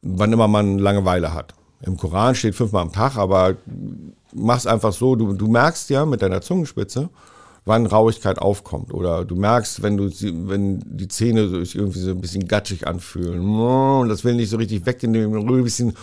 wann 0.04 0.34
immer 0.34 0.48
man 0.48 0.78
Langeweile 0.78 1.34
hat. 1.34 1.56
Im 1.82 1.98
Koran 1.98 2.36
steht 2.36 2.56
fünfmal 2.56 2.84
am 2.84 2.92
Tag, 2.92 3.18
aber 3.18 3.56
mach's 4.34 4.68
einfach 4.68 4.94
so, 4.94 5.16
du, 5.16 5.34
du 5.34 5.48
merkst 5.48 5.90
ja 5.90 6.06
mit 6.06 6.22
deiner 6.22 6.42
Zungenspitze, 6.42 7.10
wann 7.66 7.86
Rauigkeit 7.86 8.40
aufkommt. 8.40 8.94
Oder 8.94 9.26
du 9.26 9.36
merkst, 9.36 9.82
wenn 9.82 9.98
du 9.98 10.10
wenn 10.48 10.82
die 10.86 11.08
Zähne 11.08 11.50
sich 11.50 11.76
irgendwie 11.76 12.00
so 12.00 12.12
ein 12.12 12.22
bisschen 12.22 12.48
gatschig 12.48 12.88
anfühlen. 12.88 13.42
Und 13.42 14.10
das 14.10 14.24
will 14.24 14.36
nicht 14.36 14.50
so 14.50 14.58
richtig 14.58 14.86
weg, 14.86 15.04
indem 15.04 15.34
du 15.34 15.56
ein 15.56 15.64
bisschen 15.64 15.94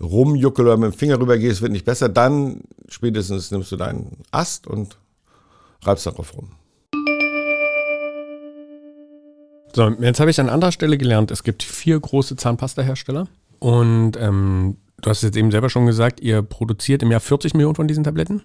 rumjuckel 0.00 0.66
oder 0.66 0.76
mit 0.76 0.92
dem 0.92 0.98
Finger 0.98 1.20
rüber 1.20 1.38
gehst, 1.38 1.62
wird 1.62 1.72
nicht 1.72 1.84
besser. 1.84 2.08
Dann 2.08 2.62
spätestens 2.88 3.50
nimmst 3.50 3.72
du 3.72 3.76
deinen 3.76 4.18
Ast 4.30 4.66
und 4.66 4.98
reibst 5.82 6.06
darauf 6.06 6.36
rum. 6.36 6.48
So, 9.74 9.88
jetzt 9.88 10.20
habe 10.20 10.30
ich 10.30 10.40
an 10.40 10.48
anderer 10.48 10.72
Stelle 10.72 10.98
gelernt, 10.98 11.30
es 11.30 11.42
gibt 11.42 11.62
vier 11.62 11.98
große 11.98 12.36
Zahnpasta-Hersteller. 12.36 13.26
Und 13.58 14.16
ähm, 14.18 14.76
du 15.00 15.10
hast 15.10 15.22
jetzt 15.22 15.36
eben 15.36 15.50
selber 15.50 15.70
schon 15.70 15.86
gesagt, 15.86 16.20
ihr 16.20 16.42
produziert 16.42 17.02
im 17.02 17.10
Jahr 17.10 17.20
40 17.20 17.54
Millionen 17.54 17.74
von 17.74 17.88
diesen 17.88 18.04
Tabletten? 18.04 18.42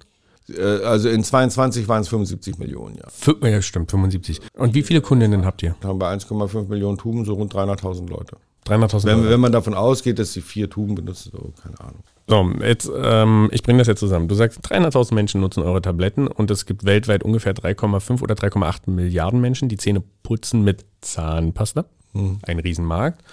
Äh, 0.49 0.61
also 0.61 1.09
in 1.09 1.23
22 1.23 1.87
waren 1.87 2.01
es 2.01 2.07
75 2.07 2.57
Millionen, 2.59 2.97
ja. 2.97 3.47
Ja, 3.47 3.61
stimmt, 3.61 3.91
75. 3.91 4.39
Und 4.53 4.73
wie 4.73 4.83
viele 4.83 5.01
Kundinnen 5.01 5.45
habt 5.45 5.63
ihr? 5.63 5.75
Da 5.81 5.89
haben 5.89 5.99
wir 5.99 6.07
1,5 6.07 6.67
Millionen 6.67 6.97
Tuben, 6.97 7.25
so 7.25 7.33
rund 7.33 7.53
300.000 7.53 8.09
Leute. 8.09 8.37
300.000 8.67 9.05
wenn, 9.05 9.29
wenn 9.29 9.39
man 9.39 9.51
davon 9.51 9.73
ausgeht, 9.73 10.19
dass 10.19 10.33
sie 10.33 10.41
vier 10.41 10.69
Tuben 10.69 10.95
benutzen, 10.95 11.31
so, 11.33 11.53
keine 11.61 11.79
Ahnung. 11.79 12.03
So, 12.29 12.51
jetzt, 12.61 12.91
ähm, 12.93 13.49
ich 13.53 13.63
bringe 13.63 13.79
das 13.79 13.87
jetzt 13.87 14.01
zusammen. 14.01 14.27
Du 14.27 14.35
sagst, 14.35 14.59
300.000 14.59 15.13
Menschen 15.13 15.39
nutzen 15.39 15.63
eure 15.63 15.81
Tabletten 15.81 16.27
und 16.27 16.51
es 16.51 16.65
gibt 16.65 16.83
weltweit 16.83 17.23
ungefähr 17.23 17.55
3,5 17.55 18.21
oder 18.21 18.35
3,8 18.35 18.89
Milliarden 18.91 19.39
Menschen, 19.39 19.69
die 19.69 19.77
Zähne 19.77 20.03
putzen 20.23 20.61
mit 20.63 20.85
Zahnpasta. 20.99 21.85
Hm. 22.11 22.39
Ein 22.41 22.59
Riesenmarkt. 22.59 23.23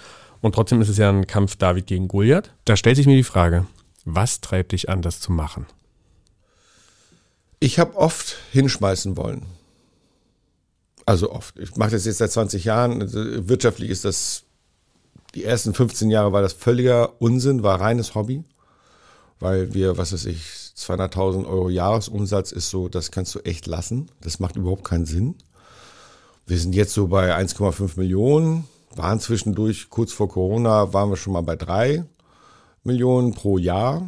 Und 0.41 0.55
trotzdem 0.55 0.79
ist 0.79 0.87
es 0.87 0.97
ja 0.97 1.09
ein 1.09 1.27
Kampf 1.27 1.57
David 1.57 1.87
gegen 1.87 2.07
Goliath. 2.07 2.51
Da 2.63 2.77
stellt 2.77 2.95
sich 2.95 3.05
mir 3.05 3.17
die 3.17 3.23
Frage, 3.23 3.65
was 4.05 4.39
treibt 4.39 4.71
dich 4.71 4.87
an, 4.87 5.01
das 5.01 5.19
zu 5.19 5.31
machen? 5.31 5.65
Ich 7.59 7.79
habe 7.79 7.97
oft 7.97 8.37
hinschmeißen 8.51 9.17
wollen. 9.17 9.45
Also 11.05 11.31
oft. 11.31 11.59
Ich 11.59 11.75
mache 11.75 11.91
das 11.91 12.05
jetzt 12.05 12.19
seit 12.19 12.31
20 12.31 12.63
Jahren. 12.63 13.01
Also 13.01 13.49
wirtschaftlich 13.49 13.89
ist 13.89 14.05
das, 14.05 14.43
die 15.33 15.43
ersten 15.43 15.73
15 15.73 16.09
Jahre 16.09 16.31
war 16.31 16.41
das 16.41 16.53
völliger 16.53 17.21
Unsinn, 17.21 17.63
war 17.63 17.81
reines 17.81 18.15
Hobby. 18.15 18.43
Weil 19.39 19.73
wir, 19.73 19.97
was 19.97 20.13
weiß 20.13 20.25
ich, 20.25 20.41
200.000 20.77 21.45
Euro 21.45 21.69
Jahresumsatz 21.69 22.51
ist 22.51 22.69
so, 22.69 22.87
das 22.87 23.11
kannst 23.11 23.35
du 23.35 23.39
echt 23.39 23.67
lassen. 23.67 24.09
Das 24.21 24.39
macht 24.39 24.55
überhaupt 24.55 24.83
keinen 24.83 25.05
Sinn. 25.05 25.35
Wir 26.45 26.59
sind 26.59 26.75
jetzt 26.75 26.93
so 26.93 27.07
bei 27.07 27.35
1,5 27.35 27.97
Millionen, 27.97 28.67
waren 28.95 29.19
zwischendurch, 29.19 29.89
kurz 29.89 30.13
vor 30.13 30.29
Corona, 30.29 30.93
waren 30.93 31.09
wir 31.09 31.17
schon 31.17 31.33
mal 31.33 31.41
bei 31.41 31.55
drei 31.55 32.05
Millionen 32.83 33.33
pro 33.33 33.57
Jahr. 33.57 34.07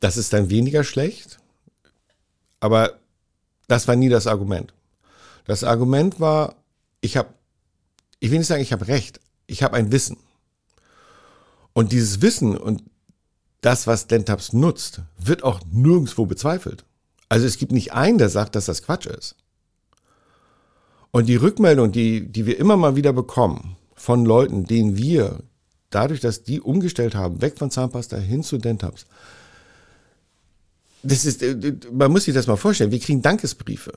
Das 0.00 0.16
ist 0.16 0.32
dann 0.32 0.50
weniger 0.50 0.84
schlecht. 0.84 1.40
Aber 2.60 2.98
das 3.66 3.88
war 3.88 3.96
nie 3.96 4.08
das 4.08 4.26
Argument. 4.26 4.72
Das 5.44 5.64
Argument 5.64 6.20
war, 6.20 6.56
ich 7.00 7.16
habe, 7.16 7.30
ich 8.20 8.30
will 8.30 8.38
nicht 8.38 8.46
sagen, 8.46 8.62
ich 8.62 8.72
habe 8.72 8.88
Recht, 8.88 9.20
ich 9.46 9.62
habe 9.62 9.76
ein 9.76 9.92
Wissen. 9.92 10.16
Und 11.72 11.92
dieses 11.92 12.22
Wissen 12.22 12.56
und 12.56 12.82
das, 13.60 13.86
was 13.86 14.06
Dentaps 14.06 14.52
nutzt, 14.52 15.00
wird 15.18 15.42
auch 15.42 15.60
nirgendwo 15.70 16.26
bezweifelt. 16.26 16.84
Also 17.28 17.46
es 17.46 17.58
gibt 17.58 17.72
nicht 17.72 17.92
einen, 17.92 18.18
der 18.18 18.28
sagt, 18.28 18.54
dass 18.54 18.66
das 18.66 18.82
Quatsch 18.82 19.06
ist. 19.06 19.36
Und 21.10 21.26
die 21.26 21.36
Rückmeldung, 21.36 21.90
die, 21.92 22.28
die 22.28 22.46
wir 22.46 22.58
immer 22.58 22.76
mal 22.76 22.96
wieder 22.96 23.12
bekommen 23.12 23.76
von 23.94 24.24
Leuten, 24.24 24.64
denen 24.64 24.96
wir, 24.96 25.40
dadurch, 25.90 26.20
dass 26.20 26.44
die 26.44 26.60
umgestellt 26.60 27.14
haben, 27.14 27.40
weg 27.40 27.58
von 27.58 27.70
Zahnpasta 27.70 28.16
hin 28.16 28.42
zu 28.42 28.58
Dentaps, 28.58 29.06
das 31.02 31.24
ist, 31.24 31.42
äh, 31.42 31.76
man 31.92 32.10
muss 32.10 32.24
sich 32.24 32.34
das 32.34 32.46
mal 32.46 32.56
vorstellen, 32.56 32.90
wir 32.90 33.00
kriegen 33.00 33.22
Dankesbriefe. 33.22 33.92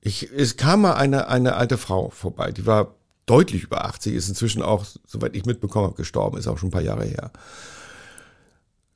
Ich, 0.00 0.30
es 0.32 0.56
kam 0.56 0.82
mal 0.82 0.94
eine, 0.94 1.28
eine 1.28 1.56
alte 1.56 1.78
Frau 1.78 2.10
vorbei, 2.10 2.52
die 2.52 2.66
war 2.66 2.94
deutlich 3.26 3.64
über 3.64 3.84
80, 3.84 4.14
ist 4.14 4.28
inzwischen 4.28 4.62
auch, 4.62 4.84
soweit 5.06 5.34
ich 5.34 5.46
mitbekommen 5.46 5.86
habe, 5.86 5.96
gestorben, 5.96 6.38
ist 6.38 6.46
auch 6.46 6.58
schon 6.58 6.68
ein 6.68 6.72
paar 6.72 6.82
Jahre 6.82 7.04
her. 7.04 7.32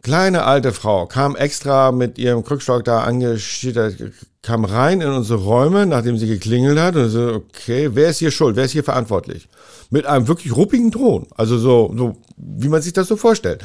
Kleine 0.03 0.45
alte 0.45 0.73
Frau 0.73 1.07
kam 1.07 1.37
extra 1.37 1.93
mit 1.93 2.17
ihrem 2.17 2.43
Krückstock 2.43 2.85
da 2.85 3.01
angeschittert, 3.01 3.97
kam 4.43 4.65
rein 4.65 5.03
in 5.03 5.11
unsere 5.11 5.41
Räume, 5.41 5.85
nachdem 5.85 6.17
sie 6.17 6.27
geklingelt 6.27 6.79
hat 6.79 6.97
und 6.97 7.11
so, 7.11 7.35
okay, 7.35 7.91
wer 7.95 8.09
ist 8.09 8.19
hier 8.19 8.31
schuld, 8.31 8.57
wer 8.57 8.65
ist 8.65 8.71
hier 8.71 8.85
verantwortlich? 8.85 9.49
Mit 9.91 10.07
einem 10.07 10.27
wirklich 10.27 10.57
ruppigen 10.57 10.91
Ton, 10.91 11.27
also 11.35 11.59
so, 11.59 11.93
so 11.95 12.17
wie 12.37 12.69
man 12.69 12.81
sich 12.81 12.95
das 12.95 13.09
so 13.09 13.17
vorstellt. 13.17 13.63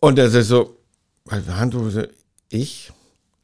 Und 0.00 0.18
er 0.18 0.26
ist 0.34 0.48
so, 0.48 0.76
Handtuch, 1.30 1.92
ich? 2.48 2.92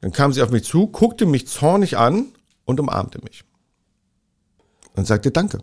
Dann 0.00 0.10
kam 0.10 0.32
sie 0.32 0.42
auf 0.42 0.50
mich 0.50 0.64
zu, 0.64 0.88
guckte 0.88 1.26
mich 1.26 1.46
zornig 1.46 1.96
an 1.96 2.26
und 2.64 2.80
umarmte 2.80 3.20
mich. 3.22 3.44
Und 4.96 5.06
sagte 5.06 5.30
Danke. 5.30 5.62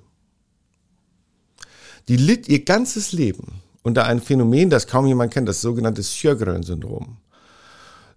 Die 2.07 2.15
litt 2.15 2.47
ihr 2.47 2.63
ganzes 2.63 3.11
Leben 3.11 3.61
unter 3.85 4.05
einem 4.05 4.19
Phänomen, 4.19 4.71
das 4.71 4.87
kaum 4.87 5.05
jemand 5.05 5.31
kennt, 5.31 5.47
das 5.47 5.61
sogenannte 5.61 6.01
Sjögren-Syndrom. 6.01 7.17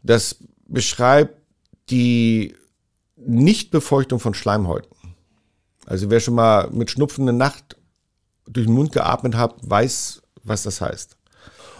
Das 0.02 0.36
beschreibt 0.66 1.42
die 1.90 2.54
Nichtbefeuchtung 3.16 4.18
von 4.18 4.32
Schleimhäuten. 4.32 4.96
Also 5.84 6.08
wer 6.08 6.20
schon 6.20 6.36
mal 6.36 6.70
mit 6.70 6.90
Schnupfen 6.90 7.28
eine 7.28 7.36
Nacht 7.36 7.76
durch 8.46 8.66
den 8.66 8.74
Mund 8.74 8.92
geatmet 8.92 9.34
hat, 9.34 9.56
weiß, 9.60 10.22
was 10.42 10.62
das 10.62 10.80
heißt. 10.80 11.18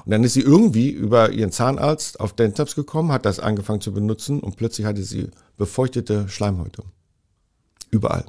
Und 0.05 0.11
dann 0.11 0.23
ist 0.23 0.35
sie 0.35 0.43
irgendwie 0.43 0.91
über 0.91 1.31
ihren 1.31 1.51
Zahnarzt 1.51 2.21
auf 2.21 2.35
Dentaps 2.35 2.75
gekommen, 2.75 3.11
hat 3.11 3.25
das 3.25 3.41
angefangen 3.41 3.81
zu 3.81 3.95
benutzen 3.95 4.41
und 4.41 4.57
plötzlich 4.57 4.87
hatte 4.87 5.03
sie 5.03 5.31
befeuchtete 5.57 6.29
Schleimhäute. 6.29 6.83
Überall. 7.91 8.27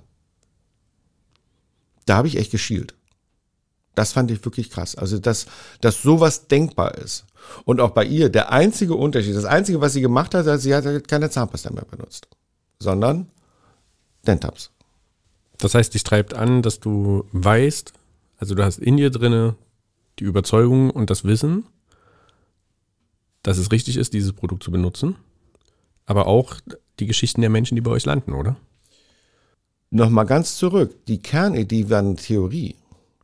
Da 2.06 2.16
habe 2.16 2.30
ich 2.30 2.38
echt 2.38 2.52
geschielt. 2.52 2.96
Das 4.00 4.14
fand 4.14 4.32
ich 4.32 4.46
wirklich 4.46 4.70
krass. 4.70 4.96
Also, 4.96 5.20
dass, 5.20 5.46
dass 5.82 6.02
sowas 6.02 6.48
denkbar 6.48 6.96
ist. 6.96 7.26
Und 7.66 7.82
auch 7.82 7.90
bei 7.90 8.06
ihr, 8.06 8.30
der 8.30 8.50
einzige 8.50 8.96
Unterschied, 8.96 9.36
das 9.36 9.44
einzige, 9.44 9.82
was 9.82 9.92
sie 9.92 10.00
gemacht 10.00 10.34
hat, 10.34 10.62
sie 10.62 10.74
hat 10.74 11.06
keine 11.10 11.30
Zahnpasta 11.30 11.70
mehr 11.70 11.84
benutzt, 11.84 12.30
sondern 12.80 13.28
Dentaps. 14.26 14.72
Das 15.58 15.76
heißt, 15.76 15.94
dich 15.94 16.06
treibt 16.06 16.34
an, 16.34 16.62
dass 16.62 16.80
du 16.80 17.26
weißt, 17.34 17.92
also 18.38 18.56
du 18.56 18.64
hast 18.64 18.80
in 18.80 18.96
dir 18.96 19.10
drinne 19.10 19.58
die 20.20 20.24
Überzeugung 20.24 20.92
und 20.92 21.10
das 21.10 21.26
Wissen, 21.26 21.66
dass 23.44 23.58
es 23.58 23.70
richtig 23.74 23.98
ist, 23.98 24.14
dieses 24.14 24.32
Produkt 24.32 24.64
zu 24.64 24.72
benutzen, 24.72 25.18
aber 26.06 26.26
auch 26.26 26.56
die 27.02 27.06
Geschichten 27.06 27.42
der 27.42 27.50
Menschen, 27.50 27.76
die 27.76 27.82
bei 27.82 27.92
euch 27.92 28.06
landen, 28.06 28.32
oder? 28.32 28.56
Nochmal 29.90 30.26
ganz 30.26 30.56
zurück. 30.56 31.06
Die 31.08 31.22
Kernidee 31.22 31.90
war 31.90 32.00
eine 32.00 32.16
Theorie. 32.16 32.78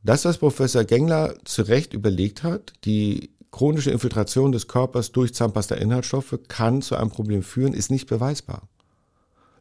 Das, 0.06 0.24
was 0.24 0.38
Professor 0.38 0.84
Gengler 0.84 1.34
zu 1.46 1.64
Recht 1.64 1.94
überlegt 1.94 2.44
hat, 2.44 2.74
die 2.86 3.32
chronische 3.50 3.90
Infiltration 3.90 4.52
des 4.52 4.68
Körpers 4.68 5.12
durch 5.12 5.34
Zahnpasta-Inhaltsstoffe 5.34 6.38
kann 6.48 6.84
zu 6.84 6.96
einem 6.96 7.10
Problem 7.10 7.42
führen, 7.42 7.74
ist 7.74 7.90
nicht 7.90 8.06
beweisbar. 8.06 8.62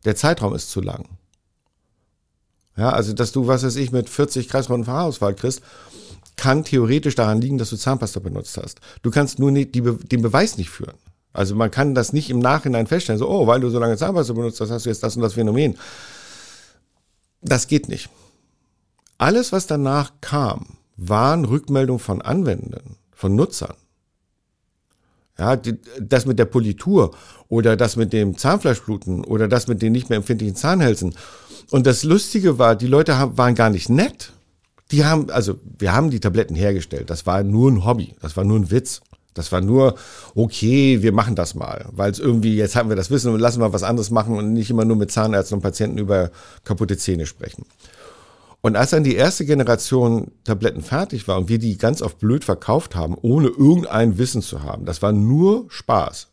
Der 0.04 0.16
Zeitraum 0.16 0.54
ist 0.54 0.70
zu 0.70 0.82
lang. 0.82 1.08
Ja, 2.76 2.90
also, 2.90 3.14
dass 3.14 3.32
du, 3.32 3.46
was 3.46 3.64
weiß 3.64 3.76
ich, 3.76 3.90
mit 3.90 4.10
40 4.10 4.50
Kreisrunden 4.50 4.86
Haarausfall 4.86 5.34
kriegst, 5.34 5.62
kann 6.36 6.64
theoretisch 6.64 7.14
daran 7.14 7.40
liegen, 7.40 7.56
dass 7.56 7.70
du 7.70 7.76
Zahnpasta 7.76 8.20
benutzt 8.20 8.58
hast. 8.58 8.80
Du 9.00 9.10
kannst 9.10 9.38
nur 9.38 9.50
die, 9.50 9.66
den 9.66 10.20
Beweis 10.20 10.58
nicht 10.58 10.68
führen. 10.68 10.98
Also 11.32 11.54
man 11.54 11.70
kann 11.70 11.94
das 11.94 12.12
nicht 12.12 12.28
im 12.28 12.40
Nachhinein 12.40 12.86
feststellen, 12.86 13.18
so, 13.18 13.30
oh, 13.30 13.46
weil 13.46 13.60
du 13.60 13.70
so 13.70 13.78
lange 13.78 13.96
Zahnpasta 13.96 14.34
benutzt 14.34 14.60
hast, 14.60 14.70
hast 14.70 14.84
du 14.84 14.90
jetzt 14.90 15.02
das 15.02 15.16
und 15.16 15.22
das 15.22 15.34
Phänomen. 15.34 15.78
Das 17.40 17.66
geht 17.66 17.88
nicht. 17.88 18.10
Alles, 19.24 19.52
was 19.52 19.66
danach 19.66 20.12
kam, 20.20 20.76
waren 20.98 21.46
Rückmeldungen 21.46 21.98
von 21.98 22.20
Anwendern, 22.20 22.96
von 23.10 23.34
Nutzern. 23.34 23.72
Ja, 25.38 25.56
die, 25.56 25.78
das 25.98 26.26
mit 26.26 26.38
der 26.38 26.44
Politur 26.44 27.14
oder 27.48 27.74
das 27.74 27.96
mit 27.96 28.12
dem 28.12 28.36
Zahnfleischbluten 28.36 29.24
oder 29.24 29.48
das 29.48 29.66
mit 29.66 29.80
den 29.80 29.92
nicht 29.92 30.10
mehr 30.10 30.18
empfindlichen 30.18 30.56
Zahnhälsen. 30.56 31.14
Und 31.70 31.86
das 31.86 32.02
Lustige 32.02 32.58
war, 32.58 32.76
die 32.76 32.86
Leute 32.86 33.16
haben, 33.16 33.38
waren 33.38 33.54
gar 33.54 33.70
nicht 33.70 33.88
nett. 33.88 34.34
Die 34.90 35.06
haben, 35.06 35.30
also 35.30 35.58
wir 35.78 35.94
haben 35.94 36.10
die 36.10 36.20
Tabletten 36.20 36.54
hergestellt. 36.54 37.08
Das 37.08 37.24
war 37.24 37.42
nur 37.42 37.70
ein 37.70 37.86
Hobby. 37.86 38.14
Das 38.20 38.36
war 38.36 38.44
nur 38.44 38.58
ein 38.58 38.70
Witz. 38.70 39.00
Das 39.32 39.52
war 39.52 39.62
nur, 39.62 39.94
okay, 40.34 41.00
wir 41.00 41.12
machen 41.12 41.34
das 41.34 41.54
mal, 41.54 41.86
weil 41.92 42.10
es 42.10 42.18
irgendwie, 42.18 42.56
jetzt 42.56 42.76
haben 42.76 42.90
wir 42.90 42.96
das 42.96 43.10
Wissen 43.10 43.32
und 43.32 43.40
lassen 43.40 43.62
wir 43.62 43.72
was 43.72 43.84
anderes 43.84 44.10
machen 44.10 44.36
und 44.36 44.52
nicht 44.52 44.68
immer 44.68 44.84
nur 44.84 44.96
mit 44.96 45.10
Zahnärzten 45.10 45.56
und 45.56 45.62
Patienten 45.62 45.96
über 45.96 46.30
kaputte 46.62 46.98
Zähne 46.98 47.24
sprechen. 47.24 47.64
Und 48.64 48.76
als 48.76 48.92
dann 48.92 49.04
die 49.04 49.14
erste 49.14 49.44
Generation 49.44 50.30
Tabletten 50.42 50.80
fertig 50.80 51.28
war 51.28 51.36
und 51.36 51.50
wir 51.50 51.58
die 51.58 51.76
ganz 51.76 52.00
oft 52.00 52.18
blöd 52.18 52.44
verkauft 52.44 52.96
haben, 52.96 53.14
ohne 53.20 53.48
irgendein 53.48 54.16
Wissen 54.16 54.40
zu 54.40 54.62
haben, 54.62 54.86
das 54.86 55.02
war 55.02 55.12
nur 55.12 55.66
Spaß, 55.68 56.28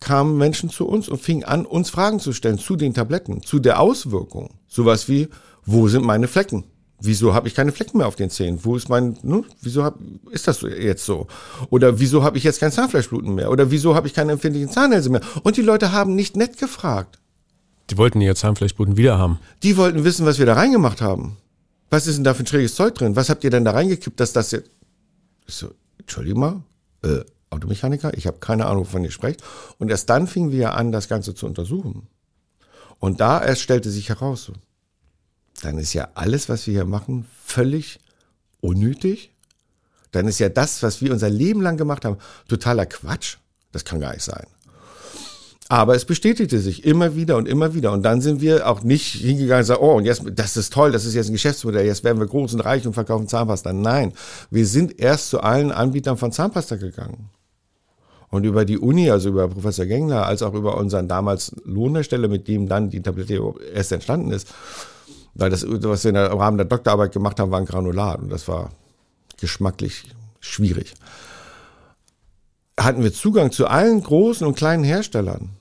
kamen 0.00 0.38
Menschen 0.38 0.70
zu 0.70 0.88
uns 0.88 1.10
und 1.10 1.20
fingen 1.20 1.44
an, 1.44 1.66
uns 1.66 1.90
Fragen 1.90 2.20
zu 2.20 2.32
stellen 2.32 2.56
zu 2.56 2.76
den 2.76 2.94
Tabletten, 2.94 3.42
zu 3.42 3.58
der 3.58 3.80
Auswirkung. 3.80 4.54
Sowas 4.66 5.10
wie, 5.10 5.28
wo 5.66 5.88
sind 5.88 6.06
meine 6.06 6.26
Flecken? 6.26 6.64
Wieso 7.02 7.34
habe 7.34 7.48
ich 7.48 7.54
keine 7.54 7.72
Flecken 7.72 7.98
mehr 7.98 8.06
auf 8.06 8.16
den 8.16 8.30
Zähnen? 8.30 8.60
Wo 8.62 8.76
ist 8.76 8.88
mein, 8.88 9.18
ne? 9.20 9.44
wieso 9.60 9.84
hab, 9.84 9.98
ist 10.30 10.48
das 10.48 10.62
jetzt 10.62 11.04
so? 11.04 11.26
Oder 11.68 12.00
wieso 12.00 12.24
habe 12.24 12.38
ich 12.38 12.44
jetzt 12.44 12.60
kein 12.60 12.72
Zahnfleischbluten 12.72 13.34
mehr? 13.34 13.50
Oder 13.50 13.70
wieso 13.70 13.94
habe 13.94 14.06
ich 14.06 14.14
keine 14.14 14.32
empfindlichen 14.32 14.70
Zahnhälse 14.70 15.10
mehr? 15.10 15.20
Und 15.42 15.58
die 15.58 15.62
Leute 15.62 15.92
haben 15.92 16.14
nicht 16.14 16.34
nett 16.34 16.56
gefragt. 16.56 17.18
Die 17.90 17.96
wollten 17.96 18.20
ihr 18.20 18.34
Zahnfleischbluten 18.34 18.96
wieder 18.96 19.18
haben. 19.18 19.38
Die 19.62 19.76
wollten 19.76 20.04
wissen, 20.04 20.26
was 20.26 20.38
wir 20.38 20.46
da 20.46 20.54
reingemacht 20.54 21.00
haben. 21.00 21.36
Was 21.90 22.06
ist 22.06 22.16
denn 22.16 22.24
da 22.24 22.34
für 22.34 22.42
ein 22.42 22.46
schräges 22.46 22.74
Zeug 22.74 22.94
drin? 22.94 23.16
Was 23.16 23.30
habt 23.30 23.44
ihr 23.44 23.50
denn 23.50 23.64
da 23.64 23.70
reingekippt, 23.72 24.18
dass 24.18 24.32
das 24.32 24.50
jetzt... 24.50 24.70
Ich 25.46 25.54
so, 25.54 25.72
Entschuldigung 25.98 26.40
mal, 26.40 26.62
äh, 27.04 27.24
Automechaniker, 27.50 28.12
ich 28.14 28.26
habe 28.26 28.38
keine 28.38 28.66
Ahnung, 28.66 28.86
wovon 28.86 29.04
ihr 29.04 29.12
sprecht. 29.12 29.42
Und 29.78 29.90
erst 29.90 30.10
dann 30.10 30.26
fingen 30.26 30.50
wir 30.50 30.74
an, 30.74 30.90
das 30.90 31.08
Ganze 31.08 31.34
zu 31.34 31.46
untersuchen. 31.46 32.08
Und 32.98 33.20
da 33.20 33.44
erst 33.44 33.62
stellte 33.62 33.90
sich 33.90 34.08
heraus, 34.08 34.44
so, 34.44 34.52
dann 35.62 35.78
ist 35.78 35.92
ja 35.92 36.08
alles, 36.14 36.48
was 36.48 36.66
wir 36.66 36.74
hier 36.74 36.84
machen, 36.84 37.26
völlig 37.44 38.00
unnötig. 38.60 39.32
Dann 40.10 40.26
ist 40.26 40.38
ja 40.38 40.48
das, 40.48 40.82
was 40.82 41.00
wir 41.00 41.12
unser 41.12 41.30
Leben 41.30 41.60
lang 41.62 41.76
gemacht 41.76 42.04
haben, 42.04 42.18
totaler 42.48 42.86
Quatsch. 42.86 43.36
Das 43.72 43.84
kann 43.84 44.00
gar 44.00 44.12
nicht 44.12 44.24
sein. 44.24 44.46
Aber 45.68 45.96
es 45.96 46.04
bestätigte 46.04 46.60
sich 46.60 46.84
immer 46.84 47.16
wieder 47.16 47.36
und 47.36 47.48
immer 47.48 47.74
wieder. 47.74 47.92
Und 47.92 48.02
dann 48.04 48.20
sind 48.20 48.40
wir 48.40 48.68
auch 48.68 48.82
nicht 48.82 49.14
hingegangen 49.14 49.62
und 49.62 49.66
sagen, 49.66 49.82
oh, 49.82 49.94
und 49.94 50.04
jetzt, 50.04 50.22
das 50.34 50.56
ist 50.56 50.72
toll, 50.72 50.92
das 50.92 51.04
ist 51.04 51.14
jetzt 51.14 51.28
ein 51.28 51.32
Geschäftsmodell, 51.32 51.86
jetzt 51.86 52.04
werden 52.04 52.20
wir 52.20 52.26
groß 52.26 52.54
und 52.54 52.60
reich 52.60 52.86
und 52.86 52.92
verkaufen 52.92 53.26
Zahnpasta. 53.26 53.72
Nein, 53.72 54.12
wir 54.50 54.66
sind 54.66 55.00
erst 55.00 55.30
zu 55.30 55.40
allen 55.40 55.72
Anbietern 55.72 56.16
von 56.16 56.30
Zahnpasta 56.30 56.76
gegangen. 56.76 57.30
Und 58.28 58.44
über 58.44 58.64
die 58.64 58.78
Uni, 58.78 59.10
also 59.10 59.28
über 59.28 59.48
Professor 59.48 59.86
Gengler, 59.86 60.26
als 60.26 60.42
auch 60.42 60.54
über 60.54 60.76
unseren 60.76 61.08
damals 61.08 61.54
Lohnhersteller, 61.64 62.28
mit 62.28 62.48
dem 62.48 62.68
dann 62.68 62.90
die 62.90 63.00
Tablette 63.00 63.40
erst 63.72 63.92
entstanden 63.92 64.32
ist, 64.32 64.48
weil 65.34 65.50
das, 65.50 65.64
was 65.66 66.04
wir 66.04 66.10
im 66.10 66.38
Rahmen 66.38 66.56
der 66.56 66.66
Doktorarbeit 66.66 67.12
gemacht 67.12 67.38
haben, 67.38 67.50
war 67.50 67.60
ein 67.60 67.66
Granulat 67.66 68.20
und 68.20 68.30
das 68.30 68.48
war 68.48 68.70
geschmacklich 69.38 70.04
schwierig. 70.40 70.94
Hatten 72.78 73.02
wir 73.02 73.12
Zugang 73.12 73.52
zu 73.52 73.66
allen 73.66 74.02
großen 74.02 74.46
und 74.46 74.56
kleinen 74.56 74.84
Herstellern. 74.84 75.55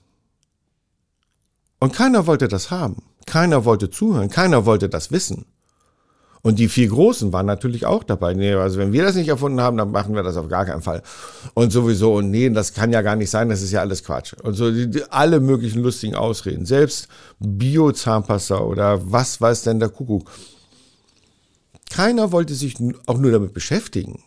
Und 1.80 1.93
keiner 1.93 2.28
wollte 2.28 2.47
das 2.47 2.71
haben. 2.71 3.03
Keiner 3.26 3.65
wollte 3.65 3.89
zuhören. 3.89 4.30
Keiner 4.30 4.65
wollte 4.65 4.89
das 4.89 5.11
wissen. 5.11 5.45
Und 6.45 6.59
die 6.59 6.69
vier 6.69 6.89
Großen 6.89 7.34
waren 7.34 7.47
natürlich 7.47 7.88
auch 7.88 8.03
dabei. 8.03 8.36
Nee, 8.36 8.53
also 8.53 8.78
wenn 8.78 8.93
wir 8.93 9.03
das 9.03 9.15
nicht 9.15 9.30
erfunden 9.30 9.61
haben, 9.61 9.78
dann 9.78 9.89
machen 9.89 10.13
wir 10.13 10.21
das 10.21 10.38
auf 10.38 10.47
gar 10.47 10.63
keinen 10.65 10.84
Fall. 10.84 11.01
Und 11.55 11.71
sowieso, 11.71 12.13
und 12.17 12.30
nee, 12.30 12.47
das 12.51 12.73
kann 12.73 12.93
ja 12.93 13.01
gar 13.01 13.15
nicht 13.15 13.32
sein, 13.32 13.49
das 13.49 13.63
ist 13.63 13.71
ja 13.71 13.80
alles 13.80 14.03
Quatsch. 14.03 14.34
Und 14.43 14.53
so 14.53 14.69
die, 14.71 14.88
die, 14.88 15.03
alle 15.09 15.39
möglichen 15.39 15.82
lustigen 15.82 16.13
Ausreden. 16.13 16.67
Selbst 16.67 17.07
Bio-Zahnpasta 17.39 18.59
oder 18.59 19.11
was 19.11 19.41
weiß 19.41 19.63
denn 19.63 19.80
der 19.80 19.89
Kuckuck. 19.89 20.30
Keiner 21.89 22.32
wollte 22.32 22.53
sich 22.53 22.76
auch 23.07 23.17
nur 23.17 23.32
damit 23.32 23.53
beschäftigen. 23.53 24.21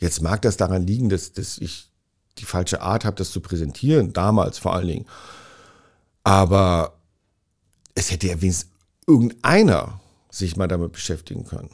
Jetzt 0.00 0.20
mag 0.20 0.42
das 0.42 0.56
daran 0.56 0.84
liegen, 0.84 1.10
dass, 1.10 1.32
dass 1.32 1.58
ich 1.58 1.92
die 2.38 2.44
falsche 2.44 2.82
Art 2.82 3.04
habe, 3.04 3.14
das 3.14 3.30
zu 3.30 3.40
präsentieren, 3.40 4.12
damals 4.12 4.58
vor 4.58 4.74
allen 4.74 4.88
Dingen. 4.88 5.06
Aber 6.28 6.92
es 7.94 8.10
hätte 8.10 8.26
ja 8.26 8.38
wenigstens 8.42 8.70
irgendeiner 9.06 9.98
sich 10.30 10.58
mal 10.58 10.68
damit 10.68 10.92
beschäftigen 10.92 11.44
können. 11.44 11.70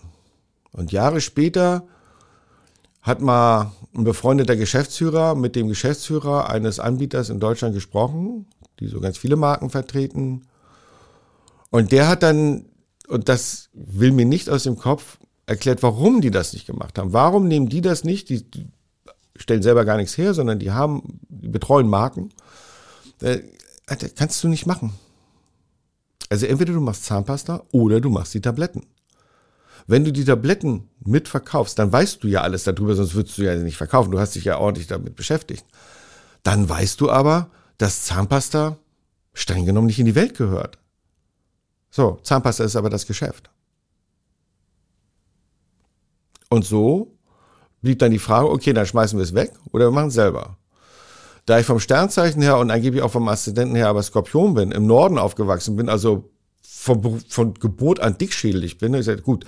Und 0.71 0.93
Jahre 0.93 1.21
später 1.21 1.89
hat 3.03 3.21
mal 3.21 3.73
ein 3.97 4.05
befreundeter 4.05 4.55
Geschäftsführer 4.55 5.35
mit 5.35 5.57
dem 5.57 5.67
Geschäftsführer 5.67 6.51
eines 6.51 6.79
Anbieters 6.79 7.31
in 7.31 7.41
Deutschland 7.41 7.75
gesprochen, 7.75 8.47
die 8.79 8.87
so 8.87 9.01
ganz 9.01 9.19
viele 9.19 9.35
Marken 9.35 9.71
vertreten. 9.71 10.43
Und 11.71 11.91
der 11.91 12.07
hat 12.07 12.23
dann, 12.23 12.67
und 13.09 13.29
das 13.29 13.71
will 13.73 14.13
mir 14.13 14.25
nicht 14.25 14.49
aus 14.49 14.63
dem 14.63 14.79
Kopf, 14.79 15.19
erklärt, 15.47 15.83
warum 15.83 16.21
die 16.21 16.31
das 16.31 16.53
nicht 16.53 16.67
gemacht 16.67 16.97
haben. 16.97 17.13
Warum 17.13 17.49
nehmen 17.49 17.69
die 17.69 17.81
das 17.81 18.05
nicht? 18.05 18.29
Die, 18.29 18.47
stellen 19.35 19.65
selber 19.65 19.85
gar 19.85 19.97
nichts 19.97 20.17
her, 20.17 20.33
sondern 20.33 20.61
die 20.61 20.71
haben, 20.71 21.19
die 21.29 21.49
betreuen 21.49 21.89
Marken. 21.89 22.31
Äh, 23.87 23.97
kannst 24.17 24.43
du 24.43 24.49
nicht 24.49 24.67
machen. 24.67 24.95
Also 26.31 26.47
entweder 26.47 26.73
du 26.73 26.81
machst 26.81 27.05
Zahnpasta 27.05 27.65
oder 27.71 28.01
du 28.01 28.11
machst 28.11 28.35
die 28.35 28.41
Tabletten. 28.41 28.87
Wenn 29.87 30.05
du 30.05 30.13
die 30.13 30.25
Tabletten 30.25 30.89
mitverkaufst, 31.05 31.79
dann 31.79 31.93
weißt 31.93 32.23
du 32.25 32.29
ja 32.29 32.41
alles 32.41 32.65
darüber, 32.65 32.95
sonst 32.95 33.15
würdest 33.15 33.37
du 33.37 33.43
ja 33.43 33.55
nicht 33.57 33.77
verkaufen. 33.77 34.11
Du 34.11 34.19
hast 34.19 34.35
dich 34.35 34.45
ja 34.45 34.59
ordentlich 34.59 34.87
damit 34.87 35.15
beschäftigt. 35.15 35.67
Dann 36.43 36.69
weißt 36.69 37.01
du 37.01 37.11
aber, 37.11 37.51
dass 37.77 38.05
Zahnpasta 38.05 38.79
streng 39.35 39.67
genommen 39.67 39.89
nicht 39.89 39.99
in 39.99 40.07
die 40.07 40.15
Welt 40.15 40.37
gehört. 40.37 40.79
So, 41.91 42.19
Zahnpasta 42.23 42.65
ist 42.65 42.77
aber 42.77 42.89
das 42.89 43.07
Geschäft. 43.07 43.51
Und 46.49 46.65
so 46.65 47.17
blieb 47.83 47.99
dann 47.99 48.13
die 48.13 48.19
Frage, 48.19 48.49
okay, 48.49 48.73
dann 48.73 48.87
schmeißen 48.87 49.19
wir 49.19 49.25
es 49.25 49.35
weg 49.35 49.53
oder 49.73 49.87
wir 49.87 49.91
machen 49.91 50.09
es 50.09 50.15
selber. 50.15 50.57
Da 51.47 51.59
ich 51.59 51.67
vom 51.67 51.81
Sternzeichen 51.81 52.41
her 52.43 52.59
und 52.59 52.71
angeblich 52.71 53.03
auch 53.03 53.11
vom 53.11 53.29
Aszendenten 53.29 53.77
her 53.77 53.89
aber 53.89 54.03
Skorpion 54.03 54.55
bin, 54.55 54.73
im 54.73 54.87
Norden 54.87 55.19
aufgewachsen 55.19 55.77
bin, 55.77 55.89
also 55.89 56.31
von, 56.63 57.21
von 57.29 57.55
Geburt 57.55 58.01
an 58.01 58.19
dickschädelig 58.19 58.79
bin, 58.79 58.95
ich 58.95 59.01
gesagt, 59.01 59.23
gut, 59.23 59.45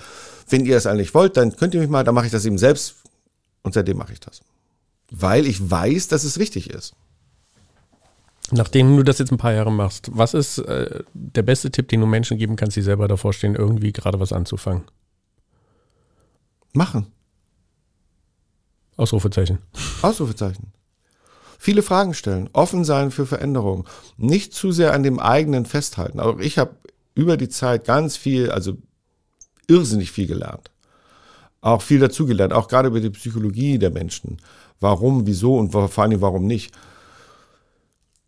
wenn 0.49 0.65
ihr 0.65 0.75
das 0.75 0.85
eigentlich 0.85 1.13
wollt, 1.13 1.37
dann 1.37 1.55
könnt 1.55 1.73
ihr 1.73 1.81
mich 1.81 1.89
mal, 1.89 2.03
dann 2.03 2.15
mache 2.15 2.27
ich 2.27 2.31
das 2.31 2.45
eben 2.45 2.57
selbst 2.57 2.95
und 3.63 3.73
seitdem 3.73 3.97
mache 3.97 4.13
ich 4.13 4.19
das. 4.19 4.41
Weil 5.09 5.47
ich 5.47 5.69
weiß, 5.69 6.07
dass 6.07 6.23
es 6.23 6.39
richtig 6.39 6.69
ist. 6.69 6.93
Nachdem 8.51 8.95
du 8.95 9.03
das 9.03 9.19
jetzt 9.19 9.31
ein 9.31 9.37
paar 9.37 9.53
Jahre 9.53 9.71
machst, 9.71 10.09
was 10.13 10.33
ist 10.33 10.59
äh, 10.59 11.03
der 11.13 11.41
beste 11.41 11.69
Tipp, 11.69 11.89
den 11.89 11.99
du 11.99 12.07
Menschen 12.07 12.37
geben 12.37 12.55
kannst, 12.55 12.77
die 12.77 12.81
selber 12.81 13.07
davor 13.07 13.33
stehen, 13.33 13.55
irgendwie 13.55 13.91
gerade 13.91 14.19
was 14.19 14.31
anzufangen? 14.31 14.83
Machen. 16.73 17.07
Ausrufezeichen. 18.95 19.59
Ausrufezeichen. 20.01 20.71
Viele 21.57 21.81
Fragen 21.81 22.13
stellen, 22.13 22.49
offen 22.53 22.85
sein 22.85 23.11
für 23.11 23.25
Veränderungen, 23.25 23.85
nicht 24.17 24.53
zu 24.53 24.71
sehr 24.71 24.93
an 24.93 25.03
dem 25.03 25.19
eigenen 25.19 25.65
festhalten. 25.65 26.19
Auch 26.19 26.39
ich 26.39 26.57
habe 26.57 26.75
über 27.15 27.35
die 27.35 27.49
Zeit 27.49 27.85
ganz 27.85 28.15
viel, 28.15 28.51
also 28.51 28.77
irrsinnig 29.67 30.11
viel 30.11 30.27
gelernt. 30.27 30.71
Auch 31.61 31.81
viel 31.81 31.99
dazugelernt, 31.99 32.53
auch 32.53 32.67
gerade 32.67 32.89
über 32.89 32.99
die 32.99 33.09
Psychologie 33.09 33.79
der 33.79 33.89
Menschen. 33.89 34.37
Warum, 34.79 35.25
wieso 35.25 35.57
und 35.57 35.71
vor 35.71 35.97
allem 35.97 36.21
warum 36.21 36.45
nicht. 36.45 36.71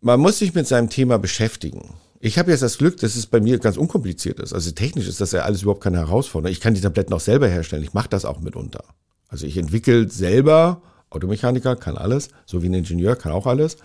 Man 0.00 0.18
muss 0.18 0.38
sich 0.38 0.54
mit 0.54 0.66
seinem 0.66 0.90
Thema 0.90 1.18
beschäftigen. 1.18 1.94
Ich 2.18 2.38
habe 2.38 2.50
jetzt 2.50 2.62
das 2.62 2.78
Glück, 2.78 2.98
dass 2.98 3.16
es 3.16 3.26
bei 3.26 3.40
mir 3.40 3.58
ganz 3.58 3.76
unkompliziert 3.76 4.40
ist. 4.40 4.52
Also 4.52 4.72
technisch 4.72 5.06
ist 5.06 5.20
das 5.20 5.32
ja 5.32 5.42
alles 5.42 5.62
überhaupt 5.62 5.82
keine 5.82 5.98
Herausforderung. 5.98 6.52
Ich 6.52 6.60
kann 6.60 6.74
die 6.74 6.80
Tabletten 6.80 7.14
auch 7.14 7.20
selber 7.20 7.48
herstellen. 7.48 7.82
Ich 7.82 7.94
mache 7.94 8.08
das 8.08 8.24
auch 8.24 8.40
mitunter. 8.40 8.84
Also 9.28 9.46
ich 9.46 9.56
entwickle 9.56 10.10
selber 10.10 10.82
Automechaniker 11.10 11.76
kann 11.76 11.98
alles, 11.98 12.28
so 12.46 12.62
wie 12.62 12.68
ein 12.68 12.74
Ingenieur 12.74 13.16
kann 13.16 13.32
auch 13.32 13.46
alles. 13.46 13.76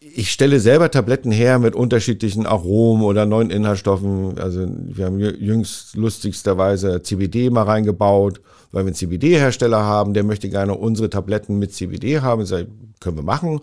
Ich 0.00 0.30
stelle 0.30 0.60
selber 0.60 0.90
Tabletten 0.90 1.30
her 1.30 1.58
mit 1.58 1.74
unterschiedlichen 1.74 2.46
Aromen 2.46 3.04
oder 3.04 3.26
neuen 3.26 3.50
Inhaltsstoffen. 3.50 4.38
Also 4.38 4.66
wir 4.66 5.04
haben 5.04 5.18
jüngst 5.18 5.94
lustigsterweise 5.94 7.02
CBD 7.02 7.50
mal 7.50 7.64
reingebaut, 7.64 8.40
weil 8.72 8.84
wir 8.84 8.88
einen 8.88 8.94
CBD-Hersteller 8.94 9.84
haben, 9.84 10.14
der 10.14 10.24
möchte 10.24 10.48
gerne 10.48 10.74
unsere 10.74 11.10
Tabletten 11.10 11.58
mit 11.58 11.74
CBD 11.74 12.20
haben. 12.20 12.46
Das 12.46 12.64
können 13.00 13.16
wir 13.16 13.22
machen. 13.22 13.60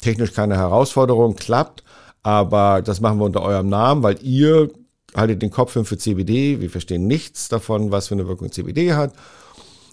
Technisch 0.00 0.32
keine 0.32 0.56
Herausforderung, 0.56 1.36
klappt. 1.36 1.84
Aber 2.24 2.82
das 2.82 3.00
machen 3.00 3.18
wir 3.20 3.26
unter 3.26 3.42
eurem 3.42 3.68
Namen, 3.68 4.02
weil 4.02 4.16
ihr 4.22 4.70
haltet 5.14 5.40
den 5.40 5.50
Kopf 5.50 5.74
hin 5.74 5.84
für 5.84 5.96
CBD. 5.96 6.60
Wir 6.60 6.70
verstehen 6.70 7.06
nichts 7.06 7.48
davon, 7.48 7.92
was 7.92 8.08
für 8.08 8.14
eine 8.14 8.26
Wirkung 8.26 8.50
CBD 8.50 8.94
hat. 8.94 9.12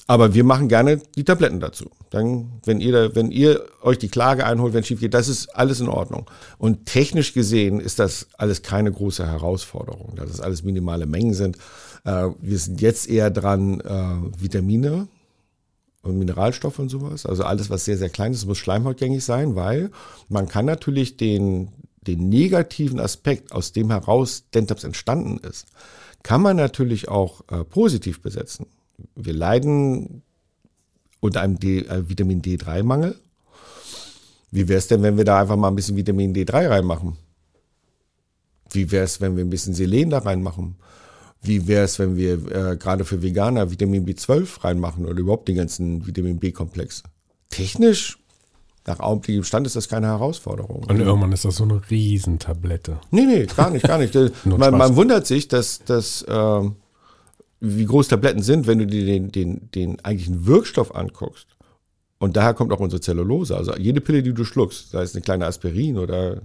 Aber 0.05 0.33
wir 0.33 0.43
machen 0.43 0.67
gerne 0.67 1.01
die 1.15 1.23
Tabletten 1.23 1.61
dazu. 1.61 1.89
Dann, 2.09 2.59
wenn 2.65 2.81
ihr, 2.81 3.15
wenn 3.15 3.31
ihr 3.31 3.65
euch 3.81 3.97
die 3.97 4.09
Klage 4.09 4.45
einholt, 4.45 4.73
wenn 4.73 4.81
es 4.81 4.87
schief 4.87 4.99
geht, 4.99 5.13
das 5.13 5.29
ist 5.29 5.47
alles 5.55 5.79
in 5.79 5.87
Ordnung. 5.87 6.29
Und 6.57 6.85
technisch 6.85 7.33
gesehen 7.33 7.79
ist 7.79 7.99
das 7.99 8.27
alles 8.37 8.63
keine 8.63 8.91
große 8.91 9.25
Herausforderung, 9.25 10.13
da 10.15 10.25
das 10.25 10.41
alles 10.41 10.63
minimale 10.63 11.05
Mengen 11.05 11.33
sind. 11.33 11.57
Äh, 12.03 12.29
wir 12.41 12.57
sind 12.57 12.81
jetzt 12.81 13.09
eher 13.09 13.31
dran, 13.31 13.79
äh, 13.79 14.41
Vitamine 14.41 15.07
und 16.01 16.19
Mineralstoffe 16.19 16.79
und 16.79 16.89
sowas. 16.89 17.25
Also 17.25 17.43
alles, 17.45 17.69
was 17.69 17.85
sehr, 17.85 17.97
sehr 17.97 18.09
klein 18.09 18.33
ist, 18.33 18.45
muss 18.45 18.57
schleimhautgängig 18.57 19.23
sein, 19.23 19.55
weil 19.55 19.89
man 20.27 20.49
kann 20.49 20.65
natürlich 20.65 21.15
den, 21.15 21.69
den 22.01 22.27
negativen 22.27 22.99
Aspekt, 22.99 23.53
aus 23.53 23.71
dem 23.71 23.89
heraus 23.89 24.43
Dentaps 24.53 24.83
entstanden 24.83 25.37
ist, 25.37 25.67
kann 26.23 26.41
man 26.41 26.57
natürlich 26.57 27.07
auch 27.07 27.41
äh, 27.49 27.63
positiv 27.63 28.21
besetzen 28.21 28.65
wir 29.15 29.33
leiden 29.33 30.21
unter 31.19 31.41
einem 31.41 31.59
D, 31.59 31.79
äh, 31.79 32.09
Vitamin 32.09 32.41
D3-Mangel. 32.41 33.15
Wie 34.51 34.67
wäre 34.67 34.77
es 34.77 34.87
denn, 34.87 35.01
wenn 35.01 35.17
wir 35.17 35.25
da 35.25 35.41
einfach 35.41 35.55
mal 35.55 35.69
ein 35.69 35.75
bisschen 35.75 35.97
Vitamin 35.97 36.33
D3 36.33 36.69
reinmachen? 36.69 37.17
Wie 38.69 38.91
wäre 38.91 39.05
es, 39.05 39.19
wenn 39.21 39.35
wir 39.35 39.43
ein 39.43 39.49
bisschen 39.49 39.73
Selen 39.73 40.09
da 40.09 40.19
reinmachen? 40.19 40.75
Wie 41.41 41.67
wäre 41.67 41.85
es, 41.85 41.97
wenn 41.99 42.15
wir 42.17 42.33
äh, 42.51 42.77
gerade 42.77 43.03
für 43.03 43.21
Veganer 43.21 43.71
Vitamin 43.71 44.05
B12 44.05 44.63
reinmachen 44.63 45.05
oder 45.05 45.19
überhaupt 45.19 45.47
den 45.47 45.55
ganzen 45.55 46.05
Vitamin 46.05 46.39
B-Komplex? 46.39 47.03
Technisch, 47.49 48.19
nach 48.85 48.99
augenblicklichem 48.99 49.43
Stand 49.43 49.67
ist 49.67 49.75
das 49.75 49.89
keine 49.89 50.07
Herausforderung. 50.07 50.83
Und 50.87 50.99
irgendwann 50.99 51.31
ist 51.31 51.45
das 51.45 51.55
so 51.55 51.63
eine 51.63 51.81
Riesentablette. 51.89 52.99
Nee, 53.11 53.25
nee, 53.25 53.45
gar 53.45 53.69
nicht, 53.69 53.87
gar 53.87 53.97
nicht. 53.97 54.13
man, 54.45 54.77
man, 54.77 54.95
wundert 54.95 55.25
sich, 55.25 55.47
dass, 55.47 55.83
dass 55.83 56.21
äh, 56.23 56.69
wie 57.65 57.85
groß 57.85 58.09
Tabletten 58.09 58.43
sind, 58.43 58.67
wenn 58.67 58.79
du 58.79 58.85
dir 58.85 59.05
den, 59.05 59.31
den, 59.31 59.71
den 59.71 60.03
eigentlichen 60.03 60.45
Wirkstoff 60.45 60.93
anguckst. 60.93 61.47
Und 62.19 62.35
daher 62.35 62.53
kommt 62.53 62.73
auch 62.73 62.81
unsere 62.81 62.99
Zellulose. 62.99 63.55
Also 63.55 63.75
jede 63.77 64.01
Pille, 64.01 64.21
die 64.21 64.33
du 64.33 64.43
schluckst, 64.43 64.91
sei 64.91 65.01
es 65.01 65.15
eine 65.15 65.21
kleine 65.21 65.45
Aspirin 65.45 65.97
oder, 65.97 66.41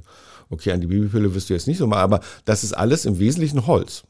okay, 0.49 0.71
an 0.71 0.81
die 0.81 0.87
Babypille 0.87 1.35
wirst 1.35 1.51
du 1.51 1.55
jetzt 1.55 1.67
nicht 1.67 1.79
so 1.79 1.89
mal, 1.89 1.99
aber 1.99 2.21
das 2.45 2.63
ist 2.63 2.73
alles 2.73 3.05
im 3.05 3.19
Wesentlichen 3.19 3.67
Holz. 3.67 4.05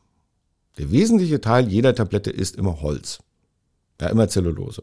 Der 0.76 0.90
wesentliche 0.90 1.40
Teil 1.40 1.68
jeder 1.68 1.94
Tablette 1.94 2.30
ist 2.30 2.56
immer 2.56 2.82
Holz. 2.82 3.20
Ja, 4.00 4.08
immer 4.08 4.28
Zellulose. 4.28 4.82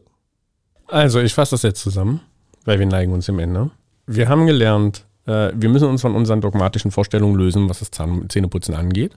Also, 0.88 1.20
ich 1.20 1.32
fasse 1.32 1.52
das 1.52 1.62
jetzt 1.62 1.80
zusammen, 1.80 2.20
weil 2.64 2.80
wir 2.80 2.86
neigen 2.86 3.12
uns 3.12 3.28
im 3.28 3.38
Ende. 3.38 3.70
Wir 4.06 4.28
haben 4.28 4.46
gelernt, 4.46 5.04
äh, 5.26 5.52
wir 5.54 5.68
müssen 5.68 5.88
uns 5.88 6.02
von 6.02 6.14
unseren 6.14 6.40
dogmatischen 6.40 6.90
Vorstellungen 6.90 7.36
lösen, 7.36 7.68
was 7.68 7.78
das 7.78 7.92
Zahn 7.92 8.28
Zähneputzen 8.28 8.74
angeht. 8.74 9.16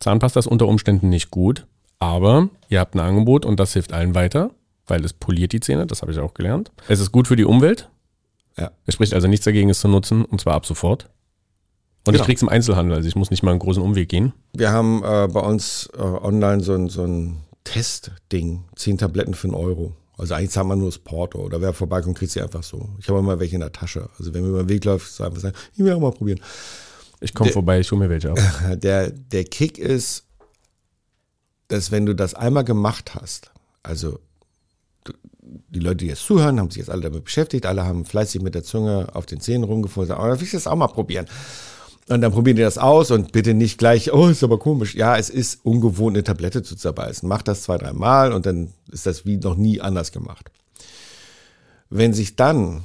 Zahnpasta 0.00 0.40
ist 0.40 0.46
unter 0.46 0.66
Umständen 0.66 1.08
nicht 1.10 1.30
gut, 1.30 1.66
aber 1.98 2.48
ihr 2.68 2.80
habt 2.80 2.94
ein 2.94 3.00
Angebot 3.00 3.44
und 3.44 3.58
das 3.60 3.72
hilft 3.72 3.92
allen 3.92 4.14
weiter, 4.14 4.50
weil 4.86 5.04
es 5.04 5.12
poliert 5.12 5.52
die 5.52 5.60
Zähne, 5.60 5.86
das 5.86 6.02
habe 6.02 6.12
ich 6.12 6.18
auch 6.18 6.34
gelernt. 6.34 6.72
Es 6.88 7.00
ist 7.00 7.12
gut 7.12 7.28
für 7.28 7.36
die 7.36 7.44
Umwelt. 7.44 7.88
Ja. 8.56 8.72
Es 8.86 8.94
spricht 8.94 9.14
also 9.14 9.28
nichts 9.28 9.44
dagegen, 9.44 9.70
es 9.70 9.80
zu 9.80 9.88
nutzen, 9.88 10.24
und 10.24 10.40
zwar 10.40 10.54
ab 10.54 10.66
sofort. 10.66 11.08
Und 12.06 12.12
genau. 12.12 12.22
ich 12.22 12.26
krieg's 12.26 12.42
im 12.42 12.48
Einzelhandel, 12.48 12.96
also 12.96 13.08
ich 13.08 13.16
muss 13.16 13.30
nicht 13.30 13.42
mal 13.42 13.50
einen 13.50 13.60
großen 13.60 13.82
Umweg 13.82 14.08
gehen. 14.08 14.32
Wir 14.54 14.72
haben 14.72 15.02
äh, 15.04 15.28
bei 15.28 15.40
uns 15.40 15.90
äh, 15.96 16.00
online 16.00 16.62
so 16.62 16.74
ein, 16.74 16.88
so 16.88 17.04
ein 17.04 17.38
Testding, 17.64 18.64
zehn 18.76 18.96
Tabletten 18.96 19.34
für 19.34 19.48
einen 19.48 19.54
Euro. 19.54 19.92
Also 20.16 20.34
eigentlich 20.34 20.50
zahlt 20.50 20.66
man 20.66 20.78
nur 20.78 20.88
das 20.88 20.98
Porto. 20.98 21.38
Oder 21.38 21.60
wer 21.60 21.72
vorbeikommt, 21.72 22.18
kriegt 22.18 22.32
sie 22.32 22.40
einfach 22.40 22.62
so. 22.62 22.88
Ich 22.98 23.08
habe 23.08 23.18
immer 23.18 23.38
welche 23.38 23.54
in 23.54 23.60
der 23.60 23.72
Tasche. 23.72 24.08
Also 24.18 24.34
wenn 24.34 24.42
mir 24.42 24.48
über 24.48 24.64
den 24.64 24.68
Weg 24.68 24.84
läuft, 24.84 25.12
so 25.12 25.22
einfach 25.22 25.38
sagen, 25.38 25.54
ich 25.74 25.84
will 25.84 25.92
auch 25.92 26.00
mal 26.00 26.10
probieren. 26.10 26.40
Ich 27.20 27.34
komme 27.34 27.50
vorbei, 27.50 27.80
ich 27.80 27.90
hole 27.90 28.00
mir 28.00 28.10
welche 28.10 28.30
ab. 28.30 28.38
Der, 28.80 29.10
der 29.10 29.44
Kick 29.44 29.76
ist, 29.76 30.24
dass 31.68 31.90
wenn 31.90 32.06
du 32.06 32.14
das 32.14 32.34
einmal 32.34 32.64
gemacht 32.64 33.14
hast, 33.14 33.52
also 33.82 34.18
die 35.70 35.80
Leute, 35.80 35.96
die 35.98 36.06
jetzt 36.06 36.26
zuhören, 36.26 36.58
haben 36.58 36.70
sich 36.70 36.78
jetzt 36.78 36.90
alle 36.90 37.02
damit 37.02 37.24
beschäftigt, 37.24 37.66
alle 37.66 37.84
haben 37.84 38.04
fleißig 38.04 38.42
mit 38.42 38.54
der 38.54 38.62
Zunge 38.64 39.08
auf 39.14 39.26
den 39.26 39.40
Zähnen 39.40 39.64
rumgefunden, 39.64 40.14
aber 40.14 40.38
will 40.38 40.46
ich 40.46 40.52
das 40.52 40.66
auch 40.66 40.76
mal 40.76 40.88
probieren. 40.88 41.26
Und 42.08 42.22
dann 42.22 42.32
probieren 42.32 42.56
die 42.56 42.62
das 42.62 42.78
aus 42.78 43.10
und 43.10 43.32
bitte 43.32 43.52
nicht 43.52 43.76
gleich, 43.76 44.12
oh, 44.12 44.28
ist 44.28 44.42
aber 44.42 44.58
komisch. 44.58 44.94
Ja, 44.94 45.18
es 45.18 45.28
ist 45.28 45.64
ungewohnt, 45.64 46.16
eine 46.16 46.24
Tablette 46.24 46.62
zu 46.62 46.74
zerbeißen. 46.74 47.28
Mach 47.28 47.42
das 47.42 47.62
zwei, 47.62 47.76
drei 47.76 47.92
Mal 47.92 48.32
und 48.32 48.46
dann 48.46 48.72
ist 48.90 49.04
das 49.04 49.26
wie 49.26 49.36
noch 49.36 49.56
nie 49.56 49.82
anders 49.82 50.10
gemacht. 50.10 50.50
Wenn 51.90 52.14
sich 52.14 52.34
dann 52.34 52.82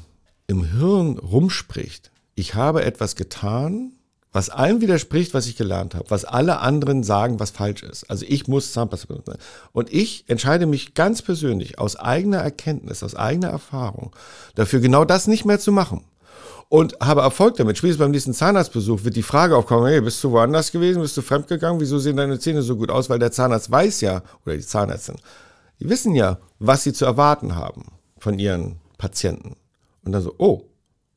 im 0.48 0.66
Hirn 0.66 1.18
rumspricht, 1.18 2.12
ich 2.36 2.56
habe 2.56 2.84
etwas 2.84 3.16
getan, 3.16 3.94
was 4.34 4.50
allem 4.50 4.82
widerspricht, 4.82 5.34
was 5.34 5.46
ich 5.46 5.56
gelernt 5.56 5.94
habe, 5.96 6.10
was 6.10 6.26
alle 6.26 6.60
anderen 6.60 7.04
sagen, 7.04 7.40
was 7.40 7.52
falsch 7.52 7.84
ist. 7.84 8.10
Also 8.10 8.26
ich 8.28 8.48
muss 8.48 8.74
Zahnpasta 8.74 9.08
benutzen. 9.08 9.36
Und 9.72 9.94
ich 9.94 10.26
entscheide 10.28 10.66
mich 10.66 10.96
ganz 10.96 11.22
persönlich 11.22 11.80
aus 11.80 11.96
eigener 11.96 12.40
Erkenntnis, 12.40 13.04
aus 13.04 13.16
eigener 13.16 13.50
Erfahrung 13.50 14.14
dafür, 14.56 14.80
genau 14.80 15.06
das 15.06 15.28
nicht 15.28 15.46
mehr 15.46 15.60
zu 15.60 15.72
machen 15.72 16.04
und 16.74 16.98
habe 17.00 17.22
Erfolg 17.22 17.56
damit. 17.58 17.78
Spätestens 17.78 18.04
beim 18.04 18.10
nächsten 18.10 18.34
Zahnarztbesuch 18.34 19.04
wird 19.04 19.16
die 19.16 19.22
Frage 19.22 19.56
aufkommen, 19.56 19.86
hey, 19.86 20.02
bist 20.02 20.24
du 20.24 20.32
woanders 20.32 20.72
gewesen, 20.72 21.04
bist 21.04 21.16
du 21.16 21.22
fremdgegangen, 21.22 21.80
wieso 21.80 22.00
sehen 22.00 22.18
deine 22.18 22.40
Zähne 22.40 22.64
so 22.64 22.76
gut 22.76 22.90
aus? 22.90 23.12
Weil 23.12 23.20
der 23.20 23.32
Zahnarzt 23.32 23.70
weiß 23.70 24.02
ja, 24.02 24.24
oder 24.44 24.58
die 24.58 24.66
Zahnärztin, 24.66 25.18
die 25.80 25.88
wissen 25.88 26.16
ja, 26.16 26.40
was 26.58 26.82
sie 26.82 26.92
zu 26.92 27.06
erwarten 27.06 27.56
haben 27.56 27.92
von 28.18 28.40
ihren 28.40 28.80
Patienten. 28.98 29.56
Und 30.04 30.14
dann 30.14 30.24
so, 30.24 30.34
oh, 30.40 30.64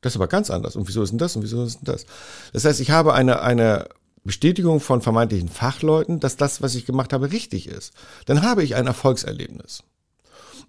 das 0.01 0.13
ist 0.13 0.17
aber 0.17 0.27
ganz 0.27 0.49
anders. 0.49 0.75
Und 0.75 0.87
wieso 0.87 1.01
ist 1.03 1.11
denn 1.11 1.17
das? 1.17 1.35
Und 1.35 1.43
wieso 1.43 1.63
ist 1.63 1.77
denn 1.77 1.85
das? 1.85 2.05
Das 2.53 2.65
heißt, 2.65 2.79
ich 2.79 2.91
habe 2.91 3.13
eine, 3.13 3.41
eine 3.41 3.89
Bestätigung 4.23 4.79
von 4.79 5.01
vermeintlichen 5.01 5.49
Fachleuten, 5.49 6.19
dass 6.19 6.37
das, 6.37 6.61
was 6.61 6.75
ich 6.75 6.85
gemacht 6.85 7.13
habe, 7.13 7.31
richtig 7.31 7.67
ist. 7.67 7.93
Dann 8.25 8.43
habe 8.43 8.63
ich 8.63 8.75
ein 8.75 8.85
Erfolgserlebnis. 8.87 9.83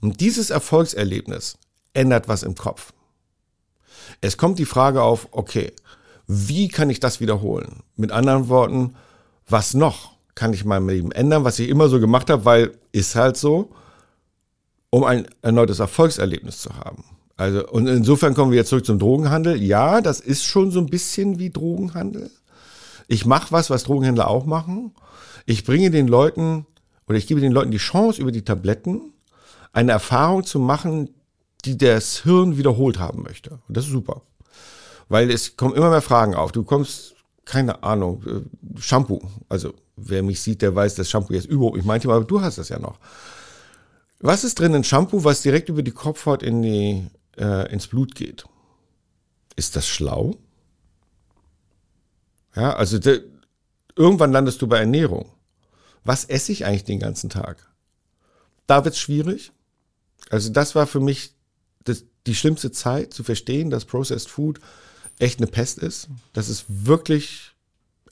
Und 0.00 0.20
dieses 0.20 0.50
Erfolgserlebnis 0.50 1.58
ändert 1.92 2.28
was 2.28 2.42
im 2.42 2.54
Kopf. 2.54 2.92
Es 4.20 4.36
kommt 4.36 4.58
die 4.58 4.64
Frage 4.64 5.02
auf, 5.02 5.28
okay, 5.32 5.72
wie 6.26 6.68
kann 6.68 6.90
ich 6.90 7.00
das 7.00 7.20
wiederholen? 7.20 7.82
Mit 7.96 8.12
anderen 8.12 8.48
Worten, 8.48 8.94
was 9.48 9.74
noch 9.74 10.12
kann 10.34 10.52
ich 10.52 10.62
in 10.62 10.68
meinem 10.68 10.88
Leben 10.88 11.10
ändern, 11.10 11.44
was 11.44 11.58
ich 11.58 11.68
immer 11.68 11.88
so 11.88 12.00
gemacht 12.00 12.30
habe, 12.30 12.44
weil 12.44 12.78
ist 12.92 13.16
halt 13.16 13.36
so, 13.36 13.74
um 14.90 15.04
ein 15.04 15.26
erneutes 15.42 15.80
Erfolgserlebnis 15.80 16.60
zu 16.60 16.74
haben. 16.76 17.04
Also, 17.38 17.66
und 17.68 17.86
insofern 17.86 18.34
kommen 18.34 18.50
wir 18.50 18.58
jetzt 18.58 18.68
zurück 18.68 18.84
zum 18.84 18.98
Drogenhandel. 18.98 19.62
Ja, 19.62 20.00
das 20.00 20.20
ist 20.20 20.44
schon 20.44 20.72
so 20.72 20.80
ein 20.80 20.86
bisschen 20.86 21.38
wie 21.38 21.50
Drogenhandel. 21.50 22.30
Ich 23.06 23.24
mache 23.24 23.52
was, 23.52 23.70
was 23.70 23.84
Drogenhändler 23.84 24.28
auch 24.28 24.44
machen. 24.44 24.92
Ich 25.46 25.64
bringe 25.64 25.90
den 25.90 26.08
Leuten 26.08 26.66
oder 27.06 27.16
ich 27.16 27.26
gebe 27.26 27.40
den 27.40 27.52
Leuten 27.52 27.70
die 27.70 27.78
Chance, 27.78 28.20
über 28.20 28.32
die 28.32 28.44
Tabletten 28.44 29.12
eine 29.72 29.92
Erfahrung 29.92 30.44
zu 30.44 30.58
machen, 30.58 31.10
die 31.64 31.78
das 31.78 32.18
Hirn 32.18 32.58
wiederholt 32.58 32.98
haben 32.98 33.22
möchte. 33.22 33.60
Und 33.68 33.76
das 33.76 33.86
ist 33.86 33.92
super. 33.92 34.22
Weil 35.08 35.30
es 35.30 35.56
kommen 35.56 35.76
immer 35.76 35.90
mehr 35.90 36.02
Fragen 36.02 36.34
auf. 36.34 36.50
Du 36.50 36.64
kommst, 36.64 37.14
keine 37.44 37.84
Ahnung, 37.84 38.22
äh, 38.26 38.80
Shampoo. 38.80 39.20
Also 39.48 39.74
wer 39.96 40.24
mich 40.24 40.40
sieht, 40.42 40.60
der 40.60 40.74
weiß, 40.74 40.96
dass 40.96 41.08
Shampoo 41.08 41.32
jetzt 41.34 41.46
überhaupt 41.46 41.76
nicht 41.76 41.86
mein 41.86 42.00
Thema, 42.00 42.16
aber 42.16 42.24
du 42.24 42.40
hast 42.40 42.58
das 42.58 42.68
ja 42.68 42.80
noch. 42.80 42.98
Was 44.20 44.42
ist 44.42 44.58
drin 44.58 44.74
in 44.74 44.82
Shampoo, 44.82 45.22
was 45.22 45.42
direkt 45.42 45.68
über 45.68 45.82
die 45.82 45.92
Kopfhaut 45.92 46.42
in 46.42 46.62
die, 46.62 47.06
äh, 47.38 47.72
ins 47.72 47.88
Blut 47.88 48.14
geht? 48.14 48.44
Ist 49.56 49.76
das 49.76 49.86
schlau? 49.88 50.36
Ja, 52.54 52.74
also 52.74 52.98
de, 52.98 53.22
irgendwann 53.96 54.32
landest 54.32 54.62
du 54.62 54.66
bei 54.66 54.78
Ernährung. 54.78 55.30
Was 56.04 56.24
esse 56.24 56.52
ich 56.52 56.64
eigentlich 56.64 56.84
den 56.84 57.00
ganzen 57.00 57.30
Tag? 57.30 57.70
Da 58.66 58.84
wird's 58.84 58.98
schwierig. 58.98 59.52
Also 60.30 60.50
das 60.50 60.74
war 60.74 60.86
für 60.86 61.00
mich 61.00 61.32
das, 61.84 62.04
die 62.26 62.34
schlimmste 62.34 62.70
Zeit 62.70 63.14
zu 63.14 63.24
verstehen, 63.24 63.70
dass 63.70 63.84
Processed 63.84 64.28
Food 64.28 64.60
echt 65.18 65.38
eine 65.38 65.46
Pest 65.46 65.78
ist. 65.78 66.08
Das 66.32 66.48
ist 66.48 66.64
wirklich, 66.68 67.52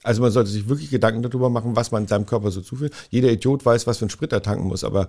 also 0.03 0.23
man 0.23 0.33
sollte 0.33 0.51
sich 0.51 0.69
wirklich 0.69 0.91
Gedanken 0.91 1.23
darüber 1.23 1.51
machen, 1.51 1.77
was 1.77 1.91
man 1.91 2.09
seinem 2.09 2.27
Körper 2.27 2.51
so 2.51 2.61
zuführt. 2.61 2.95
Jeder 3.11 3.31
Idiot 3.31 3.65
weiß, 3.65 3.87
was 3.87 3.99
für 3.99 4.07
ein 4.07 4.11
Sprit 4.11 4.33
er 4.33 4.43
tanken 4.43 4.67
muss, 4.67 4.85
aber 4.85 5.09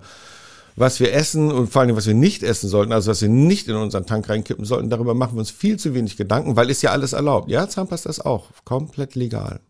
was 0.78 1.00
wir 1.00 1.12
essen 1.12 1.50
und 1.50 1.68
vor 1.68 1.82
allem, 1.82 1.96
was 1.96 2.06
wir 2.06 2.14
nicht 2.14 2.42
essen 2.42 2.68
sollten, 2.68 2.92
also 2.92 3.10
was 3.10 3.20
wir 3.20 3.28
nicht 3.28 3.68
in 3.68 3.76
unseren 3.76 4.06
Tank 4.06 4.28
reinkippen 4.28 4.64
sollten, 4.64 4.90
darüber 4.90 5.14
machen 5.14 5.34
wir 5.34 5.40
uns 5.40 5.50
viel 5.50 5.78
zu 5.78 5.94
wenig 5.94 6.16
Gedanken, 6.16 6.56
weil 6.56 6.70
ist 6.70 6.82
ja 6.82 6.90
alles 6.90 7.12
erlaubt. 7.12 7.50
Ja, 7.50 7.68
Zahnpasta 7.68 8.08
ist 8.08 8.24
auch 8.24 8.50
komplett 8.64 9.14
legal. 9.14 9.60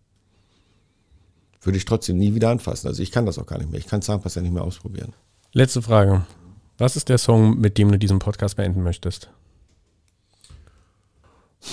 Würde 1.62 1.78
ich 1.78 1.84
trotzdem 1.84 2.18
nie 2.18 2.34
wieder 2.34 2.50
anfassen. 2.50 2.88
Also 2.88 3.02
ich 3.02 3.11
kann 3.11 3.26
das 3.26 3.38
auch 3.38 3.46
gar 3.46 3.59
nicht 3.59 3.70
mehr. 3.70 3.80
Ich 3.80 3.86
kann 3.86 4.02
Zahnpasta 4.02 4.40
nicht 4.40 4.52
mehr 4.52 4.62
ausprobieren. 4.62 5.12
Letzte 5.52 5.82
Frage. 5.82 6.24
Was 6.76 6.94
ist 6.94 7.09
der 7.09 7.18
Song, 7.18 7.59
mit 7.59 7.78
dem 7.78 7.90
du 7.90 7.98
diesen 7.98 8.20
Podcast 8.20 8.56
beenden 8.56 8.82
möchtest? 8.82 9.30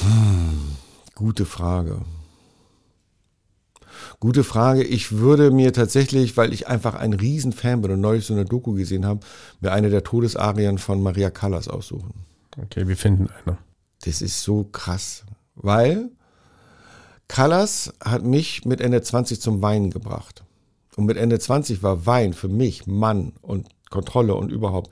Hm, 0.01 0.75
gute 1.13 1.45
Frage. 1.45 2.01
Gute 4.19 4.43
Frage. 4.43 4.83
Ich 4.83 5.13
würde 5.13 5.51
mir 5.51 5.73
tatsächlich, 5.73 6.37
weil 6.37 6.53
ich 6.53 6.67
einfach 6.67 6.95
ein 6.95 7.13
Riesenfan 7.13 7.81
bin 7.81 7.91
und 7.91 8.01
neulich 8.01 8.25
so 8.25 8.33
eine 8.33 8.45
Doku 8.45 8.73
gesehen 8.73 9.05
habe, 9.05 9.19
mir 9.61 9.71
eine 9.71 9.89
der 9.89 10.03
Todesarien 10.03 10.77
von 10.77 11.03
Maria 11.03 11.29
Callas 11.29 11.67
aussuchen. 11.67 12.13
Okay, 12.61 12.87
wir 12.87 12.97
finden 12.97 13.29
eine. 13.29 13.57
Das 14.03 14.21
ist 14.21 14.43
so 14.43 14.63
krass, 14.63 15.25
weil 15.55 16.09
Callas 17.27 17.93
hat 18.03 18.23
mich 18.23 18.65
mit 18.65 18.81
Ende 18.81 19.01
20 19.01 19.41
zum 19.41 19.61
Weinen 19.61 19.89
gebracht. 19.89 20.43
Und 20.95 21.05
mit 21.05 21.17
Ende 21.17 21.39
20 21.39 21.83
war 21.83 22.05
Wein 22.05 22.33
für 22.33 22.47
mich 22.47 22.87
Mann 22.87 23.33
und 23.41 23.67
Kontrolle 23.89 24.35
und 24.35 24.51
überhaupt 24.51 24.91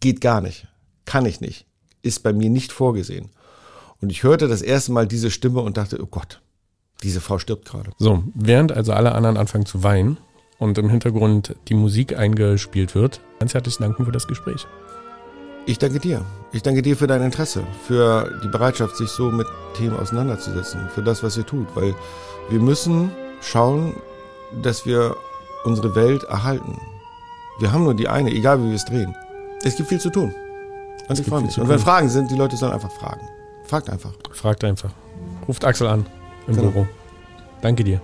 geht 0.00 0.20
gar 0.20 0.40
nicht. 0.40 0.66
Kann 1.04 1.26
ich 1.26 1.40
nicht. 1.40 1.66
Ist 2.02 2.22
bei 2.22 2.32
mir 2.32 2.50
nicht 2.50 2.72
vorgesehen. 2.72 3.30
Und 4.00 4.10
ich 4.10 4.22
hörte 4.22 4.48
das 4.48 4.62
erste 4.62 4.92
Mal 4.92 5.06
diese 5.06 5.30
Stimme 5.30 5.60
und 5.60 5.76
dachte, 5.76 6.02
oh 6.02 6.06
Gott, 6.06 6.40
diese 7.02 7.20
Frau 7.20 7.38
stirbt 7.38 7.68
gerade. 7.68 7.90
So, 7.98 8.22
während 8.34 8.72
also 8.72 8.92
alle 8.92 9.12
anderen 9.12 9.36
anfangen 9.36 9.66
zu 9.66 9.82
weinen 9.82 10.18
und 10.58 10.76
im 10.78 10.90
Hintergrund 10.90 11.56
die 11.68 11.74
Musik 11.74 12.16
eingespielt 12.16 12.94
wird, 12.94 13.20
ganz 13.38 13.54
herzlichen 13.54 13.82
Dank 13.82 13.96
für 13.96 14.12
das 14.12 14.26
Gespräch. 14.26 14.66
Ich 15.66 15.78
danke 15.78 15.98
dir. 15.98 16.24
Ich 16.52 16.62
danke 16.62 16.82
dir 16.82 16.96
für 16.96 17.06
dein 17.06 17.22
Interesse, 17.22 17.64
für 17.86 18.40
die 18.42 18.48
Bereitschaft, 18.48 18.96
sich 18.96 19.08
so 19.08 19.30
mit 19.30 19.46
Themen 19.76 19.96
auseinanderzusetzen, 19.96 20.88
für 20.94 21.02
das, 21.02 21.22
was 21.22 21.36
ihr 21.36 21.46
tut, 21.46 21.66
weil 21.74 21.94
wir 22.48 22.60
müssen 22.60 23.10
schauen, 23.40 23.94
dass 24.62 24.84
wir 24.86 25.16
unsere 25.64 25.94
Welt 25.94 26.24
erhalten. 26.24 26.80
Wir 27.60 27.72
haben 27.72 27.84
nur 27.84 27.94
die 27.94 28.08
eine, 28.08 28.30
egal 28.30 28.62
wie 28.62 28.68
wir 28.68 28.74
es 28.74 28.84
drehen. 28.84 29.14
Es 29.62 29.76
gibt 29.76 29.90
viel 29.90 30.00
zu 30.00 30.10
tun. 30.10 30.34
Und 31.08 31.12
es 31.12 31.20
ich 31.20 31.26
freue 31.26 31.42
mich. 31.42 31.58
Und 31.58 31.68
wenn 31.68 31.78
Fragen 31.78 32.08
sind, 32.08 32.30
die 32.30 32.36
Leute 32.36 32.56
sollen 32.56 32.72
einfach 32.72 32.92
fragen. 32.92 33.28
Fragt 33.64 33.90
einfach. 33.90 34.12
Fragt 34.32 34.64
einfach. 34.64 34.90
Ruft 35.46 35.64
Axel 35.64 35.86
an 35.86 36.06
im 36.50 36.56
genau. 36.56 36.70
Büro. 36.70 36.86
Danke 37.62 37.84
dir. 37.84 38.00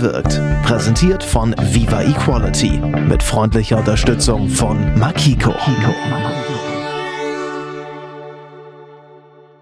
Podcast, 0.00 0.02
der 0.02 0.12
wirkt. 0.12 0.40
Präsentiert 0.64 1.22
von 1.22 1.54
Viva 1.58 2.02
Equality 2.02 2.80
mit 3.08 3.22
freundlicher 3.22 3.78
Unterstützung 3.78 4.48
von 4.48 4.98
Makiko. 4.98 5.50
Makiko. 5.50 6.49